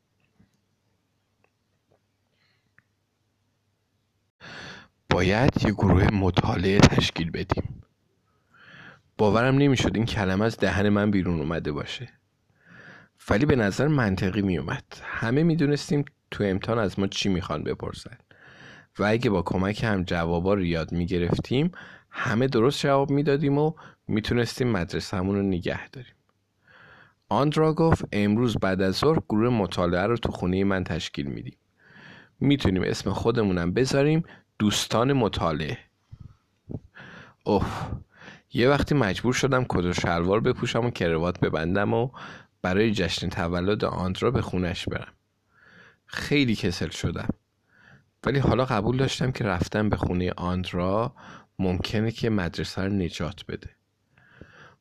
باید 5.11 5.65
یه 5.65 5.71
گروه 5.71 6.15
مطالعه 6.15 6.79
تشکیل 6.79 7.31
بدیم. 7.31 7.83
باورم 9.19 9.59
نمی‌شد 9.59 9.93
این 9.95 10.05
کلمه 10.05 10.45
از 10.45 10.57
دهن 10.57 10.89
من 10.89 11.11
بیرون 11.11 11.41
اومده 11.41 11.73
باشه. 11.73 12.09
ولی 13.31 13.47
به 13.47 13.57
نظر 13.57 13.89
منطقی 13.89 14.43
میومد 14.43 14.85
همه 15.03 15.43
می‌دونستیم 15.43 16.05
تو 16.31 16.45
امتحان 16.45 16.79
از 16.79 16.99
ما 16.99 17.07
چی 17.07 17.29
می‌خوان 17.29 17.63
بپرسن. 17.65 18.19
و 18.99 19.05
اگه 19.05 19.31
با 19.31 19.43
کمک 19.43 19.85
هم 19.85 20.03
جوابا 20.03 20.55
رو 20.55 20.65
یاد 20.65 20.93
می‌گرفتیم 20.93 21.73
همه 22.11 22.47
درست 22.47 22.81
جواب 22.81 23.11
می‌دادیم 23.11 23.59
و 23.59 23.73
می‌تونستیم 24.09 24.69
مدرسهمون 24.69 25.37
رو 25.37 25.43
نگه 25.43 25.89
داریم. 25.89 26.15
آندرا 27.29 27.75
گفت 27.75 28.05
امروز 28.13 28.57
بعد 28.57 28.83
از 28.83 28.97
ظهر 28.97 29.19
گروه 29.29 29.55
مطالعه 29.55 30.07
رو 30.07 30.17
تو 30.17 30.33
خونه 30.33 30.65
من 30.65 30.85
تشکیل 30.85 31.27
میدیم. 31.27 31.57
می‌تونیم 32.41 32.83
اسم 32.83 33.13
خودمونم 33.13 33.73
بذاریم 33.73 34.25
دوستان 34.59 35.13
مطالعه. 35.13 35.79
اوه 37.45 37.67
یه 38.53 38.69
وقتی 38.69 38.95
مجبور 38.95 39.33
شدم 39.33 39.65
کت 39.65 39.85
و 39.85 39.93
شلوار 39.93 40.41
بپوشم 40.41 40.85
و 40.87 40.91
کروات 40.91 41.41
ببندم 41.41 41.95
و 41.95 42.11
برای 42.63 42.93
جشن 42.93 43.29
تولد 43.29 43.85
آندرا 43.85 44.31
به 44.31 44.43
خونش 44.43 44.89
برم. 44.89 45.13
خیلی 46.07 46.55
کسل 46.55 46.89
شدم. 46.89 47.29
ولی 48.27 48.39
حالا 48.39 48.65
قبول 48.65 48.97
داشتم 48.97 49.33
که 49.33 49.45
رفتم 49.45 49.89
به 49.89 49.97
خونه 49.97 50.33
آندرا 50.37 51.15
ممکنه 51.59 52.11
که 52.11 52.31
مدرسه 52.31 52.83
رو 52.83 52.93
نجات 52.93 53.45
بده. 53.49 53.71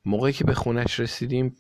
موقعی 0.06 0.34
که 0.34 0.43
به 0.43 0.54
خونش 0.54 1.00
رسیدیم 1.00 1.56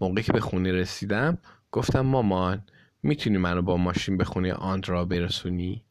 موقعی 0.00 0.22
که 0.22 0.32
به 0.32 0.40
خونه 0.40 0.72
رسیدم 0.72 1.38
گفتم 1.72 2.00
مامان 2.00 2.62
می‌تونی 3.02 3.38
منو 3.38 3.62
با 3.62 3.76
ماشین 3.76 4.16
به 4.16 4.24
خونه 4.24 4.52
آندرا 4.52 5.04
برسونی؟ 5.04 5.84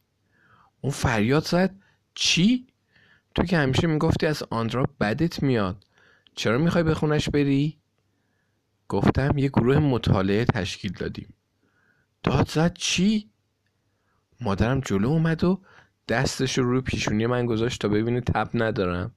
اون 0.80 0.92
فریاد 0.92 1.44
زد 1.44 1.74
چی؟ 2.14 2.66
تو 3.34 3.42
که 3.42 3.58
همیشه 3.58 3.86
می‌گفتی 3.86 4.26
از 4.26 4.42
آندرا 4.50 4.86
بدت 5.00 5.42
میاد. 5.42 5.84
چرا 6.34 6.58
می‌خوای 6.58 6.84
به 6.84 6.94
خونش 6.94 7.28
بری؟ 7.28 7.78
گفتم 8.88 9.38
یه 9.38 9.48
گروه 9.48 9.78
مطالعه 9.78 10.44
تشکیل 10.44 10.92
دادیم. 10.92 11.34
داد 12.22 12.48
زد 12.48 12.74
چی؟ 12.74 13.30
مادرم 14.40 14.80
جلو 14.80 15.08
اومد 15.08 15.44
و 15.44 15.62
دستش 16.08 16.58
رو 16.58 16.70
روی 16.70 16.80
پیشونی 16.80 17.26
من 17.26 17.46
گذاشت 17.46 17.80
تا 17.80 17.88
ببینه 17.88 18.20
تب 18.20 18.48
ندارم. 18.54 19.14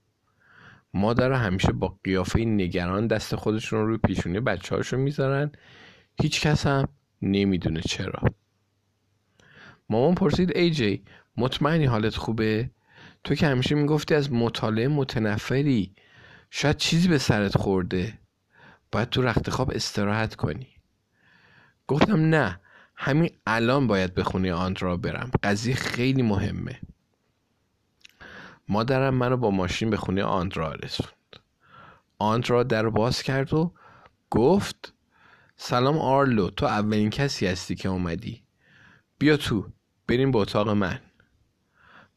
مادر 0.94 1.32
همیشه 1.32 1.72
با 1.72 1.98
قیافه 2.04 2.40
نگران 2.40 3.06
دست 3.06 3.36
خودشون 3.36 3.80
رو 3.80 3.86
روی 3.86 3.98
پیشونی 3.98 4.40
بچه 4.40 4.76
هاشون 4.76 5.00
می‌ذارن. 5.00 5.52
هیچ 6.20 6.40
کس 6.40 6.66
هم 6.66 6.88
نمی‌دونه 7.22 7.80
چرا. 7.80 8.22
مامان 9.88 10.14
پرسید 10.14 10.56
ای 10.56 10.70
جی 10.70 11.04
مطمئنی 11.36 11.84
حالت 11.84 12.16
خوبه؟ 12.16 12.70
تو 13.24 13.34
که 13.34 13.46
همیشه 13.46 13.74
می‌گفتی 13.74 14.14
از 14.14 14.32
مطالعه 14.32 14.88
متنفری. 14.88 15.94
شاید 16.50 16.76
چیزی 16.76 17.08
به 17.08 17.18
سرت 17.18 17.56
خورده. 17.56 18.18
باید 18.92 19.08
تو 19.08 19.22
رخت 19.22 19.50
خواب 19.50 19.70
استراحت 19.74 20.34
کنی. 20.34 20.68
گفتم 21.86 22.20
نه 22.20 22.60
همین 23.04 23.30
الان 23.46 23.86
باید 23.86 24.14
به 24.14 24.24
خونه 24.24 24.52
آندرا 24.52 24.96
برم. 24.96 25.30
قضیه 25.42 25.74
خیلی 25.74 26.22
مهمه. 26.22 26.80
مادرم 28.68 29.14
منو 29.14 29.36
با 29.36 29.50
ماشین 29.50 29.90
به 29.90 29.96
خونه 29.96 30.22
آندرا 30.22 30.72
رسوند. 30.72 31.36
آندرا 32.18 32.62
در 32.62 32.88
باز 32.88 33.22
کرد 33.22 33.54
و 33.54 33.72
گفت 34.30 34.94
سلام 35.56 35.98
آرلو 35.98 36.50
تو 36.50 36.66
اولین 36.66 37.10
کسی 37.10 37.46
هستی 37.46 37.74
که 37.74 37.88
اومدی. 37.88 38.42
بیا 39.18 39.36
تو 39.36 39.66
بریم 40.06 40.30
به 40.30 40.38
اتاق 40.38 40.68
من. 40.68 40.98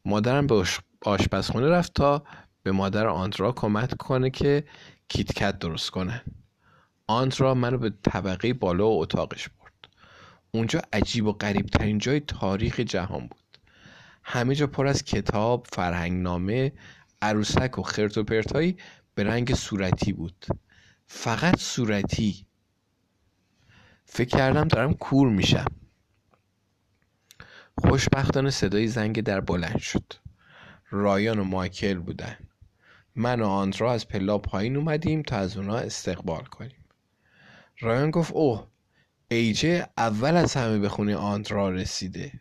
مادرم 0.04 0.46
به 0.46 0.64
آشپزخونه 1.00 1.68
رفت 1.68 1.94
تا 1.94 2.22
به 2.62 2.72
مادر 2.72 3.06
آندرا 3.06 3.52
کمک 3.52 3.96
کنه 3.96 4.30
که 4.30 4.64
کیتکت 5.08 5.58
درست 5.58 5.90
کنه 5.90 6.22
آندرا 7.06 7.54
منو 7.54 7.78
به 7.78 7.92
طبقه 8.02 8.52
بالا 8.52 8.88
و 8.88 9.02
اتاقش 9.02 9.48
اونجا 10.56 10.82
عجیب 10.92 11.26
و 11.26 11.32
غریب 11.32 11.66
ترین 11.66 11.98
جای 11.98 12.20
تاریخ 12.20 12.80
جهان 12.80 13.20
بود. 13.20 13.58
همه 14.22 14.54
جا 14.54 14.66
پر 14.66 14.86
از 14.86 15.04
کتاب، 15.04 15.66
فرهنگنامه، 15.72 16.72
عروسک 17.22 17.78
و 17.78 17.82
خرت 17.82 18.18
و 18.18 18.24
پرتایی 18.24 18.76
به 19.14 19.24
رنگ 19.24 19.54
صورتی 19.54 20.12
بود. 20.12 20.46
فقط 21.06 21.58
صورتی. 21.58 22.46
فکر 24.04 24.36
کردم 24.36 24.68
دارم 24.68 24.94
کور 24.94 25.28
میشم. 25.28 25.66
خوشبختانه 27.78 28.50
صدای 28.50 28.86
زنگ 28.88 29.20
در 29.20 29.40
بلند 29.40 29.78
شد. 29.78 30.12
رایان 30.90 31.38
و 31.38 31.44
مایکل 31.44 31.98
بودن. 31.98 32.36
من 33.14 33.40
و 33.40 33.46
آندرا 33.46 33.92
از 33.92 34.08
پلا 34.08 34.38
پایین 34.38 34.76
اومدیم 34.76 35.22
تا 35.22 35.36
از 35.36 35.56
اونا 35.56 35.76
استقبال 35.76 36.44
کنیم. 36.44 36.84
رایان 37.80 38.10
گفت 38.10 38.32
اوه 38.32 38.66
ایجه 39.28 39.86
اول 39.96 40.36
از 40.36 40.54
همه 40.54 40.78
به 40.78 40.88
خونه 40.88 41.16
آندرا 41.16 41.70
رسیده. 41.70 42.32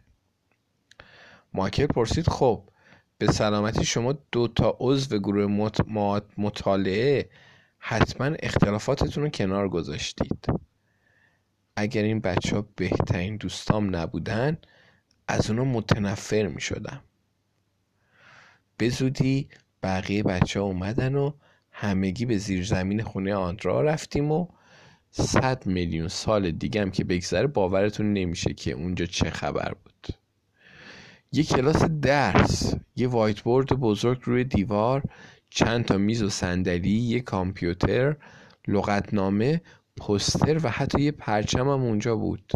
مایکل 1.53 1.85
پرسید 1.85 2.29
خب 2.29 2.69
به 3.17 3.31
سلامتی 3.31 3.85
شما 3.85 4.13
دو 4.31 4.47
تا 4.47 4.77
عضو 4.79 5.19
گروه 5.19 5.71
مطالعه 6.37 7.29
حتما 7.77 8.35
اختلافاتتون 8.39 9.23
رو 9.23 9.29
کنار 9.29 9.69
گذاشتید. 9.69 10.45
اگر 11.75 12.03
این 12.03 12.19
بچه 12.19 12.55
ها 12.55 12.67
بهترین 12.75 13.37
دوستام 13.37 13.95
نبودن 13.95 14.57
از 15.27 15.49
اونا 15.49 15.63
متنفر 15.63 16.47
می 16.47 16.61
شدم 16.61 17.01
به 18.77 18.89
زودی 18.89 19.49
بقیه 19.83 20.23
بچه 20.23 20.59
ها 20.59 20.65
اومدن 20.65 21.15
و 21.15 21.31
همگی 21.71 22.25
به 22.25 22.37
زیر 22.37 22.65
زمین 22.65 23.03
خونه 23.03 23.35
آندرا 23.35 23.81
رفتیم 23.81 24.31
و 24.31 24.47
صد 25.17 25.65
میلیون 25.65 26.07
سال 26.07 26.51
دیگم 26.51 26.89
که 26.89 27.03
بگذره 27.03 27.47
باورتون 27.47 28.13
نمیشه 28.13 28.53
که 28.53 28.71
اونجا 28.71 29.05
چه 29.05 29.29
خبر 29.29 29.73
بود. 29.83 30.07
یه 31.31 31.43
کلاس 31.43 31.83
درس 31.83 32.73
یه 32.95 33.07
وایت 33.07 33.41
بورد 33.41 33.73
بزرگ 33.73 34.21
روی 34.23 34.43
دیوار 34.43 35.03
چند 35.49 35.85
تا 35.85 35.97
میز 35.97 36.23
و 36.23 36.29
صندلی 36.29 36.89
یه 36.89 37.19
کامپیوتر 37.19 38.15
لغتنامه 38.67 39.61
پستر 39.97 40.65
و 40.65 40.69
حتی 40.69 41.01
یه 41.01 41.11
پرچم 41.11 41.69
هم 41.69 41.83
اونجا 41.83 42.15
بود. 42.15 42.51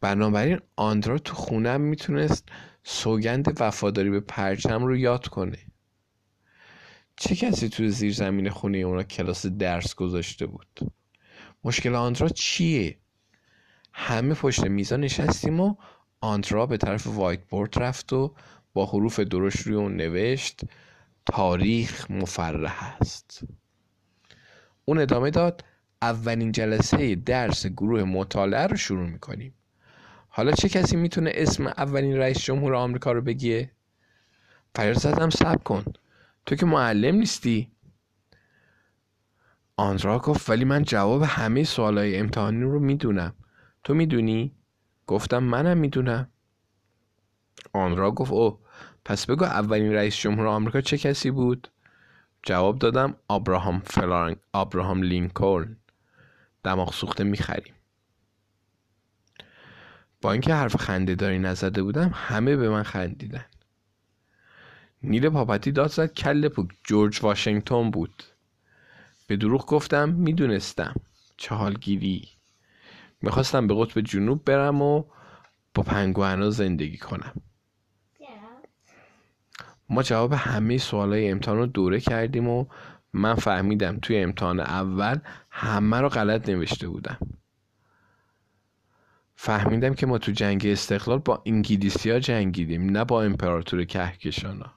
بنابراین 0.00 0.60
آندرا 0.76 1.18
تو 1.18 1.34
خونم 1.34 1.80
می‌تونست 1.80 2.48
سوگند 2.84 3.56
وفاداری 3.60 4.10
به 4.10 4.20
پرچم 4.20 4.84
رو 4.84 4.96
یاد 4.96 5.26
کنه. 5.26 5.58
چه 7.16 7.36
کسی 7.36 7.68
تو 7.68 7.88
زیر 7.88 8.12
زمین 8.12 8.50
خونه 8.50 8.78
اونا 8.78 9.02
کلاس 9.02 9.46
درس 9.46 9.94
گذاشته 9.94 10.46
بود؟ 10.46 10.95
مشکل 11.66 11.94
آندرا 11.94 12.28
چیه 12.28 12.96
همه 13.92 14.34
پشت 14.34 14.64
میزا 14.64 14.96
نشستیم 14.96 15.60
و 15.60 15.74
آندرا 16.20 16.66
به 16.66 16.76
طرف 16.76 17.06
وایت 17.06 17.40
بورد 17.48 17.78
رفت 17.78 18.12
و 18.12 18.34
با 18.74 18.86
حروف 18.86 19.20
درشت 19.20 19.60
روی 19.60 19.76
اون 19.76 19.96
نوشت 19.96 20.60
تاریخ 21.26 22.10
مفرح 22.10 22.96
است 23.00 23.44
اون 24.84 24.98
ادامه 24.98 25.30
داد 25.30 25.64
اولین 26.02 26.52
جلسه 26.52 27.14
درس 27.14 27.66
گروه 27.66 28.02
مطالعه 28.02 28.66
رو 28.66 28.76
شروع 28.76 29.06
می‌کنیم 29.06 29.54
حالا 30.28 30.52
چه 30.52 30.68
کسی 30.68 30.96
می‌تونه 30.96 31.32
اسم 31.34 31.66
اولین 31.66 32.16
رئیس 32.16 32.38
جمهور 32.38 32.74
آمریکا 32.74 33.12
رو 33.12 33.22
بگیه؟ 33.22 33.70
فریاد 34.74 34.98
زدم 34.98 35.30
سب 35.30 35.64
کن 35.64 35.84
تو 36.46 36.56
که 36.56 36.66
معلم 36.66 37.14
نیستی؟ 37.14 37.75
آندرا 39.78 40.18
گفت 40.18 40.50
ولی 40.50 40.64
من 40.64 40.82
جواب 40.82 41.22
همه 41.22 41.64
سوالای 41.64 42.16
امتحانی 42.16 42.62
رو 42.62 42.80
می‌دونم. 42.80 43.34
تو 43.84 43.94
می‌دونی؟ 43.94 44.52
گفتم 45.06 45.38
منم 45.38 45.78
می‌دونم. 45.78 46.28
آندرا 47.72 48.10
گفت 48.10 48.32
او 48.32 48.58
پس 49.04 49.26
بگو 49.26 49.44
اولین 49.44 49.92
رئیس 49.92 50.16
جمهور 50.16 50.46
آمریکا 50.46 50.80
چه 50.80 50.98
کسی 50.98 51.30
بود؟ 51.30 51.68
جواب 52.42 52.78
دادم 52.78 53.16
آبراهام 53.28 53.78
فلانگ 53.78 54.36
آبراهام 54.52 55.02
لینکلن. 55.02 55.76
دماغ 56.64 56.92
سوخته 56.92 57.24
می‌خریم. 57.24 57.74
با 60.22 60.32
اینکه 60.32 60.54
حرف 60.54 60.76
خنده 60.76 61.14
داری 61.14 61.38
نزده 61.38 61.82
بودم 61.82 62.10
همه 62.14 62.56
به 62.56 62.70
من 62.70 62.82
خندیدن. 62.82 63.44
نیل 65.02 65.28
پاپتی 65.28 65.72
داد 65.72 65.90
زد 65.90 66.12
کل 66.12 66.48
پوک 66.48 66.68
جورج 66.84 67.24
واشنگتن 67.24 67.90
بود. 67.90 68.22
به 69.26 69.36
دروغ 69.36 69.66
گفتم 69.66 70.08
می‌دونستم. 70.08 70.94
چهالگیری. 71.36 72.28
می‌خواستم 73.22 73.66
به 73.66 73.74
قطب 73.74 74.00
جنوب 74.00 74.44
برم 74.44 74.82
و 74.82 75.04
با 75.74 75.82
پنگوانا 75.82 76.50
زندگی 76.50 76.96
کنم. 76.96 77.32
ما 79.88 80.02
جواب 80.02 80.32
همه 80.32 80.78
سوالای 80.78 81.30
امتحان 81.30 81.56
رو 81.56 81.66
دوره 81.66 82.00
کردیم 82.00 82.48
و 82.48 82.66
من 83.12 83.34
فهمیدم 83.34 83.98
توی 83.98 84.18
امتحان 84.18 84.60
اول 84.60 85.18
همه 85.50 86.00
رو 86.00 86.08
غلط 86.08 86.48
نوشته 86.48 86.88
بودم. 86.88 87.18
فهمیدم 89.34 89.94
که 89.94 90.06
ما 90.06 90.18
تو 90.18 90.32
جنگ 90.32 90.66
استقلال 90.66 91.18
با 91.18 91.42
انگلیسی 91.46 92.10
ها 92.10 92.18
جنگیدیم 92.18 92.90
نه 92.90 93.04
با 93.04 93.22
امپراتور 93.22 93.84
کهکشان 93.84 94.60
ها. 94.60 94.72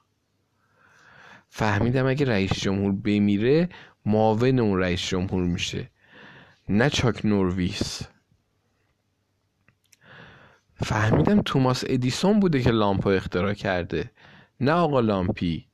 فهمیدم 1.48 2.06
اگه 2.06 2.26
رئیس 2.26 2.52
جمهور 2.52 2.92
بمیره 2.92 3.68
معاون 4.06 4.58
اون 4.58 4.78
رئیس 4.78 5.00
جمهور 5.00 5.44
میشه 5.44 5.90
نه 6.68 6.90
چاک 6.90 7.26
نورویس. 7.26 8.02
فهمیدم 10.74 11.42
توماس 11.42 11.84
ادیسون 11.86 12.40
بوده 12.40 12.62
که 12.62 12.70
لامپو 12.70 13.08
اختراع 13.08 13.54
کرده 13.54 14.10
نه 14.60 14.72
آقا 14.72 15.00
لامپی. 15.00 15.66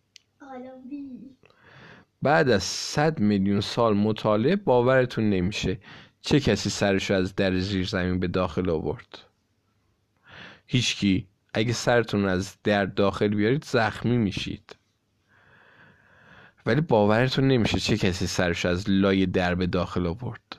بعد 2.23 2.51
از 2.51 2.63
صد 2.63 3.21
میلیون 3.21 3.61
سال 3.61 3.97
مطالعه 3.97 4.57
باورتون 4.57 5.31
نمیشه 5.31 5.79
چه 6.21 6.41
کسی 6.41 6.71
سرشو 6.71 7.15
از 7.15 7.35
در 7.35 7.59
زیر 7.59 7.87
زمین 7.87 8.21
به 8.21 8.27
داخل 8.29 8.71
آورد. 8.71 9.19
هیچکی. 10.67 11.29
اگه 11.55 11.73
سرتون 11.73 12.25
از 12.25 12.57
در 12.65 12.87
داخل 12.87 13.29
بیارید 13.29 13.65
زخمی 13.65 14.17
میشید. 14.17 14.77
ولی 16.67 16.81
باورتون 16.81 17.49
نمیشه 17.49 17.81
چه 17.81 17.97
کسی 17.97 18.27
سرش 18.27 18.67
از 18.67 18.91
لای 18.91 19.27
در 19.27 19.55
به 19.55 19.67
داخل 19.67 20.07
آورد. 20.07 20.57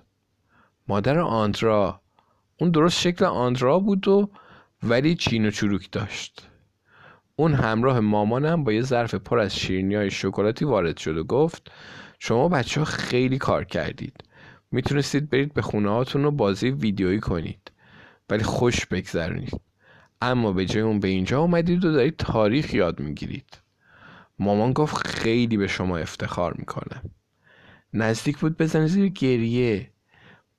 مادر 0.88 1.20
آندرا 1.20 2.02
اون 2.60 2.72
درست 2.72 3.00
شکل 3.00 3.26
آندرا 3.26 3.80
بود 3.80 4.08
و 4.08 4.30
ولی 4.84 5.16
چین 5.16 5.46
و 5.46 5.52
چروک 5.52 5.92
داشت. 5.92 6.48
اون 7.36 7.54
همراه 7.54 8.00
مامانم 8.00 8.64
با 8.64 8.74
یه 8.74 8.82
ظرف 8.82 9.16
پر 9.16 9.40
از 9.40 9.56
شیرینی 9.56 9.96
های 9.96 10.12
شکلاتی 10.12 10.66
وارد 10.66 10.98
شد 10.98 11.18
و 11.18 11.24
گفت 11.24 11.72
شما 12.20 12.50
بچه 12.50 12.82
ها 12.82 12.86
خیلی 12.86 13.38
کار 13.38 13.64
کردید. 13.64 14.24
می‌تونستید 14.72 15.30
برید 15.30 15.54
به 15.54 15.62
خونه 15.62 15.90
هاتون 15.90 16.24
رو 16.24 16.32
بازی 16.32 16.70
ویدیویی 16.70 17.20
کنید. 17.20 17.72
ولی 18.30 18.44
خوش 18.44 18.86
بگذرونید. 18.86 19.62
اما 20.22 20.54
به 20.54 20.66
جای 20.66 20.82
اون 20.82 21.00
به 21.00 21.08
اینجا 21.08 21.40
اومدید 21.40 21.86
و 21.86 21.92
دارید 21.92 22.18
تاریخ 22.18 22.74
یاد 22.74 23.00
می‌گیرید. 23.00 23.67
مامان 24.40 24.74
گفت 24.74 25.08
خیلی 25.08 25.58
به 25.58 25.68
شما 25.68 25.98
افتخار 25.98 26.54
می‌کنم 26.54 27.02
نزدیک 27.94 28.38
بود 28.38 28.58
بزن 28.58 28.86
زیر 28.86 29.10
گریه. 29.10 29.92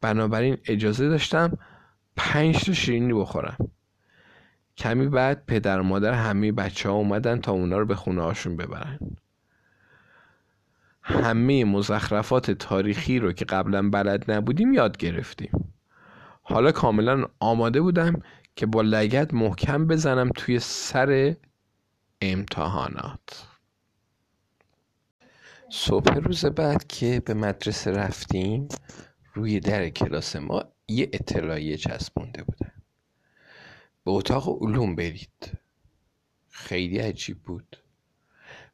بنابراین 0.01 0.59
اجازه 0.65 1.09
داشتم 1.09 1.59
پنج 2.17 2.65
تا 2.65 2.73
شیرینی 2.73 3.13
بخورم. 3.13 3.71
کمی 4.77 5.09
بعد 5.09 5.47
پدر 5.47 5.81
و 5.81 5.83
مادر 5.83 6.13
همه 6.13 6.53
بچه 6.53 6.89
ها 6.89 6.95
اومدن 6.95 7.41
تا 7.41 7.53
اونا 7.53 7.79
رو 7.79 7.87
به 7.87 7.95
خونه 7.95 8.23
هاشون 8.23 8.57
ببرن. 8.57 8.99
همه 11.03 11.65
مزخرفات 11.65 12.51
تاریخی 12.51 13.19
رو 13.19 13.33
که 13.33 13.45
قبلا 13.45 13.91
بلد 13.91 14.31
نبودیم 14.31 14.73
یاد 14.73 14.97
گرفتیم. 14.97 15.75
حالا 16.43 16.73
کاملا 16.73 17.25
آماده 17.41 17.81
بودم 17.81 18.23
که 18.57 18.67
با 18.67 18.83
لگت 18.83 19.35
محکم 19.35 19.87
بزنم 19.87 20.31
توی 20.35 20.59
سر 20.59 21.37
امتحانات. 22.21 23.47
صبح 25.71 26.15
روز 26.15 26.45
بعد 26.45 26.87
که 26.87 27.21
به 27.21 27.35
مدرسه 27.35 27.91
رفتیم 27.91 28.69
روی 29.35 29.61
در 29.61 29.89
کلاس 29.89 30.37
ما 30.37 30.65
یه 30.89 31.11
اطلاعیه 31.13 31.77
چسبونده 31.77 32.43
بودن 32.43 32.73
به 34.05 34.11
اتاق 34.11 34.63
علوم 34.63 34.97
برید. 34.97 35.59
خیلی 36.49 36.99
عجیب 36.99 37.43
بود. 37.43 37.77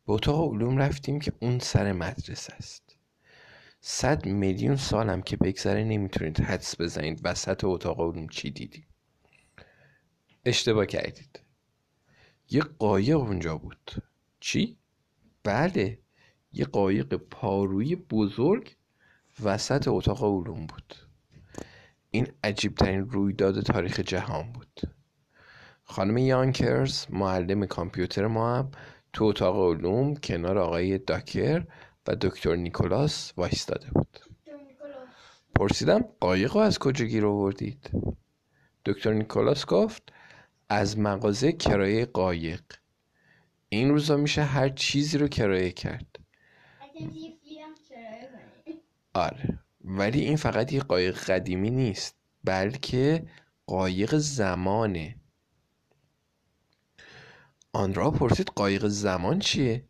به 0.07 0.13
اتاق 0.13 0.53
علوم 0.53 0.79
رفتیم 0.79 1.21
که 1.21 1.33
اون 1.41 1.59
سر 1.59 1.93
مدرسه 1.93 2.55
است. 2.55 2.97
صد 3.81 4.27
میلیون 4.27 4.77
سالم 4.77 5.23
که 5.23 5.37
بگذره 5.37 5.85
نمی‌تونید 5.85 6.41
حدس 6.41 6.81
بزنید 6.81 7.21
وسط 7.25 7.65
اتاق 7.65 8.01
علوم 8.01 8.29
چی 8.29 8.51
دیدیم 8.51 8.87
اشتباه 10.45 10.87
کردید. 10.87 11.41
یه 12.51 12.61
قایق 12.63 13.17
اونجا 13.17 13.59
بود. 13.59 14.03
چی؟ 14.41 14.79
بله. 15.43 16.04
یه 16.55 16.65
قایق 16.65 17.15
پارویی 17.15 17.97
بزرگ 17.97 18.77
وسط 19.43 19.89
اتاق 19.89 20.25
علوم 20.25 20.67
بود. 20.67 20.95
این 22.11 22.29
عجیبترین 22.45 23.11
رویداد 23.11 23.61
تاریخ 23.61 24.01
جهان 24.01 24.53
بود. 24.53 24.81
خانم 25.85 26.17
یانکرز 26.17 27.07
معلم 27.11 27.67
کامپیوتر 27.67 28.27
ما 28.27 28.57
هم 28.57 28.71
تو 29.13 29.25
اتاق 29.25 29.57
علوم 29.57 30.15
کنار 30.15 30.59
آقای 30.59 30.99
داکر 30.99 31.67
و 32.07 32.15
دکتر 32.15 32.57
نیکولاس 32.57 33.33
وایستاده 33.37 33.91
بود. 33.91 34.19
پرسیدم 35.55 36.05
قایق 36.21 36.57
از 36.57 36.79
کجا 36.79 37.05
گیر 37.05 37.27
آوردید؟ 37.27 37.91
دکتر 38.85 39.13
نیکولاس 39.13 39.67
گفت 39.67 40.13
از 40.69 40.99
مغازه 40.99 41.53
کرایه 41.53 42.07
قایق. 42.07 42.63
این 43.69 43.91
روزا 43.91 44.17
میشه 44.17 44.43
هر 44.43 44.69
چیزی 44.69 45.19
رو 45.19 45.29
کرایه 45.29 45.71
کرد. 45.71 46.24
آره. 49.15 49.59
ولی 49.85 50.21
این 50.21 50.37
فقط 50.37 50.73
یه 50.73 50.81
قایق 50.81 51.19
قدیمی 51.19 51.71
نیست 51.71 52.17
بلکه 52.45 53.27
قایق 53.67 54.17
زمانه. 54.17 55.17
آن 57.73 57.93
پرسید 57.93 58.47
قایق 58.47 58.87
زمان 58.87 59.39
چیه؟ 59.39 59.85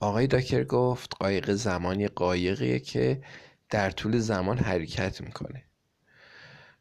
آقای 0.00 0.26
داکر 0.26 0.64
گفت 0.64 1.14
قایق 1.20 1.50
زمان 1.52 2.00
یه 2.00 2.08
قایقیه 2.08 2.80
که 2.80 3.22
در 3.70 3.90
طول 3.90 4.18
زمان 4.18 4.58
حرکت 4.58 5.20
می‌کنه. 5.20 5.64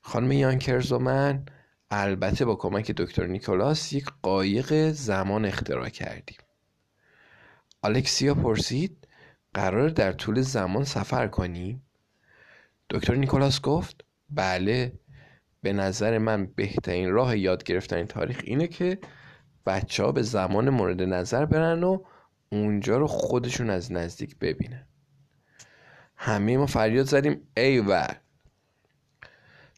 خانم 0.02 0.32
یانکرز 0.32 0.92
و 0.92 1.00
من 1.00 1.46
البته 1.92 2.46
با 2.46 2.56
کمک 2.56 2.92
دکتر 2.92 3.26
نیکولاس 3.26 3.94
یک 3.94 4.06
قایق 4.22 4.92
زمان 4.92 5.46
اختراع 5.46 5.90
کردیم. 5.90 6.38
الکسیا 7.84 8.34
پرسید 8.34 9.07
قرار 9.58 9.90
در 9.90 10.12
طول 10.12 10.42
زمان 10.42 10.84
سفر 10.84 11.28
کنیم 11.28 11.82
دکتر 12.90 13.16
نیکولاس 13.16 13.62
گفت 13.62 14.06
بله 14.30 14.94
به 15.62 15.74
نظر 15.74 16.18
من 16.18 16.46
بهترین 16.46 17.12
راه 17.12 17.38
یاد 17.38 17.64
گرفتن 17.64 18.06
تاریخ 18.06 18.42
اینه 18.44 18.68
که 18.68 19.00
بچه 19.66 20.04
ها 20.04 20.12
به 20.12 20.22
زمان 20.22 20.70
مورد 20.70 21.02
نظر 21.02 21.46
برن 21.46 21.84
و 21.84 22.04
اونجا 22.50 22.98
رو 22.98 23.08
خودشون 23.08 23.70
از 23.70 23.92
نزدیک 23.92 24.40
ببینن. 24.40 24.88
همه 26.16 26.58
ما 26.58 26.66
فریاد 26.66 27.06
زدیم 27.06 27.48
ای 27.58 27.80
و 27.80 28.08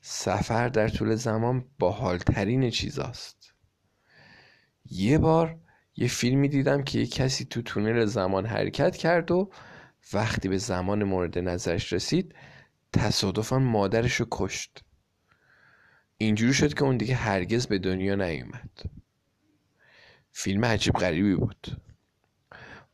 سفر 0.01 0.67
در 0.67 0.87
طول 0.87 1.15
زمان 1.15 1.65
باحالترین 1.79 2.69
چیزاست. 2.69 3.53
یه 4.85 5.17
بار 5.17 5.57
یه 5.95 6.07
فیلمی 6.07 6.47
دیدم 6.47 6.83
که 6.83 6.99
یه 6.99 7.07
کسی 7.07 7.45
تو 7.45 7.61
تونل 7.61 8.05
زمان 8.05 8.45
حرکت 8.45 8.97
کرد 8.97 9.31
و 9.31 9.49
وقتی 10.13 10.49
به 10.49 10.57
زمان 10.57 11.03
مورد 11.03 11.39
نظرش 11.39 11.93
رسید 11.93 12.35
تصادفا 12.93 13.59
مادرش 13.59 14.15
رو 14.15 14.27
کشت. 14.31 14.83
اینجوری 16.17 16.53
شد 16.53 16.73
که 16.73 16.83
اون 16.83 16.97
دیگه 16.97 17.15
هرگز 17.15 17.67
به 17.67 17.79
دنیا 17.79 18.15
نیومد. 18.15 18.69
فیلم 20.31 20.65
عجیب 20.65 20.93
غریبی 20.93 21.35
بود. 21.35 21.81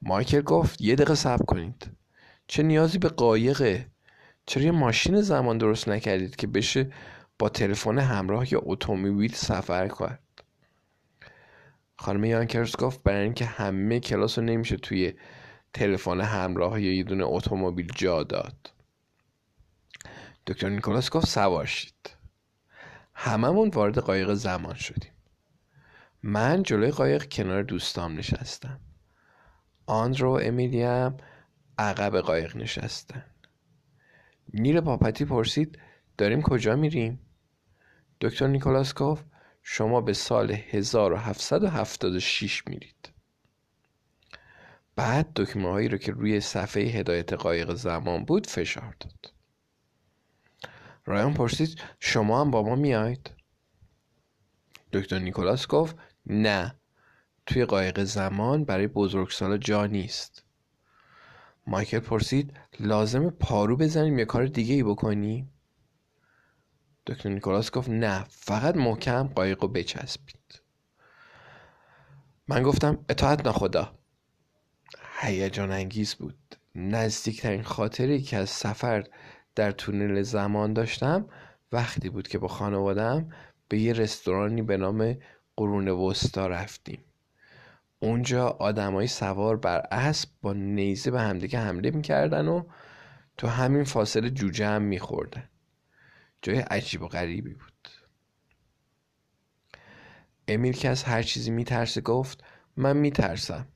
مایکل 0.01 0.41
گفت 0.41 0.81
یه 0.81 0.95
دقیقه 0.95 1.15
صبر 1.15 1.45
کنید. 1.45 1.91
چه 2.47 2.63
نیازی 2.63 2.97
به 2.97 3.09
قایقه؟ 3.09 3.89
چرا 4.45 4.63
یه 4.63 4.71
ماشین 4.71 5.21
زمان 5.21 5.57
درست 5.57 5.87
نکردید 5.87 6.35
که 6.35 6.47
بشه 6.47 6.91
با 7.39 7.49
تلفن 7.49 7.99
همراه 7.99 8.53
یا 8.53 8.61
اتومبیل 8.63 9.33
سفر 9.33 9.87
کرد؟ 9.87 10.19
خانم 11.95 12.23
یانکرز 12.23 12.75
گفت 12.75 13.03
برای 13.03 13.23
اینکه 13.23 13.45
همه 13.45 13.99
کلاس 13.99 14.39
رو 14.39 14.45
نمیشه 14.45 14.77
توی 14.77 15.13
تلفن 15.75 16.21
همراه 16.21 16.81
یا 16.81 16.93
یه 16.93 17.03
دونه 17.03 17.23
اتومبیل 17.27 17.91
جا 17.95 18.23
داد. 18.23 18.73
دکتر 20.47 20.69
نیکولاس 20.69 21.09
گفت 21.09 21.27
سوار 21.27 21.65
شید 21.65 22.15
هممون 23.13 23.69
وارد 23.69 23.97
قایق 23.97 24.33
زمان 24.33 24.73
شدیم. 24.73 25.11
من 26.23 26.63
جلوی 26.63 26.91
قایق 26.91 27.29
کنار 27.29 27.63
دوستام 27.63 28.17
نشستم. 28.17 28.79
آندرو 29.85 30.37
و 30.37 30.39
امیلی 30.43 30.81
هم 30.81 31.17
عقب 31.77 32.19
قایق 32.19 32.57
نشستن. 32.57 33.25
نیل 34.53 34.81
پاپتی 34.81 35.25
پرسید 35.25 35.79
داریم 36.17 36.41
کجا 36.41 36.75
میریم؟ 36.75 37.19
دکتر 38.21 38.47
نیکولاس 38.47 38.93
گفت 38.93 39.25
شما 39.63 40.01
به 40.01 40.13
سال 40.13 40.51
1776 40.51 42.67
میرید. 42.67 43.14
بعد 44.95 45.33
دکمه 45.35 45.69
هایی 45.69 45.87
رو 45.87 45.97
که 45.97 46.11
روی 46.11 46.39
صفحه 46.39 46.83
هدایت 46.83 47.33
قایق 47.33 47.73
زمان 47.73 48.25
بود 48.25 48.47
فشار 48.47 48.95
داد. 48.99 49.33
رایان 51.05 51.33
پرسید 51.33 51.81
شما 51.99 52.41
هم 52.41 52.51
با 52.51 52.63
ما 52.63 52.75
میاید 52.75 53.31
دکتر 54.93 55.19
نیکولاس 55.19 55.67
گفت 55.67 55.95
نه 56.25 56.75
توی 57.45 57.65
قایق 57.65 58.03
زمان 58.03 58.65
برای 58.65 58.87
بزرگسالا 58.87 59.57
جا 59.57 59.85
نیست. 59.85 60.43
مایکل 61.67 61.99
پرسید 61.99 62.53
لازم 62.79 63.29
پارو 63.29 63.77
بزنیم 63.77 64.19
یه 64.19 64.25
کار 64.25 64.45
دیگه 64.45 64.75
ای 64.75 64.83
بکنیم؟ 64.83 65.51
دکتر 67.07 67.29
نیکولاس 67.29 67.71
گفت 67.71 67.89
نه 67.89 68.25
فقط 68.29 68.75
محکم 68.75 69.27
قایق 69.27 69.61
رو 69.61 69.67
بچسبید. 69.67 70.61
من 72.47 72.63
گفتم 72.63 73.05
اطاعت 73.09 73.47
نخدا 73.47 73.93
هیجان 75.19 75.71
انگیز 75.71 76.15
بود. 76.15 76.55
نزدیکترین 76.75 77.63
خاطری 77.63 78.21
که 78.21 78.37
از 78.37 78.49
سفر 78.49 79.03
در 79.55 79.71
تونل 79.71 80.21
زمان 80.21 80.73
داشتم 80.73 81.27
وقتی 81.71 82.09
بود 82.09 82.27
که 82.27 82.37
با 82.37 82.47
خانوادم 82.47 83.29
به 83.69 83.79
یه 83.79 83.93
رستورانی 83.93 84.61
به 84.61 84.77
نام 84.77 85.17
قرون 85.57 85.87
وسطا 85.87 86.47
رفتیم. 86.47 86.99
اونجا 87.99 88.47
آدمای 88.47 89.07
سوار 89.07 89.57
بر 89.57 89.87
اسب 89.91 90.29
با 90.41 90.53
نیزه 90.53 91.11
به 91.11 91.21
همدیگه 91.21 91.59
حمله 91.59 91.91
می‌کردن 91.91 92.47
و 92.47 92.63
تو 93.37 93.47
همین 93.47 93.83
فاصله 93.83 94.29
جوجه 94.29 94.67
هم 94.67 94.81
میخوردن 94.81 95.49
جای 96.41 96.57
عجیب 96.59 97.01
و 97.01 97.07
غریبی 97.07 97.53
بود. 97.53 97.89
امیل 100.47 100.73
که 100.73 100.89
از 100.89 101.03
هر 101.03 101.23
چیزی 101.23 101.51
میترسه 101.51 102.01
گفت 102.01 102.43
من 102.77 102.97
میترسم. 102.97 103.67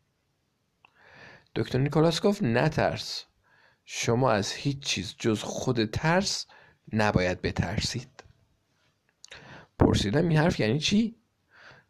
دکتر 1.59 1.79
نیکولاس 1.79 2.21
گفت 2.21 2.43
نترس. 2.43 3.25
شما 3.85 4.31
از 4.31 4.51
هیچ 4.51 4.79
چیز 4.79 5.15
جز 5.17 5.41
خود 5.41 5.85
ترس 5.85 6.45
نباید 6.93 7.41
بترسید. 7.41 8.23
پرسیدم 9.79 10.27
این 10.27 10.37
حرف 10.37 10.59
یعنی 10.59 10.79
چی؟ 10.79 11.15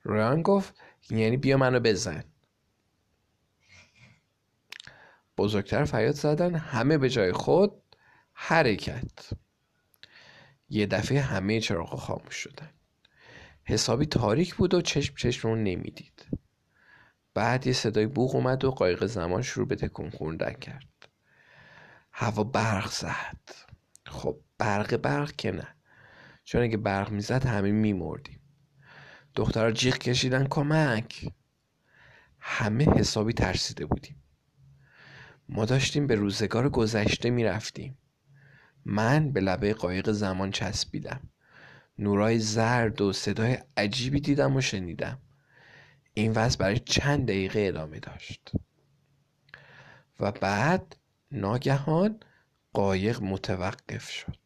رایان 0.04 0.42
گفت 0.42 0.76
یعنی 1.10 1.38
بیا 1.38 1.58
منو 1.58 1.80
بزن. 1.80 2.24
بزرگتر 5.38 5.86
فریاد 5.86 6.16
زدن 6.16 6.56
همه 6.56 6.98
به 6.98 7.10
جای 7.10 7.32
خود 7.32 7.82
حرکت. 8.34 9.30
یه 10.70 10.86
دفعه 10.86 11.22
همه 11.22 11.60
چراغ 11.60 12.00
خاموش 12.00 12.36
شدن. 12.36 12.74
حسابی 13.64 14.06
تاریک 14.06 14.56
بود 14.56 14.74
و 14.74 14.82
چشم 14.82 15.16
چشمون 15.16 15.64
نمی‌دید. 15.64 16.19
بعد 17.40 17.68
یه 17.68 17.74
صدای 17.74 18.06
بوغ 18.06 18.36
اومد 18.36 18.66
و 18.66 18.72
قایق 18.72 19.06
زمان 19.06 19.42
شروع 19.42 19.68
به 19.68 19.76
تکون 19.76 20.10
خوردن 20.10 20.54
کرد. 20.54 21.10
هوا 22.12 22.44
برق 22.44 22.92
زد. 22.92 23.40
خب 24.06 24.40
برق 24.58 24.98
برق 24.98 25.32
که 25.32 25.52
نه. 25.52 25.68
چون 26.44 26.62
اگه 26.62 26.78
برق 26.78 27.12
می‌زد 27.12 27.46
همه 27.46 27.72
میمردیم. 27.72 28.40
دخترها 29.36 29.72
جیغ 29.72 29.98
کشیدن 29.98 30.48
کمک. 30.48 31.32
همه 32.40 32.86
حسابی 32.86 33.34
ترسیده 33.34 33.86
بودیم. 33.86 34.24
ما 35.50 35.66
داشتیم 35.66 36.08
به 36.08 36.16
روزگار 36.16 36.70
گذشته 36.70 37.30
می‌رفتیم. 37.30 37.98
من 38.86 39.32
به 39.32 39.42
لبه 39.42 39.74
قایق 39.74 40.12
زمان 40.12 40.52
چسبیدم. 40.52 41.22
نورای 41.98 42.40
زرد 42.40 43.02
و 43.02 43.14
صدای 43.14 43.58
عجیبی 43.78 44.20
دیدم 44.20 44.56
و 44.56 44.62
شنیدم. 44.62 45.22
این 46.20 46.32
وضع 46.32 46.58
برای 46.58 46.80
چند 46.80 47.28
دقیقه 47.28 47.60
ادامه 47.68 48.00
داشت. 48.00 48.52
و 50.20 50.32
بعد 50.32 50.96
ناگهان 51.32 52.20
قایق 52.74 53.22
متوقف 53.22 54.10
شد. 54.10 54.38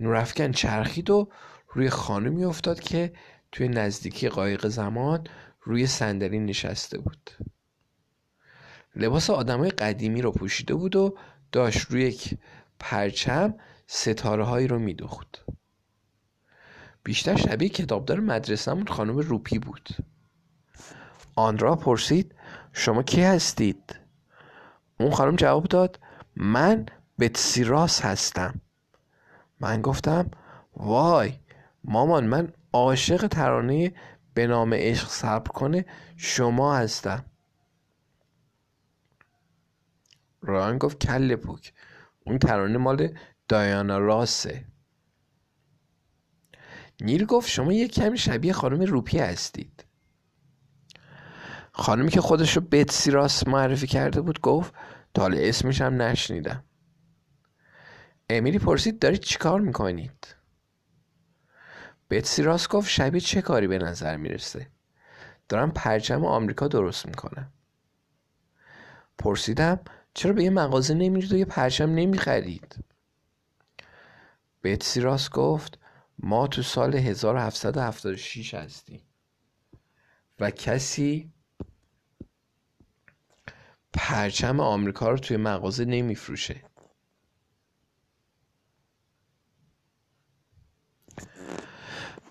نورافکن 0.00 0.52
چرخید 0.52 1.10
و 1.10 1.30
روی 1.68 1.90
خانمی 1.90 2.44
افتاد 2.44 2.80
که 2.80 3.12
توی 3.52 3.68
نزدیکی 3.68 4.28
قایق 4.28 4.66
زمان 4.68 5.26
روی 5.62 5.86
صندلی 5.86 6.38
نشسته 6.38 6.98
بود. 6.98 7.30
لباس 8.96 9.30
آدمای 9.30 9.70
قدیمی 9.70 10.22
رو 10.22 10.32
پوشیده 10.32 10.74
بود 10.74 10.96
و 10.96 11.18
داشت 11.52 11.80
روی 11.90 12.02
یک 12.02 12.38
پرچم 12.78 13.54
ستاره 13.86 14.44
هایی 14.44 14.66
رو 14.68 14.78
میدوخت. 14.78 15.44
بیشتر 17.04 17.36
شبیه 17.36 17.68
کتابدار 17.68 18.20
مدرسهمون 18.20 18.86
خانم 18.86 19.18
روپی 19.18 19.58
بود. 19.58 19.88
آندرا 21.36 21.76
پرسید 21.76 22.34
شما 22.72 23.02
کی 23.02 23.22
هستید؟ 23.22 23.98
اون 25.00 25.10
خانم 25.10 25.36
جواب 25.36 25.64
داد 25.64 26.00
من 26.36 26.86
بتسیراس 27.18 28.04
هستم. 28.04 28.60
من 29.60 29.82
گفتم 29.82 30.30
وای 30.76 31.32
مامان 31.84 32.26
من 32.26 32.52
عاشق 32.72 33.26
ترانه 33.26 33.94
به 34.34 34.46
نام 34.46 34.74
عشق 34.74 35.08
صبر 35.08 35.52
کنه 35.52 35.84
شما 36.16 36.76
هستم. 36.76 37.24
رایان 40.42 40.78
گفت 40.78 40.98
کل 40.98 41.36
پوک 41.36 41.72
اون 42.26 42.38
ترانه 42.38 42.78
مال 42.78 43.18
دایانا 43.48 43.98
راسه. 43.98 44.64
نیل 47.00 47.24
گفت 47.24 47.48
شما 47.48 47.72
یک 47.72 47.94
کمی 47.94 48.18
شبیه 48.18 48.52
خانم 48.52 48.80
روپی 48.80 49.18
هستید. 49.18 49.84
خانمی 51.72 52.10
که 52.10 52.20
خودش 52.20 52.56
رو 52.56 52.62
بتسی 52.62 53.10
راست 53.10 53.48
معرفی 53.48 53.86
کرده 53.86 54.20
بود 54.20 54.40
گفت 54.40 54.74
تا 55.14 55.22
حالا 55.22 55.38
اسمش 55.38 55.80
هم 55.80 56.02
نشنیدم. 56.02 56.64
امیلی 58.30 58.58
پرسید 58.58 58.98
دارید 58.98 59.20
چیکار 59.20 59.60
می‌کنید? 59.60 60.36
بتسی 62.10 62.42
راست 62.42 62.68
گفت 62.68 62.88
شبیه 62.88 63.20
چه 63.20 63.42
کاری 63.42 63.66
به 63.66 63.78
نظر 63.78 64.16
می‌رسه؟ 64.16 64.70
دارم 65.48 65.70
پرچم 65.70 66.24
آمریکا 66.24 66.68
درست 66.68 67.06
می‌کنم. 67.06 67.52
پرسیدم 69.18 69.80
چرا 70.14 70.32
به 70.32 70.44
یه 70.44 70.50
مغازه 70.50 70.94
نمیرید 70.94 71.32
و 71.32 71.36
یه 71.36 71.44
پرچم 71.44 71.90
نمی‌خرید؟ 71.90 72.76
بتسی 74.62 75.00
راست 75.00 75.30
گفت 75.30 75.78
ما 76.18 76.46
تو 76.46 76.62
سال 76.62 76.94
1776 76.94 78.54
هستیم. 78.54 79.02
و 80.40 80.50
کسی 80.50 81.32
پرچم 83.92 84.60
آمریکا 84.60 85.10
رو 85.10 85.18
توی 85.18 85.36
مغازه 85.36 85.84
نمیفروشه. 85.84 86.62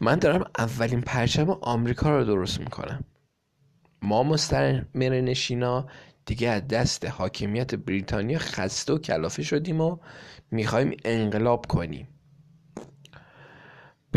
من 0.01 0.19
دارم 0.19 0.51
اولین 0.57 1.01
پرچم 1.01 1.49
آمریکا 1.49 2.17
رو 2.17 2.25
درست 2.25 2.59
می‌کنم. 2.59 3.03
ما 4.01 4.23
مستمر 4.23 5.21
نشینا 5.21 5.87
دیگه 6.25 6.49
از 6.49 6.67
دست 6.67 7.05
حاکمیت 7.05 7.75
بریتانیا 7.75 8.39
خسته 8.39 8.93
و 8.93 8.97
کلافه 8.97 9.43
شدیم 9.43 9.81
و 9.81 9.97
می‌خوایم 10.51 10.97
انقلاب 11.05 11.65
کنیم. 11.67 12.07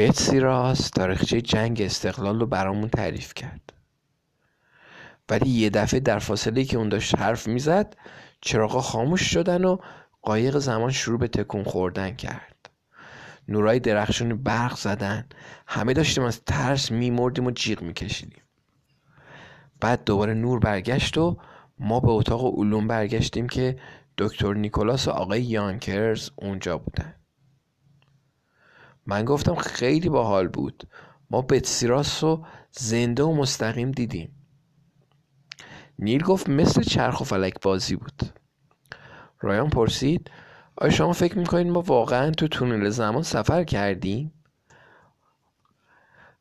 بتسی 0.00 0.40
راست 0.40 0.92
تاریخچه 0.92 1.40
جنگ 1.40 1.82
استقلال 1.82 2.40
رو 2.40 2.46
برامون 2.46 2.88
تعریف 2.88 3.34
کرد. 3.34 3.72
ولی 5.28 5.50
یه 5.50 5.70
دفعه 5.70 6.00
در 6.00 6.18
فاصله 6.18 6.64
که 6.64 6.76
اون 6.76 6.88
داشت 6.88 7.18
حرف 7.18 7.48
می‌زد 7.48 7.96
چراغا 8.40 8.80
خاموش 8.80 9.30
شدن 9.30 9.64
و 9.64 9.76
قایق 10.22 10.58
زمان 10.58 10.90
شروع 10.90 11.18
به 11.18 11.28
تکون 11.28 11.64
خوردن 11.64 12.10
کرد. 12.10 12.70
نورای 13.48 13.80
درخشانی 13.80 14.34
برق 14.34 14.76
زدن. 14.76 15.28
همه 15.66 15.92
داشتیم 15.92 16.24
از 16.24 16.44
ترس 16.44 16.90
میمردیم 16.90 17.46
و 17.46 17.50
جیغ 17.50 17.82
میکشیدیم. 17.82 18.42
بعد 19.80 20.04
دوباره 20.04 20.34
نور 20.34 20.58
برگشت 20.58 21.18
و 21.18 21.38
ما 21.78 22.00
به 22.00 22.10
اتاق 22.10 22.58
علوم 22.58 22.88
برگشتیم 22.88 23.48
که 23.48 23.78
دکتر 24.18 24.54
نیکولاس 24.54 25.08
و 25.08 25.10
آقای 25.10 25.42
یانکرز 25.42 26.30
اونجا 26.36 26.78
بودن. 26.78 27.19
من 29.06 29.24
گفتم 29.24 29.54
خیلی 29.54 30.08
باحال 30.08 30.48
بود. 30.48 30.88
ما 31.30 31.42
بتسیراس 31.42 32.24
رو 32.24 32.46
زنده 32.72 33.22
و 33.22 33.34
مستقیم 33.34 33.90
دیدیم. 33.90 34.34
نیل 35.98 36.22
گفت 36.22 36.48
مثل 36.48 36.82
چرخ 36.82 37.20
و 37.20 37.24
فلک 37.24 37.60
بازی 37.62 37.96
بود. 37.96 38.22
رایان 39.40 39.70
پرسید 39.70 40.30
آیا 40.76 40.90
شما 40.90 41.12
فکر 41.12 41.38
می‌کنید 41.38 41.66
ما 41.66 41.80
واقعا 41.80 42.30
تو 42.30 42.48
تونل 42.48 42.88
زمان 42.88 43.22
سفر 43.22 43.64
کردیم؟ 43.64 44.32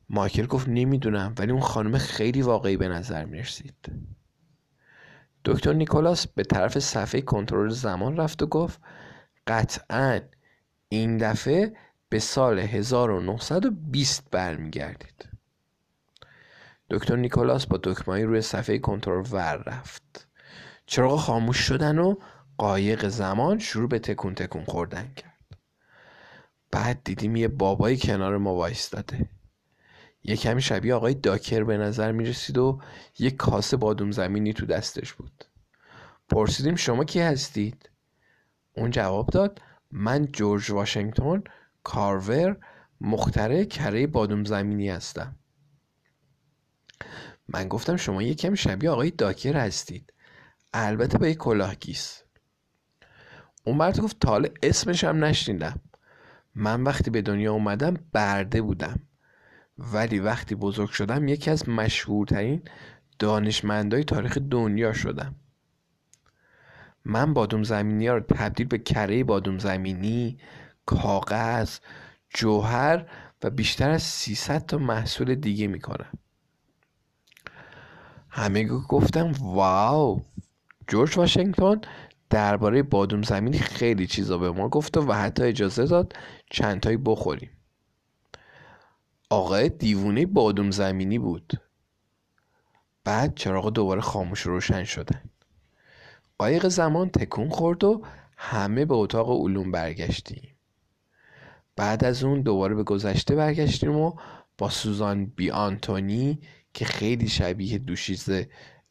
مایکل 0.10 0.45
گفت 0.45 0.70
نمی‌دونم 0.70 1.36
ولی 1.39 1.51
اون 1.51 1.62
خانم 1.62 1.97
خیلی 1.97 2.41
واقعی 2.41 2.78
به 2.78 2.88
نظر 2.88 3.26
می‌رسید. 3.26 3.76
دکتر 5.45 5.74
نیکولاس 5.74 6.28
به 6.28 6.43
طرف 6.43 6.80
صفحه 6.80 7.22
کنترل 7.22 7.70
زمان 7.70 8.18
رفت 8.18 8.43
و 8.43 8.45
گفت 8.45 8.82
قطعا 9.47 10.20
این 10.89 11.18
دفعه 11.18 11.74
به 12.10 12.20
سال 12.20 12.60
1920 12.60 14.32
برمیگردید. 14.32 15.30
دکتر 16.89 17.16
نیکولاس 17.16 17.66
با 17.66 17.80
دکمه‌ای 17.84 18.24
روی 18.24 18.41
صفحه 18.41 18.80
کنترل 18.80 19.26
ور 19.32 19.55
رفت. 19.55 20.28
چراغ 20.86 21.20
خاموش 21.20 21.57
شدن 21.57 21.99
و 21.99 22.16
قایق 22.57 23.07
زمان 23.07 23.60
شروع 23.60 23.89
به 23.89 23.99
تکون 23.99 24.36
تکون 24.36 24.64
خوردن 24.64 25.12
کرد. 25.16 25.57
بعد 26.72 27.01
دیدیم 27.03 27.36
یه 27.36 27.47
بابایی 27.47 27.97
کنار 27.97 28.38
ما 28.38 28.55
وایستاده. 28.55 29.30
یه 30.24 30.36
کمی 30.36 30.62
شبیه 30.62 30.93
آقای 30.93 31.14
داکر 31.14 31.64
به 31.64 31.78
نظر 31.78 32.12
می 32.12 32.26
رسید 32.26 32.57
و 32.57 32.82
یه 33.20 33.32
کاسه 33.32 33.78
بادوم 33.78 34.12
زمینی 34.12 34.53
تو 34.53 34.66
دستش 34.66 35.14
بود. 35.14 35.45
پرسیدیم 36.30 36.76
شما 36.76 37.03
کی 37.03 37.20
هستید؟ 37.20 37.89
اون 38.74 38.91
جواب 38.91 39.28
داد 39.28 39.62
من 39.91 40.26
جورج 40.26 40.72
واشنگتن 40.72 41.43
کارور 41.84 42.58
مختره 43.02 43.66
کره 43.66 44.08
بادوم 44.08 44.44
زمینی 44.44 44.90
هستم. 44.90 45.36
من 47.48 47.68
گفتم 47.68 47.96
شما 47.96 48.24
یه 48.24 48.36
کمی 48.36 48.58
شبیه 48.58 48.90
آقای 48.90 49.12
داکر 49.12 49.58
هستید. 49.58 50.14
البته 50.74 51.18
با 51.18 51.28
یه 51.28 51.36
کلاهگیس 51.36 52.24
اون 53.64 53.78
مرد 53.78 54.00
گفت 54.00 54.20
تا 54.20 54.42
اسمش 54.64 55.04
هم 55.04 55.26
نشنیدم. 55.26 55.80
من 56.56 56.84
وقتی 56.84 57.10
به 57.10 57.22
دنیا 57.22 57.54
اومدم 57.54 57.94
برده 58.14 58.62
بودم. 58.62 59.00
ولی 59.78 60.20
وقتی 60.20 60.56
بزرگ 60.56 60.90
شدم 60.90 61.28
یکی 61.28 61.52
از 61.52 61.70
مشهورترین 61.70 62.62
دانشمندای 63.20 64.04
تاریخ 64.04 64.38
دنیا 64.38 64.94
شدم. 64.94 65.36
من 67.06 67.34
بادوم 67.34 67.64
زمینی 67.64 68.08
ها 68.08 68.14
رو 68.14 68.20
تبدیل 68.20 68.68
به 68.68 68.78
کره 68.78 69.24
بادوم 69.24 69.60
زمینی 69.60 70.38
کاغذ 70.90 71.80
جوهر 72.30 73.06
و 73.44 73.50
بیشتر 73.50 73.90
از 73.90 74.04
300 74.04 74.66
تا 74.66 74.78
محصول 74.78 75.36
دیگه 75.36 75.68
می‌کنم. 75.68 76.10
همه 78.30 78.66
گفتم 78.66 79.32
واو! 79.40 80.22
جورج 80.88 81.18
واشنگتن 81.18 81.82
درباره 82.30 82.84
بادوم 82.84 83.22
زمینی 83.22 83.60
خیلی 83.60 84.08
چیزا 84.08 84.38
به 84.38 84.52
ما 84.52 84.70
گفت 84.70 84.98
و 84.98 85.14
حتی 85.14 85.44
اجازه 85.44 85.86
داد 85.86 86.14
چند 86.52 86.80
تایی 86.80 86.98
بخوریم. 86.98 87.50
آقای 89.30 89.70
دیوونه 89.70 90.26
بادوم 90.26 90.72
زمینی 90.72 91.20
بود. 91.20 91.54
بعد 93.04 93.36
چراغ 93.36 93.70
دوباره 93.70 94.02
خاموش 94.02 94.42
روشن 94.42 94.84
شدن 94.84 95.22
قایق 96.38 96.68
زمان 96.68 97.10
تکون 97.10 97.50
خورد 97.50 97.84
و 97.84 98.02
همه 98.38 98.86
به 98.86 98.94
اتاق 98.96 99.32
علوم 99.32 99.72
برگشتیم. 99.72 100.59
بعد 101.80 102.04
از 102.04 102.24
اون 102.24 102.42
دوباره 102.42 102.76
به 102.76 102.84
گذشته 102.84 103.36
برگشتیم 103.36 103.96
و 103.96 104.14
با 104.58 104.70
سوزان 104.70 105.26
بی 105.26 105.52
آنتونی 105.52 106.40
که 106.74 106.86
خیلی 106.86 107.28
شبیه 107.28 107.78
دوشیز 107.78 108.30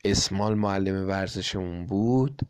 اسمال 0.04 0.54
معلم 0.54 1.08
ورزشمون 1.08 1.86
بود 1.86 2.40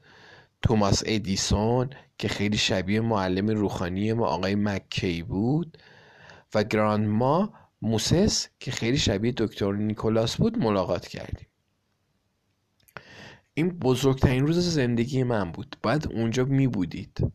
توماس 0.62 1.02
ادیسون 1.06 1.90
که 2.18 2.28
خیلی 2.28 2.56
شبیه 2.56 3.00
معلم 3.00 3.46
روحانی 3.48 4.12
ما 4.12 4.26
آقای 4.26 4.54
مکی 4.54 5.22
بود 5.22 5.78
و 6.54 6.64
گراندما 6.64 7.52
موسس 7.82 8.48
که 8.60 8.70
خیلی 8.70 8.98
شبیه 8.98 9.32
دکتر 9.36 9.72
نیکولاس 9.72 10.36
بود 10.36 10.58
ملاقات 10.58 11.06
کردیم. 11.06 11.46
این 13.54 13.68
بزرگترین 13.68 14.46
روز 14.46 14.58
زندگی 14.58 15.22
من 15.22 15.52
بود. 15.52 15.76
بعد 15.82 16.12
اونجا 16.12 16.44
می 16.44 16.66
بودید. 16.66 17.32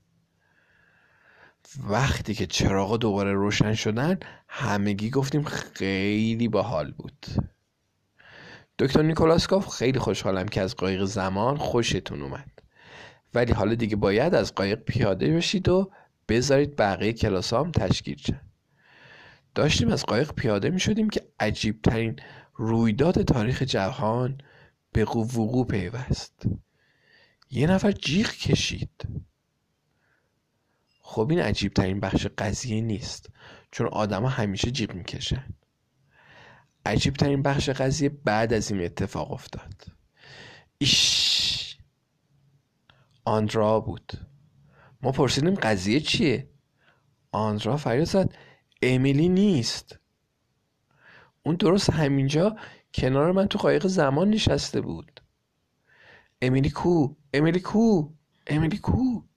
وقتی 1.79 2.33
که 2.33 2.45
چراغ 2.45 2.97
دوباره 2.97 3.33
روشن 3.33 3.73
شدن 3.73 4.19
همگی 4.47 5.09
گفتیم 5.09 5.43
خیلی 5.43 6.47
باحال 6.47 6.91
بود. 6.91 7.25
دکتر 8.79 9.01
نیکولاس 9.01 9.47
گفت 9.47 9.69
خیلی 9.69 9.99
خوشحالم 9.99 10.47
که 10.47 10.61
از 10.61 10.75
قایق 10.75 11.03
زمان 11.03 11.57
خوشتون 11.57 12.21
اومد. 12.21 12.49
ولی 13.33 13.53
حالا 13.53 13.75
دیگه 13.75 13.95
باید 13.95 14.35
از 14.35 14.55
قایق 14.55 14.79
پیاده 14.79 15.35
بشید 15.35 15.69
و 15.69 15.91
بذارید 16.29 16.75
بقیه 16.75 17.13
کلاس 17.13 17.53
هم 17.53 17.71
تشکیل 17.71 18.17
شد 18.17 18.53
داشتیم 19.55 19.89
از 19.89 20.05
قایق 20.05 20.31
پیاده 20.31 20.69
می 20.69 20.79
شدیم 20.79 21.09
که 21.09 21.21
عجیب 21.39 21.81
ترین 21.81 22.19
رویداد 22.55 23.21
تاریخ 23.21 23.61
جهان 23.61 24.37
به 24.91 25.05
وقوع 25.05 25.67
پیوست. 25.67 26.45
یه 27.49 27.67
نفر 27.67 27.91
جیغ 27.91 28.31
کشید. 28.31 29.07
خب 31.13 31.27
این 31.29 31.39
عجیب 31.39 31.73
ترین 31.73 31.99
بخش 31.99 32.27
قضیه 32.37 32.81
نیست 32.81 33.29
چون 33.71 33.87
آدما 33.87 34.29
همیشه 34.29 34.71
جیغ 34.71 34.93
می‌کشن 34.93 35.45
عجیب 36.85 37.13
ترین 37.13 37.41
بخش 37.41 37.69
قضیه 37.69 38.09
بعد 38.09 38.53
از 38.53 38.71
این 38.71 38.81
اتفاق 38.81 39.31
افتاد. 39.31 39.85
ایش 40.77 41.77
آندرا 43.25 43.79
بود. 43.79 44.13
ما 45.01 45.11
پرسیدیم 45.11 45.53
قضیه 45.53 45.99
چیه؟ 45.99 46.49
آندرا 47.31 47.77
فریاد 47.77 48.05
زد 48.05 48.35
امیلی 48.81 49.29
نیست. 49.29 49.99
اون 51.43 51.55
درست 51.55 51.89
همینجا 51.89 52.55
کنار 52.93 53.31
من 53.31 53.47
تو 53.47 53.59
قایق 53.59 53.87
زمان 53.87 54.29
نشسته 54.29 54.81
بود. 54.81 55.21
امیلی 56.41 56.69
کو؟ 56.69 57.15
امیلی 57.33 57.59
کو؟ 57.59 58.09
امیلی 58.47 58.77
کو؟ 58.77 59.32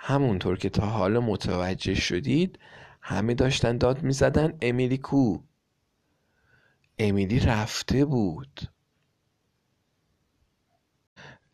همونطور 0.00 0.58
که 0.58 0.68
تا 0.68 0.86
حالا 0.86 1.20
متوجه 1.20 1.94
شدید 1.94 2.58
همه 3.02 3.34
داشتن 3.34 3.78
داد 3.78 4.02
می‌زدن 4.02 4.58
امیلی 4.62 4.98
کو. 4.98 5.38
امیلی 6.98 7.40
رفته 7.40 8.04
بود. 8.04 8.60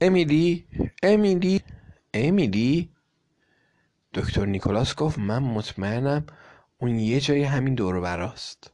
امیلی 0.01 0.67
امیلی 1.03 1.61
امیلی. 2.15 2.91
دکتر 4.15 4.47
نیکولاس 4.47 4.95
گفت 4.95 5.19
من 5.19 5.39
مطمئنم 5.39 6.27
اون 6.79 6.99
یه 6.99 7.21
جای 7.21 7.43
همین 7.43 7.75
دور 7.75 8.01
براست. 8.01 8.71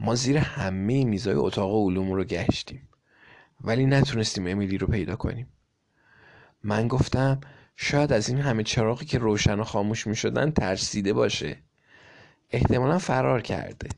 ما 0.00 0.14
زیر 0.14 0.36
همه 0.36 1.04
میزای 1.04 1.34
اتاق 1.34 1.86
علوم 1.86 2.12
رو 2.12 2.24
گشتیم. 2.24 2.88
ولی 3.60 3.86
نتونستیم 3.86 4.46
امیلی 4.46 4.78
رو 4.78 4.86
پیدا 4.86 5.16
کنیم. 5.16 5.46
من 6.62 6.88
گفتم 6.88 7.40
شاید 7.82 8.12
از 8.12 8.28
این 8.28 8.38
همه 8.38 8.62
چراغی 8.62 9.04
که 9.04 9.18
روشن 9.18 9.60
و 9.60 9.64
خاموش 9.64 10.06
می 10.06 10.16
شدن 10.16 10.50
ترسیده 10.50 11.12
باشه. 11.12 11.56
احتمالا 12.50 12.98
فرار 12.98 13.40
کرده. 13.40 13.88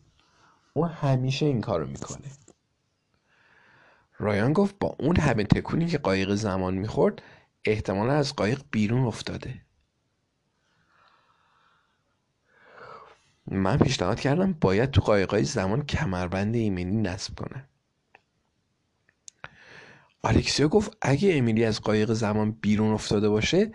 او 0.72 0.86
همیشه 0.86 1.46
این 1.46 1.60
کارو 1.60 1.86
می‌کنه. 1.86 2.28
رایان 4.18 4.52
گفت 4.52 4.78
با 4.80 4.96
اون 4.98 5.16
همه 5.16 5.44
تکونی 5.44 5.86
که 5.86 5.98
قایق 5.98 6.34
زمان 6.34 6.74
می‌خورد 6.74 7.22
احتمالا 7.64 8.12
از 8.12 8.36
قایق 8.36 8.62
بیرون 8.70 9.04
افتاده. 9.04 9.60
من 13.46 13.78
پیشنهاد 13.78 14.20
کردم 14.20 14.52
باید 14.52 14.90
تو 14.90 15.00
قایقای 15.00 15.44
زمان 15.44 15.86
کمربند 15.86 16.54
ایمنی 16.54 16.96
نصب 17.02 17.34
کنن 17.34 17.68
آلکسیو 20.24 20.68
گفت 20.68 20.96
اگه 21.02 21.34
امیلی 21.36 21.64
از 21.64 21.80
قایق 21.80 22.12
زمان 22.12 22.52
بیرون 22.52 22.92
افتاده 22.92 23.28
باشه 23.28 23.72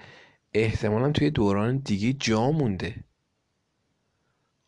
احتمالا 0.54 1.12
توی 1.12 1.30
دوران 1.30 1.78
دیگه 1.78 2.14
جا 2.14 2.52
مونده. 2.52 3.04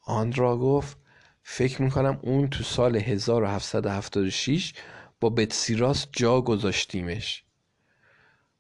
آندرا 0.06 0.58
گفت 0.58 0.98
فکر 1.44 1.82
می‌کنم 1.82 2.20
اون 2.22 2.48
تو 2.48 2.64
سال 2.64 2.96
1776 2.96 4.74
با 5.20 5.30
بتسیراس 5.30 6.08
جا 6.12 6.42
گذاشتیمش. 6.42 7.44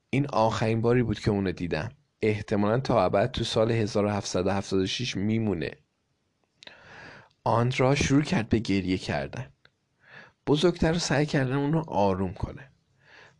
این 0.09 0.27
آخرین 0.27 0.81
باری 0.81 1.03
بود 1.03 1.19
که 1.19 1.31
اونو 1.31 1.51
دیدم. 1.51 1.91
احتمالا 2.21 2.79
تا 2.79 3.03
ابد 3.05 3.31
تو 3.31 3.43
سال 3.43 3.71
1776 3.71 5.17
میمونه. 5.17 5.71
آندرا 7.43 7.95
شروع 7.95 8.21
کرد 8.21 8.49
به 8.49 8.59
گریه 8.59 8.97
کردن. 8.97 9.53
بزرگتر 10.47 10.93
سعی 10.97 11.25
کردن 11.25 11.55
اون 11.55 11.73
رو 11.73 11.83
آروم 11.87 12.33
کنه. 12.33 12.68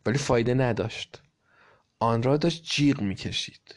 ولی 0.06 0.18
فایده 0.18 0.54
نداشت. 0.54 1.22
آندرا 1.98 2.36
داشت 2.36 2.64
جیغ 2.64 3.00
می‌کشید. 3.00 3.74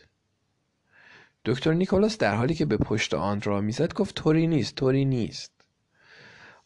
دکتر 1.45 1.73
نیکولاس 1.73 2.17
در 2.17 2.35
حالی 2.35 2.53
که 2.53 2.65
به 2.65 2.77
پشت 2.77 3.13
آندرا 3.13 3.61
می‌زد 3.61 3.93
گفت 3.93 4.15
طوری 4.15 4.47
نیست 4.47 4.75
طوری 4.75 5.05
نیست. 5.05 5.51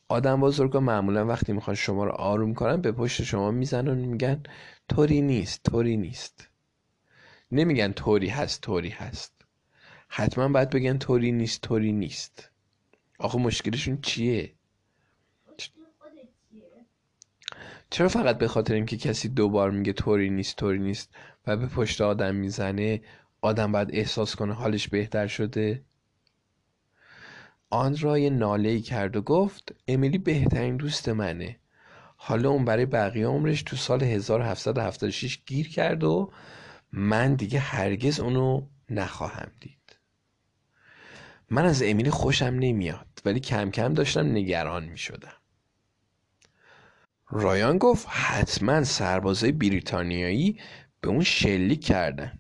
آدم 0.08 0.42
بزرگا 0.42 0.80
معمولا 0.80 1.26
وقتی 1.26 1.54
می‌خوان 1.54 1.76
شما 1.76 2.06
رو 2.06 2.12
آروم 2.12 2.54
کنن 2.54 2.82
به 2.82 2.92
پشت 2.92 3.24
شما 3.24 3.52
می‌زنن 3.52 3.88
و 3.88 3.96
میگن 3.96 4.44
طوری 4.90 5.22
نیست 5.22 5.64
طوری 5.64 5.98
نیست. 5.98 6.50
نمیگن 7.52 7.92
طوری 7.92 8.28
هست 8.28 8.62
طوری 8.62 8.90
هست. 8.90 9.34
حتما 10.10 10.48
باید 10.48 10.70
بگن 10.70 10.98
طوری 10.98 11.32
نیست 11.32 11.62
طوری 11.62 11.92
نیست. 11.92 12.52
آخه 13.20 13.38
مشکلشون 13.38 14.02
چیه؟ 14.02 14.57
چرا 17.90 18.08
فقط 18.08 18.38
به 18.38 18.48
خاطر 18.48 18.74
اینکه 18.74 18.98
کسی 18.98 19.30
دوبار 19.30 19.72
میگه 19.72 19.94
طوری 19.94 20.30
نیست 20.30 20.56
طوری 20.56 20.80
نیست 20.80 21.16
و 21.48 21.58
به 21.58 21.68
پشت 21.68 22.02
آدم 22.02 22.36
می‌زنه 22.36 23.02
آدم 23.42 23.72
باید 23.72 23.90
احساس 23.94 24.36
کنه 24.36 24.54
حالش 24.54 24.88
بهتر 24.88 25.28
شده؟ 25.28 25.84
آندرا 27.70 28.20
یه 28.20 28.30
ناله 28.30 28.80
کرد 28.80 29.16
و 29.16 29.22
گفت 29.22 29.76
امیلی 29.88 30.18
بهترین 30.18 30.78
دوست 30.78 31.10
منه. 31.10 31.60
حالا 32.18 32.50
اون 32.50 32.66
برای 32.66 32.86
بقیه 32.86 33.28
عمرش 33.28 33.64
تو 33.64 33.76
سال 33.76 34.04
1776 34.04 35.40
گیر 35.46 35.70
کرد 35.70 36.04
و 36.04 36.32
من 36.92 37.36
دیگه 37.36 37.60
هرگز 37.60 38.20
اونو 38.20 38.62
نخواهم 38.90 39.52
دید. 39.60 40.00
من 41.50 41.66
از 41.66 41.84
امیلی 41.84 42.10
خوشم 42.10 42.46
نمیاد 42.46 43.22
ولی 43.26 43.40
کم 43.40 43.72
کم 43.72 43.94
داشتم 43.94 44.32
نگران 44.32 44.86
می 44.86 44.98
شدم 44.98 45.34
رایان 47.30 47.78
گفت 47.78 48.08
حتما 48.10 48.84
سربازای 48.84 49.52
بریتانیایی 49.52 50.60
به 51.02 51.10
اون 51.10 51.24
شلیک 51.24 51.86
کردن. 51.86 52.40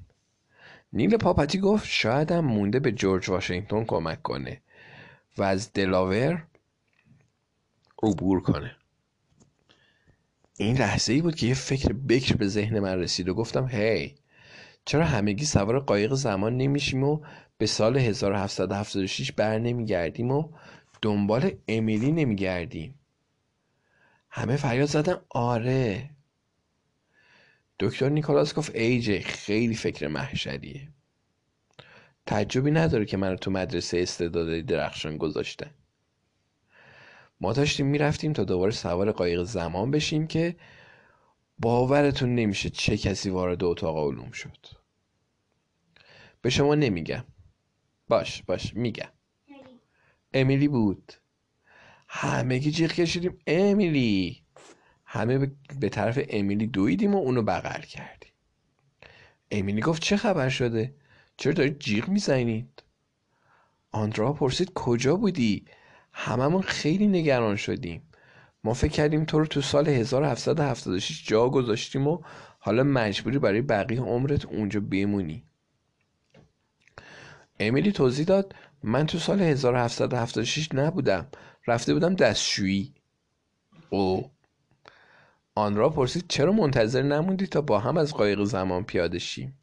نیل 0.93 1.17
پاپتی 1.17 1.59
گفت 1.59 1.85
شاید 1.85 2.31
هم 2.31 2.45
مونده 2.45 2.79
به 2.79 2.91
جورج 2.91 3.29
واشنگتن 3.29 3.83
کمک 3.83 4.21
کنه 4.21 4.61
و 5.37 5.43
از 5.43 5.73
دلاور 5.73 6.47
عبور 8.03 8.41
کنه. 8.41 8.75
این 10.57 10.77
لحظه 10.77 11.13
ای 11.13 11.21
بود 11.21 11.35
که 11.35 11.47
یه 11.47 11.53
فکر 11.53 11.93
بکر 11.93 12.35
به 12.35 12.47
ذهن 12.47 12.79
من 12.79 12.99
رسید 12.99 13.29
و 13.29 13.33
گفتم 13.33 13.67
هی 13.67 14.15
چرا 14.85 15.05
همگی 15.05 15.45
سوار 15.45 15.79
قایق 15.79 16.13
زمان 16.13 16.57
نمیشیم 16.57 17.03
و 17.03 17.19
به 17.57 17.65
سال 17.65 17.97
1776 17.97 19.31
بر 19.31 19.59
نمیگردیم 19.59 20.31
و 20.31 20.49
دنبال 21.01 21.51
امیلی 21.67 22.11
نمیگردیم؟ 22.11 22.96
همه 24.29 24.55
فریاد 24.55 24.87
زدن. 24.87 25.21
آره. 25.29 26.09
دکتر 27.79 28.09
نیکولاس 28.09 28.53
گفت 28.53 28.75
ایجه 28.75 29.21
خیلی 29.21 29.75
فکر 29.75 30.07
محشریه. 30.07 30.91
تعجبی 32.25 32.71
نداره 32.71 33.05
که 33.05 33.17
من 33.17 33.35
تو 33.35 33.51
مدرسه 33.51 33.99
استعدادی 33.99 34.61
درخشان 34.61 35.17
گذاشتن. 35.17 35.71
ما 37.41 37.53
داشتیم 37.53 37.85
می‌رفتیم 37.85 38.33
تا 38.33 38.43
دوباره 38.43 38.71
سوار 38.71 39.11
قایق 39.11 39.43
زمان 39.43 39.91
بشیم 39.91 40.27
که 40.27 40.55
باورتون 41.59 42.35
نمیشه 42.35 42.69
چه 42.69 42.97
کسی 42.97 43.29
وارد 43.29 43.63
اتاق 43.63 43.97
علوم 43.97 44.31
شد. 44.31 44.67
به 46.41 46.49
شما 46.49 46.75
نمیگم. 46.75 47.23
باش 48.07 48.43
باش 48.43 48.73
میگم. 48.73 49.11
امیلی 50.33 50.67
بود. 50.67 51.13
همگی 52.07 52.71
جیغ 52.71 52.91
کشیدیم 52.91 53.37
امیلی. 53.47 54.43
همه 55.05 55.51
به 55.79 55.89
طرف 55.89 56.19
امیلی 56.29 56.67
دویدیم 56.67 57.15
و 57.15 57.17
اونو 57.17 57.41
بغل 57.41 57.81
کردیم. 57.81 58.31
امیلی 59.51 59.81
گفت 59.81 60.01
چه 60.01 60.17
خبر 60.17 60.49
شده؟ 60.49 60.95
چرا 61.37 61.53
دارید 61.53 61.79
جیغ 61.79 62.09
می‌زنید؟ 62.09 62.83
آندرا 63.91 64.33
پرسید 64.33 64.73
کجا 64.73 65.15
بودی؟ 65.15 65.65
هممون 66.13 66.61
خیلی 66.61 67.07
نگران 67.07 67.55
شدیم. 67.55 68.01
ما 68.63 68.73
فکر 68.73 68.91
کردیم 68.91 69.25
تو 69.25 69.39
رو 69.39 69.45
تو 69.45 69.61
سال 69.61 69.87
1776 69.87 71.27
جا 71.27 71.49
گذاشتیم 71.49 72.07
و 72.07 72.21
حالا 72.59 72.83
مجبوری 72.83 73.39
برای 73.39 73.61
بقیه 73.61 74.01
عمرت 74.01 74.45
اونجا 74.45 74.79
بمونی. 74.79 75.43
امیلی 77.59 77.91
توضیح 77.91 78.25
داد 78.25 78.55
من 78.83 79.05
تو 79.05 79.19
سال 79.19 79.41
1776 79.41 80.69
نبودم. 80.73 81.27
رفته 81.67 81.93
بودم 81.93 82.15
دستشویی. 82.15 82.93
او 83.89 84.31
آن 85.55 85.75
را 85.75 85.89
پرسید 85.89 86.25
چرا 86.27 86.51
منتظر 86.51 87.01
نموندی 87.01 87.47
تا 87.47 87.61
با 87.61 87.79
هم 87.79 87.97
از 87.97 88.13
قایق 88.13 88.43
زمان 88.43 88.83
پیاده 88.83 89.19
شیم؟ 89.19 89.57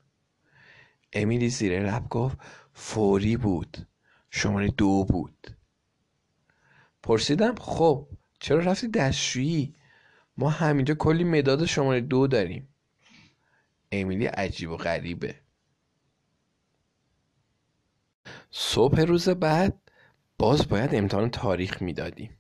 امیلی 1.13 1.49
زیر 1.49 1.91
لب 1.91 2.09
گفت 2.09 2.39
فوری 2.73 3.37
بود. 3.37 3.87
شماره 4.31 4.69
دو 4.69 5.05
بود. 5.05 5.57
پرسیدم 7.03 7.55
خب 7.55 8.09
چرا 8.41 8.59
رفتی 8.59 8.89
دستشویی؟ 8.89 9.75
ما 10.37 10.51
همینجا 10.51 10.95
کلی 10.95 11.25
مداد 11.25 11.65
شماره 11.65 12.01
دو 12.01 12.27
داریم. 12.27 12.69
امیلی 13.93 14.27
عجیب 14.27 14.71
و 14.71 14.77
غریبه. 14.77 15.35
صبح 18.51 19.01
روز 19.01 19.29
بعد 19.29 19.84
باز 20.39 20.69
باید 20.69 20.95
امتحان 20.95 21.31
تاریخ 21.31 21.83
می‌دادیم. 21.83 22.37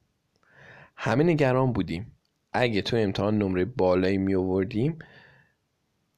همه 0.96 1.24
نگران 1.24 1.72
بودیم. 1.72 2.14
اگه 2.52 2.82
تو 2.82 2.96
امتحان 2.96 3.38
نمره 3.38 3.64
بالایی 3.64 4.18
می 4.18 4.34
آوردیم 4.34 4.98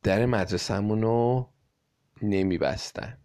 در 0.02 0.26
مدرسهمون 0.26 1.02
رو 1.02 1.48
نمی 2.22 2.58
بستن 2.58 3.18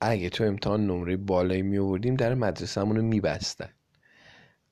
اگه 0.00 0.30
تو 0.30 0.44
امتحان 0.44 0.86
نمره 0.86 1.16
بالایی 1.16 1.62
می 1.62 1.78
آوردیم 1.78 2.14
در 2.16 2.34
مدرسهمون 2.34 2.96
رو 2.96 3.02
می 3.02 3.20
بستن 3.20 3.68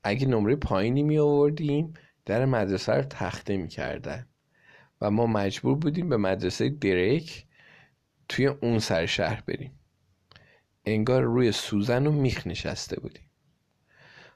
اگه 0.03 0.27
نمره 0.27 0.57
پایینی 0.57 1.03
می 1.03 1.19
آوردیم 1.19 1.95
در 2.25 2.45
مدرسه 2.45 2.93
رو 2.93 3.03
تخته 3.03 3.57
می 3.57 3.69
کردن 3.69 4.27
و 5.01 5.11
ما 5.11 5.27
مجبور 5.27 5.77
بودیم 5.77 6.09
به 6.09 6.17
مدرسه 6.17 6.69
دریک 6.69 7.47
توی 8.33 8.47
اون 8.47 8.79
سر 8.79 9.07
شهر 9.07 9.43
بریم. 9.47 9.73
انگار 10.85 11.23
روی 11.23 11.53
سوزن 11.53 12.07
و 12.07 12.13
میخ 12.13 12.47
نشسته 12.47 13.01
بودیم. 13.01 13.31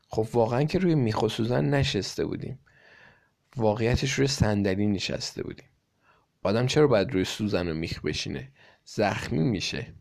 خب 0.09 0.29
واقعا 0.33 0.65
که 0.65 0.79
روی 0.79 0.95
میخ 0.95 1.23
و 1.23 1.29
سوزن 1.29 1.65
نشسته 1.65 2.25
بودیم. 2.25 2.59
واقعیتش 3.57 4.13
روی 4.13 4.27
صندلی 4.27 4.87
نشسته 4.87 5.43
بودیم. 5.43 5.69
آدم 6.43 6.67
چرا 6.67 6.87
باید 6.87 7.13
روی 7.13 7.25
سوزن 7.25 7.69
و 7.69 7.75
میخ 7.75 8.01
بشینه؟ 8.01 8.53
زخمی 8.85 9.39
میشه. 9.39 9.95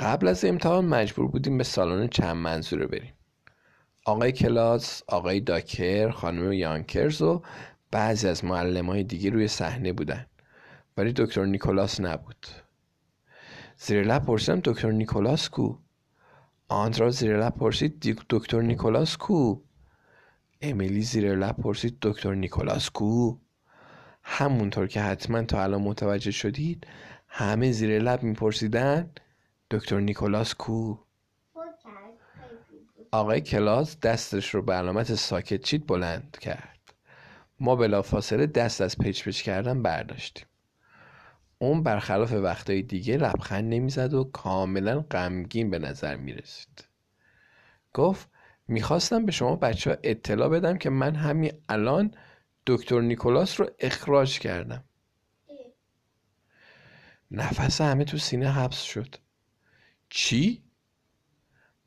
قبل 0.00 0.28
از 0.28 0.44
امتحان 0.44 0.84
مجبور 0.84 1.28
بودیم 1.28 1.58
به 1.58 1.64
سالن 1.64 2.08
چند 2.08 2.36
منظوره 2.36 2.86
بریم. 2.86 3.12
آقای 4.04 4.32
کلاس، 4.32 5.02
آقای 5.06 5.40
داکر، 5.40 6.10
خانم 6.10 6.52
یانکرز 6.52 7.22
و 7.22 7.42
بعضی 7.90 8.28
از 8.28 8.44
معلم 8.44 8.90
های 8.90 9.02
دیگه 9.02 9.30
روی 9.30 9.48
صحنه 9.48 9.92
بودن. 9.92 10.26
ولی 10.96 11.12
دکتر 11.12 11.44
نیکولاس 11.44 12.00
نبود. 12.00 12.46
زیر 13.76 14.02
لب 14.02 14.26
پرسیدم 14.26 14.60
دکتر 14.64 14.90
نیکولاس 14.90 15.48
کو؟ 15.48 15.78
آندرا 16.68 17.10
زیر 17.10 17.40
لب 17.40 17.56
پرسید 17.56 17.98
دکتر 18.30 18.60
نیکولاس 18.60 19.16
کو؟ 19.16 19.60
امیلی 20.60 21.02
زیر 21.02 21.34
لب 21.36 21.56
پرسید 21.56 21.98
دکتر 22.02 22.34
نیکولاس 22.34 22.90
کو؟ 22.90 23.38
همونطور 24.22 24.86
که 24.86 25.00
حتما 25.00 25.42
تا 25.42 25.62
الان 25.62 25.82
متوجه 25.82 26.30
شدید 26.30 26.86
همه 27.28 27.72
زیر 27.72 27.98
لب 27.98 28.22
میپرسیدن 28.22 29.10
دکتر 29.70 30.00
نیکولاس 30.00 30.54
کو؟ 30.54 30.98
آقای 33.10 33.40
کلاس 33.40 34.00
دستش 34.00 34.54
رو 34.54 34.62
به 34.62 34.72
علامت 34.72 35.14
ساکت 35.14 35.62
چیت 35.62 35.86
بلند 35.86 36.36
کرد. 36.40 36.94
ما 37.60 37.76
بلافاصله 37.76 38.46
دست 38.46 38.80
از 38.80 38.98
پیچ 38.98 39.24
پیچ 39.24 39.42
کردن 39.42 39.82
برداشتیم. 39.82 40.46
اون 41.58 41.82
برخلاف 41.82 42.32
وقتهای 42.32 42.82
دیگه 42.82 43.16
لبخند 43.16 43.64
نمی‌زد 43.74 44.14
و 44.14 44.24
کاملا 44.24 45.00
غمگین 45.00 45.70
به 45.70 45.78
نظر 45.78 46.16
می‌رسید. 46.16 46.84
گفت 47.94 48.28
می‌خواستم 48.68 49.26
به 49.26 49.32
شما 49.32 49.56
بچه 49.56 49.90
ها 49.90 49.96
اطلاع 50.02 50.48
بدم 50.48 50.78
که 50.78 50.90
من 50.90 51.14
همین 51.14 51.52
الان 51.68 52.14
دکتر 52.66 53.00
نیکولاس 53.00 53.60
رو 53.60 53.70
اخراج 53.78 54.38
کردم. 54.38 54.84
نفس 57.30 57.80
همه 57.80 58.04
تو 58.04 58.18
سینه 58.18 58.52
حبس 58.52 58.82
شد. 58.82 59.14
چی؟ 60.10 60.64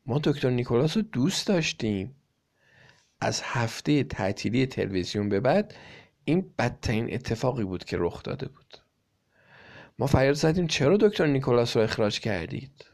ما 0.06 0.20
دکتر 0.24 0.50
نیکولاس 0.50 0.98
رو 0.98 1.04
دوست 1.04 1.48
داشتیم. 1.48 2.16
از 3.22 3.42
هفته 3.44 4.04
تعطیلی 4.04 4.66
تلویزیون 4.66 5.30
به 5.30 5.40
بعد 5.40 5.76
این 6.26 6.54
بدترین 6.60 7.14
اتفاقی 7.14 7.64
بود 7.64 7.84
که 7.84 7.98
رخ 8.00 8.24
داده 8.24 8.48
بود. 8.48 8.78
ما 10.00 10.08
فریاد 10.08 10.34
زدیم 10.34 10.68
چرا 10.68 10.98
دکتر 10.98 11.26
نیکولاس 11.26 11.78
رو 11.78 11.84
اخراج 11.84 12.20
کردید؟ 12.20 12.86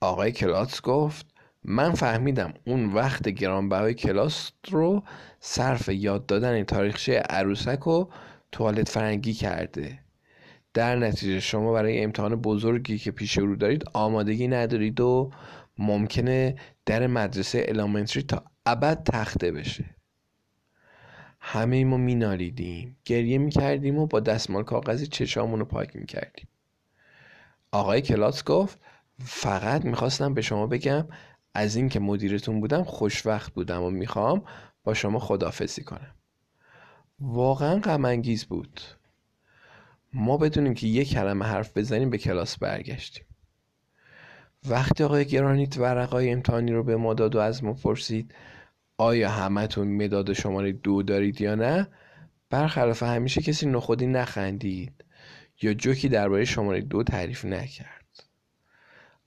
آقای 0.00 0.32
کلاس 0.32 0.82
گفت 0.82 1.26
من 1.64 1.92
فهمیدم 1.92 2.54
اون 2.66 2.92
وقت 2.92 3.28
گرانبهای 3.28 3.94
کلاس 3.94 4.50
رو 4.70 5.02
صرف 5.40 5.88
یاد 5.88 6.26
دادن 6.26 6.64
تاریخچه 6.64 7.18
عروسک 7.18 7.86
و 7.86 8.06
توالت 8.52 8.88
فرنگی 8.88 9.34
کرده. 9.34 9.98
در 10.74 10.96
نتیجه 10.96 11.40
شما 11.40 11.72
برای 11.72 12.02
امتحان 12.02 12.36
بزرگی 12.36 12.98
که 12.98 13.10
پیش 13.10 13.38
رو 13.38 13.56
دارید 13.56 13.84
آمادگی 13.92 14.48
ندارید 14.48 15.00
و 15.00 15.30
ممکنه 15.78 16.56
در 16.86 17.06
مدرسه 17.06 17.64
الامنتری 17.68 18.22
تا 18.22 18.44
ابد 18.66 19.02
تخته 19.02 19.52
بشه. 19.52 19.93
همه 21.46 21.84
ما 21.84 21.96
مینالیدیم. 21.96 22.96
گریه 23.04 23.38
می‌کردیم 23.38 23.98
و 23.98 24.06
با 24.06 24.20
دستمال 24.20 24.62
کاغذی 24.62 25.06
چشامون 25.06 25.58
رو 25.58 25.64
پاک 25.64 25.96
می‌کردیم. 25.96 26.48
آقای 27.72 28.02
کلاس 28.02 28.44
گفت 28.44 28.80
فقط 29.18 29.84
می‌خواستم 29.84 30.34
به 30.34 30.42
شما 30.42 30.66
بگم 30.66 31.08
از 31.54 31.76
اینکه 31.76 32.00
مدیرتون 32.00 32.60
بودم 32.60 32.82
خوشوقت 32.82 33.50
بودم 33.50 33.82
و 33.82 33.90
می‌خوام 33.90 34.42
با 34.84 34.94
شما 34.94 35.18
خدافزی 35.18 35.84
کنم. 35.84 36.14
واقعا 37.20 37.80
غم 37.80 38.22
بود. 38.48 38.80
ما 40.12 40.36
بدونیم 40.36 40.74
که 40.74 40.86
یک 40.86 41.10
کلمه 41.10 41.44
حرف 41.44 41.76
بزنیم 41.76 42.10
به 42.10 42.18
کلاس 42.18 42.58
برگشتیم. 42.58 43.24
وقتی 44.68 45.04
آقای 45.04 45.24
گرانیت 45.24 45.78
ورقای 45.78 46.30
امتحانی 46.30 46.72
رو 46.72 46.82
به 46.82 46.96
ما 46.96 47.14
داد 47.14 47.34
و 47.34 47.38
از 47.38 47.64
ما 47.64 47.72
پرسید 47.72 48.34
آیا 48.98 49.30
همتون 49.30 50.04
مداد 50.04 50.32
شماره 50.32 50.72
دو 50.72 51.02
دارید 51.02 51.40
یا 51.40 51.54
نه؟ 51.54 51.88
برخلاف 52.50 53.02
همیشه 53.02 53.42
کسی 53.42 53.66
نخودی 53.66 54.06
نخندید 54.06 55.04
یا 55.62 55.74
جوکی 55.74 56.08
درباره 56.08 56.44
شماره 56.44 56.80
دو 56.80 57.02
تعریف 57.02 57.44
نکرد. 57.44 58.24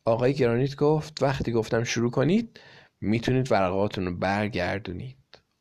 آقای 0.06 0.34
گرانیت 0.34 0.76
گفت 0.76 1.24
وقتی 1.24 1.52
گفتم 1.52 1.84
شروع 1.84 2.12
کنید 2.12 2.60
می‌تونید 3.02 3.52
ورقاتون 3.52 4.06
رو 4.06 4.16
برگردونید. 4.16 5.18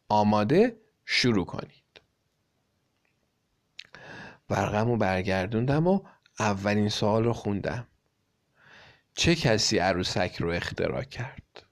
آماده 0.08 0.76
شروع 1.04 1.44
کنید. 1.44 2.00
ورقم 4.50 4.88
رو 4.88 4.96
برگردوندم 4.96 5.86
و 5.86 6.00
اولین 6.38 6.88
سوال 6.88 7.24
رو 7.24 7.32
خوندم. 7.32 7.86
چه 9.14 9.34
کسی 9.34 9.78
عروسک 9.78 10.36
رو 10.38 10.50
اختراع 10.50 11.02
کرد؟ 11.02 11.65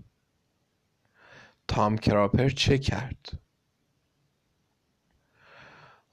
تام 1.69 1.99
کراپر 1.99 2.49
چه 2.49 2.79
کرد؟ 2.79 3.39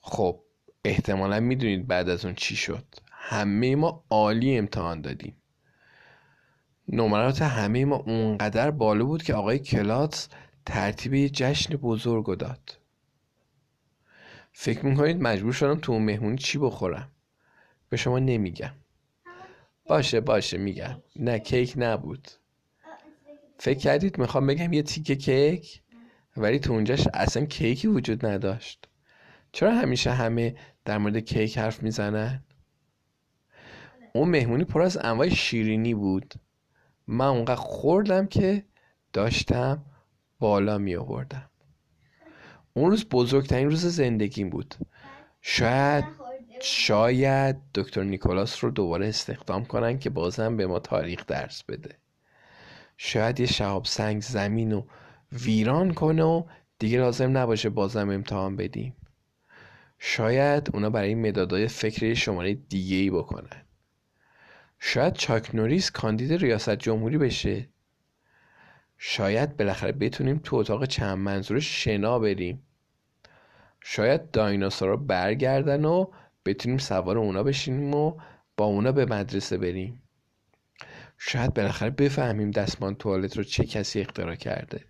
خب 0.01 0.39
احتمالا 0.85 1.39
می‌دونید 1.39 1.87
بعد 1.87 2.09
از 2.09 2.25
اون 2.25 2.35
چی 2.35 2.55
شد. 2.55 2.85
همه 3.11 3.75
ما 3.75 4.03
عالی 4.09 4.57
امتحان 4.57 5.01
دادیم. 5.01 5.41
نمرات 6.87 7.41
همه 7.41 7.85
ما 7.85 7.95
اونقدر 7.95 8.71
بالا 8.71 9.05
بود 9.05 9.23
که 9.23 9.33
آقای 9.33 9.59
کلاتس 9.59 10.29
ترتیب 10.65 11.13
یه 11.13 11.29
جشن 11.29 11.75
بزرگ 11.75 12.37
داد. 12.37 12.77
فکر 14.53 14.85
می‌کنید 14.85 15.21
مجبور 15.21 15.53
شدم 15.53 15.79
تو 15.79 15.91
اون 15.91 16.01
مهمونی 16.01 16.37
چی 16.37 16.57
بخورم؟ 16.57 17.11
به 17.89 17.97
شما 17.97 18.19
نمیگم. 18.19 18.73
باشه 19.85 20.21
باشه 20.21 20.57
میگم. 20.57 21.01
نه 21.15 21.39
کیک 21.39 21.73
نبود. 21.77 22.27
فکر 23.61 23.79
کردید 23.79 24.17
می‌خوام 24.17 24.47
بگم 24.47 24.73
یه 24.73 24.83
تیکه 24.83 25.15
کیک؟ 25.15 25.81
ولی 26.37 26.59
تو 26.59 26.73
اونجاش 26.73 27.07
اصلا 27.13 27.45
کیکی 27.45 27.87
وجود 27.87 28.25
نداشت. 28.25 28.87
چرا 29.51 29.75
همیشه 29.75 30.11
همه 30.11 30.55
در 30.85 30.97
مورد 30.97 31.17
کیک 31.17 31.57
حرف 31.57 31.83
می‌زنن؟ 31.83 32.43
اون 34.15 34.29
مهمونی 34.29 34.63
پر 34.63 34.81
از 34.81 34.97
انواع 34.97 35.29
شیرینی 35.29 35.93
بود. 35.93 36.33
من 37.07 37.27
اونقدر 37.27 37.55
خوردم 37.55 38.27
که 38.27 38.63
داشتم 39.13 39.85
بالا 40.39 40.77
می 40.77 40.95
آوردم 40.95 41.49
اون 42.73 42.91
روز 42.91 43.05
بزرگترین 43.09 43.69
روز 43.69 43.85
زندگیم 43.85 44.49
بود. 44.49 44.75
شاید 45.41 46.05
شاید 46.61 47.55
دکتر 47.75 48.03
نیکولاس 48.03 48.63
رو 48.63 48.71
دوباره 48.71 49.07
استخدام 49.07 49.65
کنن 49.65 49.99
که 49.99 50.09
بازم 50.09 50.57
به 50.57 50.67
ما 50.67 50.79
تاریخ 50.79 51.25
درس 51.25 51.63
بده. 51.63 52.00
شاید 53.03 53.39
یه 53.39 53.45
شهاب 53.45 53.85
سنگ 53.85 54.21
زمین 54.21 54.71
رو 54.71 54.87
ویران 55.31 55.93
کنه 55.93 56.23
و 56.23 56.43
دیگه 56.79 56.97
لازم 56.99 57.37
نباشه 57.37 57.69
بازم 57.69 58.09
امتحان 58.09 58.55
بدیم. 58.55 58.95
شاید 59.99 60.69
اونا 60.73 60.89
برای 60.89 61.15
مدادای 61.15 61.67
فکری 61.67 62.15
شماره 62.15 62.53
دیگه 62.53 62.95
ای 62.95 63.09
بکنن. 63.09 63.65
شاید 64.79 65.13
چاک 65.13 65.55
نوریس 65.55 65.91
کاندید 65.91 66.33
ریاست 66.33 66.75
جمهوری 66.75 67.17
بشه. 67.17 67.69
شاید 68.97 69.57
بالاخره 69.57 69.91
بتونیم 69.91 70.39
تو 70.43 70.55
اتاق 70.55 70.85
چند 70.85 71.17
منظور 71.17 71.59
شنا 71.59 72.19
بریم. 72.19 72.63
شاید 73.81 74.31
دایناسورا 74.31 74.97
برگردن 74.97 75.85
و 75.85 76.05
بتونیم 76.45 76.77
سوار 76.77 77.17
اونا 77.17 77.43
بشینیم 77.43 77.93
و 77.93 78.19
با 78.57 78.65
اونا 78.65 78.91
به 78.91 79.05
مدرسه 79.05 79.57
بریم. 79.57 80.00
شاید 81.23 81.53
بالاخره 81.53 81.89
بفهمیم 81.89 82.51
دستمان 82.51 82.95
توالت 82.95 83.37
رو 83.37 83.43
چه 83.43 83.65
کسی 83.65 84.01
اختراع 84.01 84.35
کرده. 84.35 84.85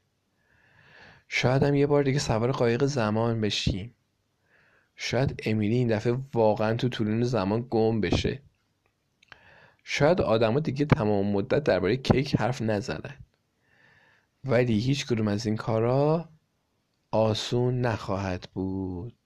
شاید 1.27 1.63
هم 1.63 1.75
یه 1.75 1.87
بار 1.87 2.03
دیگه 2.03 2.19
سوار 2.19 2.51
قایق 2.51 2.85
زمان 2.85 3.41
بشیم. 3.41 3.95
شاید 4.95 5.41
امیلی 5.45 5.75
این 5.75 5.87
دفعه 5.87 6.17
واقعا 6.33 6.75
تو 6.75 6.89
طولون 6.89 7.23
زمان 7.23 7.67
گم 7.69 8.01
بشه. 8.01 8.41
شاید 9.83 10.21
آدما 10.21 10.59
دیگه 10.59 10.85
تمام 10.85 11.31
مدت 11.31 11.63
درباره 11.63 11.97
کیک 11.97 12.35
حرف 12.35 12.61
نزنن. 12.61 13.17
ولی 14.43 14.79
هیچ 14.79 15.07
کدوم 15.07 15.27
از 15.27 15.45
این 15.45 15.55
کارا 15.55 16.29
آسون 17.11 17.81
نخواهد 17.81 18.49
بود. 18.53 19.20